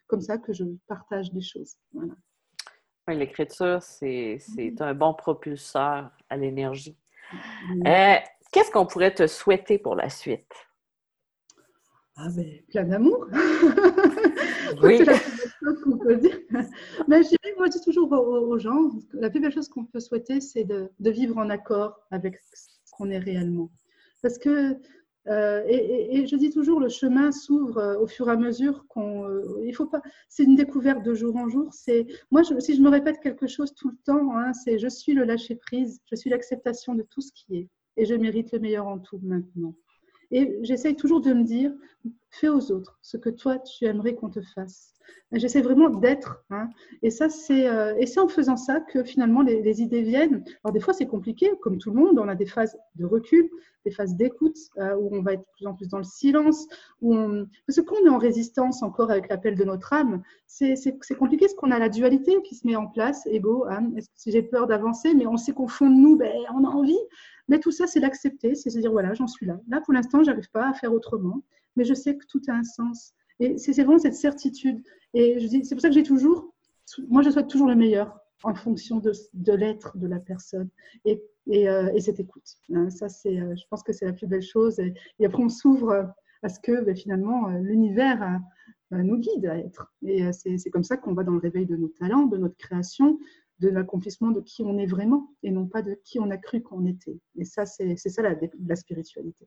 Comme 0.06 0.20
ça 0.20 0.38
que 0.38 0.52
je 0.52 0.64
partage 0.86 1.32
des 1.32 1.42
choses. 1.42 1.76
Voilà. 1.92 2.14
Oui, 3.08 3.16
l'écriture, 3.16 3.82
c'est 3.82 4.38
un 4.80 4.94
bon 4.94 5.14
propulseur 5.14 6.10
à 6.28 6.36
l'énergie. 6.36 6.96
Qu'est-ce 8.52 8.70
qu'on 8.72 8.86
pourrait 8.86 9.14
te 9.14 9.26
souhaiter 9.26 9.78
pour 9.78 9.94
la 9.94 10.08
suite? 10.08 10.52
Ah 12.16 12.28
ben, 12.34 12.60
plein 12.68 12.84
d'amour. 12.84 13.26
oui. 14.82 15.02
Qu'on 15.82 15.98
peut. 15.98 16.20
Mais 17.08 17.22
je 17.22 17.28
dirais, 17.28 17.54
moi, 17.56 17.66
je 17.66 17.72
dis 17.72 17.84
toujours 17.84 18.10
aux, 18.12 18.58
gens, 18.58 18.90
la 19.12 19.30
plus 19.30 19.40
belle 19.40 19.52
chose 19.52 19.68
qu'on 19.68 19.84
peut 19.84 20.00
souhaiter, 20.00 20.40
c'est 20.40 20.64
de, 20.64 20.90
vivre 21.00 21.38
en 21.38 21.50
accord 21.50 22.00
avec 22.10 22.40
ce 22.54 22.90
qu'on 22.92 23.10
est 23.10 23.18
réellement. 23.18 23.70
Parce 24.22 24.38
que, 24.38 24.76
euh, 25.28 25.62
et, 25.66 26.26
je 26.26 26.36
dis 26.36 26.50
toujours, 26.50 26.80
le 26.80 26.88
chemin 26.88 27.30
s'ouvre 27.30 27.78
euh, 27.78 27.98
au 27.98 28.06
fur 28.06 28.28
et 28.28 28.32
à 28.32 28.36
mesure 28.36 28.86
qu'on. 28.88 29.28
Euh, 29.28 29.62
il 29.64 29.74
faut 29.74 29.86
pas. 29.86 30.00
C'est 30.28 30.44
une 30.44 30.56
découverte 30.56 31.02
de 31.02 31.14
jour 31.14 31.36
en 31.36 31.48
jour. 31.48 31.72
C'est 31.72 32.06
moi, 32.30 32.42
si 32.44 32.74
je 32.74 32.80
me 32.80 32.88
répète 32.88 33.20
quelque 33.20 33.46
chose 33.46 33.74
tout 33.74 33.90
le 33.90 33.96
temps, 34.04 34.36
hein, 34.36 34.52
c'est 34.52 34.78
je 34.78 34.88
suis 34.88 35.12
le 35.12 35.24
lâcher 35.24 35.56
prise, 35.56 36.00
je 36.10 36.16
suis 36.16 36.30
l'acceptation 36.30 36.94
de 36.94 37.02
tout 37.02 37.20
ce 37.20 37.32
qui 37.32 37.56
est, 37.56 37.68
et 37.96 38.06
je 38.06 38.14
mérite 38.14 38.52
le 38.52 38.60
meilleur 38.60 38.86
en 38.86 38.98
tout 38.98 39.20
maintenant. 39.22 39.74
Et 40.30 40.58
j'essaye 40.62 40.96
toujours 40.96 41.20
de 41.20 41.32
me 41.32 41.42
dire, 41.42 41.72
fais 42.30 42.48
aux 42.48 42.70
autres 42.70 42.98
ce 43.02 43.16
que 43.16 43.30
toi, 43.30 43.58
tu 43.58 43.84
aimerais 43.84 44.14
qu'on 44.14 44.30
te 44.30 44.40
fasse. 44.40 44.94
J'essaie 45.32 45.60
vraiment 45.60 45.90
d'être. 45.90 46.44
Hein. 46.50 46.68
Et 47.02 47.10
ça, 47.10 47.28
c'est 47.28 47.68
euh, 47.68 47.94
en 48.16 48.28
faisant 48.28 48.56
ça 48.56 48.80
que 48.80 49.04
finalement 49.04 49.42
les, 49.42 49.80
idées 49.80 50.02
viennent. 50.02 50.44
Alors 50.64 50.72
des 50.72 50.80
fois, 50.80 50.92
c'est 50.92 51.06
compliqué, 51.06 51.50
comme 51.62 51.78
tout 51.78 51.90
le 51.90 52.00
monde. 52.00 52.18
On 52.18 52.28
a 52.28 52.34
des 52.34 52.46
phases 52.46 52.76
de 52.96 53.04
recul, 53.04 53.48
des 53.84 53.92
phases 53.92 54.16
d'écoute 54.16 54.56
euh, 54.78 54.96
où 54.96 55.14
on 55.14 55.22
va 55.22 55.34
être 55.34 55.40
de 55.40 55.46
plus 55.56 55.66
en 55.66 55.74
plus 55.74 55.88
dans 55.88 55.98
le 55.98 56.04
silence. 56.04 56.66
Où. 57.00 57.14
Parce 57.66 57.78
que 57.78 57.80
quand 57.82 57.96
on 58.02 58.06
est 58.06 58.10
en 58.10 58.18
résistance 58.18 58.82
encore 58.82 59.10
avec 59.10 59.28
l'appel 59.28 59.54
de 59.56 59.64
notre 59.64 59.92
âme, 59.92 60.22
c'est 60.46 60.74
compliqué 61.16 61.46
parce 61.46 61.54
qu'on 61.54 61.70
a 61.70 61.78
la 61.78 61.88
dualité 61.88 62.36
qui 62.42 62.56
se 62.56 62.66
met 62.66 62.74
en 62.74 62.88
place, 62.88 63.26
ego, 63.26 63.66
âme. 63.68 63.96
Est-ce 63.96 64.08
que 64.08 64.32
j'ai 64.32 64.42
peur 64.42 64.66
d'avancer 64.66 65.14
Mais 65.14 65.26
on 65.28 65.36
sait 65.36 65.52
qu'au 65.52 65.68
fond 65.68 65.88
de 65.88 65.94
nous, 65.94 66.16
ben, 66.16 66.32
on 66.54 66.64
a 66.64 66.68
envie. 66.68 66.98
Mais 67.50 67.58
tout 67.58 67.72
ça, 67.72 67.86
c'est 67.86 68.00
l'accepter, 68.00 68.54
c'est 68.54 68.70
se 68.70 68.78
dire 68.78 68.92
voilà, 68.92 69.12
j'en 69.12 69.26
suis 69.26 69.44
là. 69.44 69.60
Là, 69.68 69.80
pour 69.80 69.92
l'instant, 69.92 70.22
j'arrive 70.22 70.50
pas 70.50 70.68
à 70.68 70.72
faire 70.72 70.94
autrement, 70.94 71.42
mais 71.76 71.84
je 71.84 71.94
sais 71.94 72.16
que 72.16 72.24
tout 72.26 72.40
a 72.48 72.52
un 72.52 72.62
sens. 72.62 73.12
Et 73.40 73.58
c'est 73.58 73.72
vraiment 73.82 73.98
cette 73.98 74.14
certitude. 74.14 74.82
Et 75.14 75.40
je 75.40 75.48
c'est 75.48 75.74
pour 75.74 75.80
ça 75.82 75.88
que 75.88 75.94
j'ai 75.94 76.04
toujours, 76.04 76.54
moi, 77.08 77.22
je 77.22 77.30
souhaite 77.30 77.48
toujours 77.48 77.66
le 77.66 77.74
meilleur 77.74 78.16
en 78.44 78.54
fonction 78.54 79.00
de, 79.00 79.12
l'être 79.52 79.98
de 79.98 80.06
la 80.06 80.20
personne 80.20 80.68
et, 81.04 81.20
euh, 81.48 81.92
et 81.92 82.00
cette 82.00 82.20
écoute. 82.20 82.56
Hein, 82.72 82.88
ça, 82.88 83.08
c'est, 83.08 83.40
euh, 83.40 83.54
je 83.56 83.64
pense 83.68 83.82
que 83.82 83.92
c'est 83.92 84.06
la 84.06 84.12
plus 84.12 84.28
belle 84.28 84.42
chose. 84.42 84.78
Et, 84.78 85.26
après, 85.26 85.42
on 85.42 85.48
s'ouvre 85.48 86.14
à 86.42 86.48
ce 86.48 86.60
que 86.60 86.84
ben, 86.84 86.96
finalement 86.96 87.48
euh, 87.48 87.58
l'univers 87.58 88.40
nous 88.92 89.18
guide 89.18 89.46
à 89.46 89.56
être. 89.56 89.92
Et 90.02 90.32
c'est 90.32 90.70
comme 90.70 90.82
ça 90.82 90.96
qu'on 90.96 91.14
va 91.14 91.22
dans 91.22 91.32
le 91.32 91.38
réveil 91.38 91.64
de 91.64 91.76
nos 91.76 91.86
talents, 91.86 92.26
de 92.26 92.36
notre 92.36 92.56
création, 92.56 93.20
de 93.60 93.68
l'accomplissement 93.68 94.30
de 94.30 94.40
qui 94.40 94.62
on 94.62 94.78
est 94.78 94.86
vraiment 94.86 95.28
et 95.42 95.50
non 95.50 95.66
pas 95.66 95.82
de 95.82 96.00
qui 96.04 96.18
on 96.18 96.30
a 96.30 96.36
cru 96.36 96.62
qu'on 96.62 96.86
était. 96.86 97.18
Et 97.36 97.44
ça, 97.44 97.66
c'est 97.66 97.96
ça 97.96 98.22
la, 98.22 98.76
spiritualité. 98.76 99.46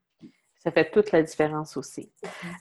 Ça 0.59 0.71
fait 0.71 0.89
toute 0.91 1.11
la 1.11 1.21
différence 1.23 1.75
aussi. 1.75 2.09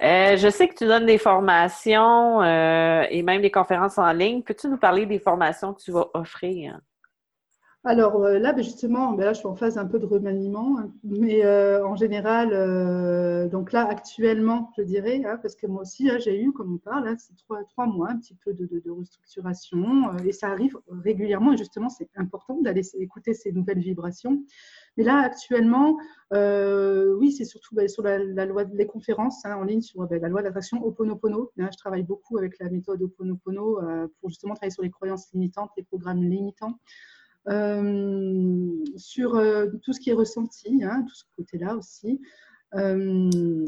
Euh, 0.03 0.37
je 0.37 0.49
sais 0.51 0.67
que 0.67 0.75
tu 0.75 0.87
donnes 0.87 1.07
des 1.07 1.19
formations 1.19 2.43
euh, 2.43 3.05
et 3.11 3.23
même 3.23 3.43
des 3.43 3.51
conférences 3.51 3.99
en 3.99 4.13
ligne. 4.13 4.43
Peux-tu 4.43 4.69
nous 4.69 4.79
parler 4.79 5.07
des 5.07 5.21
formations 5.21 5.73
que 5.73 5.83
tu 5.83 5.93
vas 5.93 6.09
offrir? 6.15 6.81
Alors 7.85 8.23
euh, 8.23 8.39
là, 8.39 8.53
ben, 8.53 8.63
justement, 8.63 9.13
ben 9.13 9.25
là, 9.25 9.33
je 9.33 9.39
suis 9.39 9.49
en 9.49 9.57
phase 9.57 9.77
un 9.77 9.87
peu 9.87 9.99
de 9.99 10.07
remaniement, 10.07 10.79
hein. 10.79 10.93
mais 11.03 11.45
euh, 11.45 11.85
en 11.85 11.97
général, 11.97 12.51
euh, 12.53 13.49
donc 13.49 13.73
là, 13.73 13.89
actuellement, 13.89 14.71
je 14.79 14.83
dirais, 14.83 15.23
hein, 15.27 15.37
parce 15.43 15.57
que 15.57 15.67
moi 15.67 15.83
aussi, 15.83 16.09
hein, 16.09 16.19
j'ai 16.21 16.41
eu, 16.41 16.53
comme 16.53 16.75
on 16.75 16.79
parle, 16.79 17.13
c'est 17.19 17.35
trois, 17.37 17.87
mois, 17.87 18.11
un 18.11 18.19
petit 18.19 18.37
peu 18.37 18.53
de, 18.53 18.69
restructuration, 18.89 20.17
et 20.25 20.31
ça 20.31 20.47
arrive 20.51 20.79
régulièrement, 21.03 21.55
et 21.55 21.57
justement, 21.57 21.89
c'est 21.89 22.09
important 22.15 22.61
d'aller 22.61 22.83
écouter 23.01 23.35
ces 23.35 23.51
nouvelles 23.51 23.81
vibrations. 23.81 24.45
Mais 24.97 25.03
là, 25.03 25.19
actuellement, 25.19 25.97
oui, 26.31 27.33
c'est 27.33 27.45
surtout 27.45 27.75
ben, 27.75 27.89
sur 27.89 28.05
la, 28.05 28.47
loi 28.47 28.65
des 28.65 28.87
conférences 28.87 29.45
en 29.45 29.65
ligne 29.65 29.81
sur 29.81 30.07
la 30.09 30.29
loi 30.29 30.43
d'attraction 30.43 30.85
Oponopono. 30.85 31.51
je 31.57 31.77
travaille 31.79 32.05
beaucoup 32.05 32.39
avec 32.39 32.61
la 32.61 32.71
méthode 32.71 33.03
Oponopono 33.03 33.81
pour 34.21 34.29
justement 34.29 34.55
travailler 34.55 34.71
sur 34.71 34.85
les 34.85 34.91
croyances 34.91 35.33
limitantes, 35.33 35.71
les 35.77 35.83
programmes 35.83 36.23
limitants. 36.23 36.79
Euh, 37.49 38.85
sur 38.97 39.35
euh, 39.35 39.67
tout 39.83 39.93
ce 39.93 40.01
qui 40.01 40.11
est 40.11 40.15
ressenti, 40.15 40.85
hein, 40.85 41.05
tout 41.09 41.15
ce 41.15 41.25
côté-là 41.37 41.77
aussi. 41.77 42.21
Euh, 42.75 43.65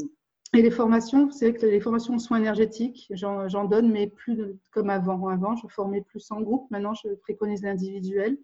et 0.53 0.61
les 0.61 0.71
formations, 0.71 1.29
c'est 1.31 1.53
que 1.53 1.65
les 1.65 1.81
formations 1.81 2.13
en 2.13 2.19
soins 2.19 2.37
énergétiques, 2.37 3.11
j'en 3.11 3.65
donne, 3.65 3.91
mais 3.91 4.07
plus 4.07 4.55
comme 4.71 4.89
avant. 4.89 5.27
Avant, 5.27 5.55
je 5.57 5.67
formais 5.67 6.01
plus 6.01 6.31
en 6.31 6.39
groupe. 6.39 6.71
Maintenant, 6.71 6.93
je 6.93 7.13
préconise 7.15 7.61
l'individuel 7.63 8.37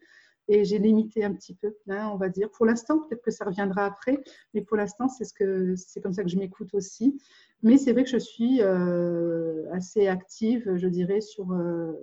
et 0.48 0.66
j'ai 0.66 0.80
limité 0.80 1.24
un 1.24 1.34
petit 1.34 1.56
peu, 1.56 1.76
on 1.88 2.18
va 2.18 2.30
dire. 2.30 2.50
Pour 2.52 2.66
l'instant, 2.66 3.00
peut-être 3.00 3.22
que 3.22 3.32
ça 3.32 3.46
reviendra 3.46 3.86
après, 3.86 4.22
mais 4.54 4.62
pour 4.62 4.78
l'instant, 4.78 5.08
c'est 5.08 5.26
ce 5.26 6.00
comme 6.00 6.14
ça 6.14 6.24
que 6.24 6.30
je 6.30 6.38
m'écoute 6.38 6.74
aussi. 6.74 7.20
Mais 7.64 7.78
c'est 7.78 7.94
vrai 7.94 8.04
que 8.04 8.10
je 8.10 8.18
suis 8.18 8.60
euh, 8.62 9.72
assez 9.72 10.08
active, 10.08 10.78
je 10.78 10.88
dirais, 10.88 11.22
sur 11.22 11.52
euh, 11.52 11.94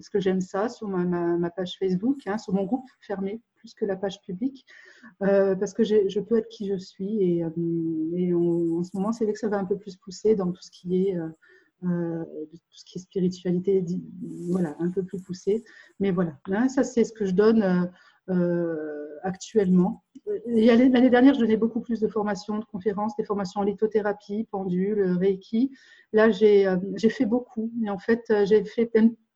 ce 0.00 0.08
que 0.08 0.20
j'aime 0.20 0.40
ça, 0.40 0.68
sur 0.68 0.86
ma, 0.86 1.50
page 1.50 1.76
Facebook, 1.78 2.20
hein, 2.26 2.38
sur 2.38 2.54
mon 2.54 2.64
groupe 2.64 2.88
fermé, 3.00 3.40
plus 3.56 3.74
que 3.74 3.84
la 3.84 3.96
page 3.96 4.22
publique, 4.22 4.64
euh, 5.22 5.56
parce 5.56 5.74
que 5.74 5.82
je 5.82 6.20
peux 6.20 6.38
être 6.38 6.48
qui 6.48 6.68
je 6.68 6.76
suis. 6.76 7.22
Et, 7.22 7.44
en 7.44 8.82
ce 8.84 8.90
moment, 8.94 9.12
c'est 9.12 9.24
vrai 9.24 9.32
que 9.32 9.40
ça 9.40 9.48
va 9.48 9.58
un 9.58 9.64
peu 9.64 9.76
plus 9.76 9.96
pousser 9.96 10.36
dans 10.36 10.52
tout 10.52 10.62
ce 10.62 10.70
qui 10.70 11.08
est 11.08 11.16
tout 11.82 12.70
ce 12.70 12.84
qui 12.84 12.98
est 12.98 13.02
spiritualité, 13.02 13.84
voilà, 14.50 14.76
un 14.78 14.90
peu 14.90 15.02
plus 15.02 15.20
poussé. 15.20 15.64
Mais 16.00 16.10
voilà, 16.10 16.38
hein, 16.46 16.68
ça 16.68 16.84
c'est 16.84 17.04
ce 17.04 17.12
que 17.12 17.24
je 17.26 17.32
donne 17.32 17.90
actuellement. 19.22 20.04
L'année 20.46 21.10
dernière, 21.10 21.34
je 21.34 21.40
donnais 21.40 21.56
beaucoup 21.56 21.80
plus 21.80 22.00
de 22.00 22.08
formations, 22.08 22.58
de 22.58 22.64
conférences, 22.64 23.16
des 23.16 23.24
formations 23.24 23.60
en 23.60 23.64
lithothérapie, 23.64 24.48
pendule, 24.50 25.02
reiki. 25.18 25.70
Là, 26.12 26.30
j'ai 26.30 26.66
fait 27.10 27.26
beaucoup. 27.26 27.70
Et 27.84 27.90
en 27.90 27.98
fait, 27.98 28.32
j'ai 28.44 28.64
fait 28.64 28.90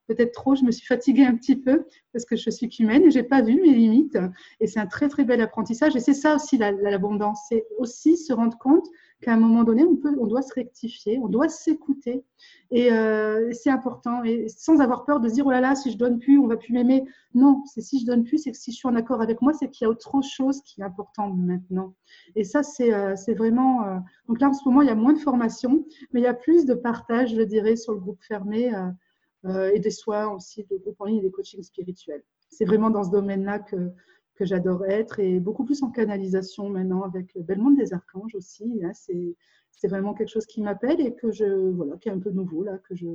peut-être 0.08 0.32
trop, 0.32 0.56
je 0.56 0.64
me 0.64 0.72
suis 0.72 0.86
fatiguée 0.86 1.24
un 1.24 1.36
petit 1.36 1.56
peu 1.56 1.86
parce 2.12 2.24
que 2.24 2.34
je 2.34 2.50
suis 2.50 2.68
qu'humaine 2.68 3.04
et 3.04 3.10
j'ai 3.10 3.22
pas 3.22 3.42
vu 3.42 3.60
mes 3.60 3.72
limites. 3.72 4.18
Et 4.60 4.66
c'est 4.66 4.80
un 4.80 4.86
très 4.86 5.08
très 5.08 5.24
bel 5.24 5.40
apprentissage. 5.40 5.94
Et 5.94 6.00
c'est 6.00 6.14
ça 6.14 6.34
aussi 6.34 6.58
l'abondance, 6.58 7.40
c'est 7.48 7.66
aussi 7.78 8.16
se 8.16 8.32
rendre 8.32 8.58
compte 8.58 8.86
qu'à 9.20 9.32
un 9.32 9.36
moment 9.36 9.64
donné, 9.64 9.84
on, 9.84 9.96
peut, 9.96 10.14
on 10.20 10.26
doit 10.26 10.42
se 10.42 10.54
rectifier, 10.54 11.18
on 11.18 11.28
doit 11.28 11.48
s'écouter. 11.48 12.24
Et 12.70 12.92
euh, 12.92 13.50
c'est 13.52 13.70
important. 13.70 14.22
Et 14.22 14.46
sans 14.48 14.80
avoir 14.80 15.04
peur 15.04 15.20
de 15.20 15.28
dire, 15.28 15.46
oh 15.46 15.50
là 15.50 15.60
là, 15.60 15.74
si 15.74 15.90
je 15.90 15.98
donne 15.98 16.18
plus, 16.18 16.38
on 16.38 16.46
va 16.46 16.56
plus 16.56 16.72
m'aimer. 16.72 17.04
Non, 17.34 17.62
c'est 17.66 17.80
si 17.80 18.00
je 18.00 18.06
donne 18.06 18.24
plus, 18.24 18.38
c'est 18.38 18.52
que 18.52 18.58
si 18.58 18.70
je 18.70 18.76
suis 18.76 18.88
en 18.88 18.94
accord 18.94 19.20
avec 19.20 19.42
moi, 19.42 19.52
c'est 19.52 19.68
qu'il 19.70 19.84
y 19.84 19.88
a 19.88 19.90
autre 19.90 20.22
chose 20.22 20.62
qui 20.62 20.80
est 20.80 20.84
important 20.84 21.30
maintenant. 21.30 21.94
Et 22.36 22.44
ça, 22.44 22.62
c'est 22.62 22.94
euh, 22.94 23.14
vraiment. 23.36 23.84
Euh, 23.84 23.98
donc 24.28 24.40
là, 24.40 24.48
en 24.48 24.52
ce 24.52 24.66
moment, 24.68 24.82
il 24.82 24.88
y 24.88 24.92
a 24.92 24.94
moins 24.94 25.12
de 25.12 25.18
formation, 25.18 25.84
mais 26.12 26.20
il 26.20 26.24
y 26.24 26.28
a 26.28 26.34
plus 26.34 26.64
de 26.64 26.74
partage, 26.74 27.34
je 27.34 27.42
dirais, 27.42 27.76
sur 27.76 27.92
le 27.92 28.00
groupe 28.00 28.22
fermé 28.22 28.72
et 29.46 29.78
des 29.78 29.90
soins 29.90 30.28
aussi, 30.28 30.64
de 30.64 30.76
groupe 30.76 31.00
en 31.00 31.04
ligne 31.04 31.18
et 31.18 31.22
des 31.22 31.30
coachings 31.30 31.62
spirituels. 31.62 32.22
C'est 32.50 32.64
vraiment 32.64 32.90
dans 32.90 33.04
ce 33.04 33.10
domaine-là 33.10 33.60
que, 33.60 33.92
que 34.38 34.44
j'adore 34.44 34.86
être 34.86 35.18
et 35.18 35.40
beaucoup 35.40 35.64
plus 35.64 35.82
en 35.82 35.90
canalisation 35.90 36.68
maintenant 36.68 37.02
avec 37.02 37.34
le 37.34 37.42
bel 37.42 37.58
monde 37.58 37.76
des 37.76 37.92
archanges 37.92 38.34
aussi. 38.34 38.80
Hein, 38.84 38.92
c'est 38.94 39.88
vraiment 39.88 40.14
quelque 40.14 40.30
chose 40.30 40.46
qui 40.46 40.62
m'appelle 40.62 41.00
et 41.00 41.14
que 41.14 41.30
je 41.30 41.70
voilà 41.70 41.96
qui 41.98 42.08
est 42.08 42.12
un 42.12 42.18
peu 42.18 42.30
nouveau 42.30 42.64
là 42.64 42.78
que 42.78 42.94
je 42.94 43.06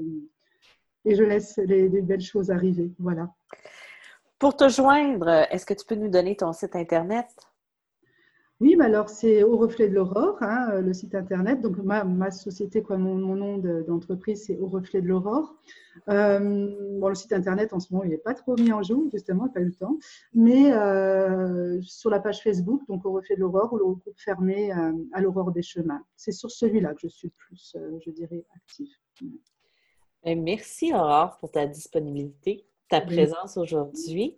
et 1.05 1.15
je 1.15 1.23
laisse 1.23 1.57
les, 1.57 1.89
belles 1.89 2.21
choses 2.21 2.51
arriver. 2.51 2.91
Voilà. 2.99 3.29
Pour 4.39 4.55
te 4.55 4.69
joindre, 4.69 5.27
est-ce 5.51 5.65
que 5.65 5.73
tu 5.73 5.85
peux 5.85 5.95
nous 5.95 6.09
donner 6.09 6.35
ton 6.35 6.53
site 6.53 6.75
internet? 6.75 7.27
Oui, 8.63 8.77
bah 8.77 8.85
alors 8.85 9.09
c'est 9.09 9.43
Au 9.43 9.57
Reflet 9.57 9.89
de 9.89 9.93
l'Aurore, 9.93 10.37
hein, 10.39 10.69
euh, 10.71 10.79
le 10.79 10.93
site 10.93 11.15
internet. 11.15 11.59
Donc 11.59 11.75
ma, 11.79 12.05
ma 12.05 12.31
société, 12.31 12.81
quoi, 12.81 12.95
mon, 12.95 13.15
nom 13.15 13.57
d'entreprise, 13.57 14.45
c'est 14.45 14.57
Au 14.57 14.67
Reflet 14.67 15.01
de 15.01 15.07
l'Aurore. 15.09 15.53
Euh, 16.07 16.71
bon, 16.97 17.09
le 17.09 17.15
site 17.15 17.33
internet 17.33 17.73
en 17.73 17.81
ce 17.81 17.91
moment, 17.91 18.05
il 18.05 18.11
n'est 18.11 18.17
pas 18.17 18.33
trop 18.33 18.55
mis 18.55 18.71
en 18.71 18.81
joue, 18.81 19.09
justement, 19.11 19.49
pas 19.49 19.59
eu 19.59 19.65
le 19.65 19.73
temps. 19.73 19.97
Mais 20.33 20.71
euh, 20.71 21.81
sur 21.81 22.09
la 22.09 22.21
page 22.21 22.41
Facebook, 22.41 22.81
donc 22.87 23.05
Au 23.05 23.11
Reflet 23.11 23.35
de 23.35 23.41
l'Aurore, 23.41 23.73
ou 23.73 23.77
le 23.79 23.83
groupe 23.83 24.03
fermé 24.15 24.71
à 24.71 25.19
l'Aurore 25.19 25.51
des 25.51 25.61
Chemins. 25.61 26.01
C'est 26.15 26.31
sur 26.31 26.49
celui-là 26.49 26.93
que 26.93 27.01
je 27.01 27.09
suis 27.09 27.27
le 27.27 27.33
plus, 27.35 27.75
je 27.99 28.11
dirais, 28.11 28.45
active. 28.55 28.87
Ben, 30.23 30.41
merci 30.41 30.93
Aurore 30.93 31.35
pour 31.41 31.51
ta 31.51 31.67
disponibilité, 31.67 32.65
ta 32.87 33.01
présence 33.01 33.57
aujourd'hui. 33.57 34.37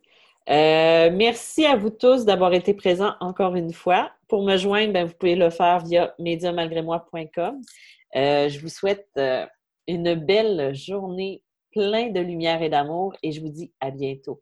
Euh, 0.50 1.10
merci 1.12 1.66
à 1.66 1.76
vous 1.76 1.90
tous 1.90 2.26
d'avoir 2.26 2.54
été 2.54 2.74
présents 2.74 3.16
encore 3.20 3.56
une 3.56 3.74
fois. 3.74 4.12
Pour 4.28 4.44
me 4.44 4.58
joindre, 4.58 4.94
ben, 4.94 5.06
vous 5.06 5.14
pouvez 5.14 5.36
le 5.36 5.50
faire 5.50 5.80
via 5.80 6.14
médiamalgrémoi.com. 6.20 7.62
Euh, 8.16 8.50
je 8.50 8.60
vous 8.60 8.70
souhaite 8.70 9.10
euh, 9.18 9.46
une 9.88 10.14
belle 10.14 10.74
journée 10.76 11.42
pleine 11.72 12.14
de 12.14 12.22
lumière 12.22 12.62
et 12.62 12.70
d'amour 12.70 13.14
et 13.24 13.32
je 13.32 13.42
vous 13.42 13.50
dis 13.50 13.74
à 13.82 13.92
bientôt. 13.92 14.42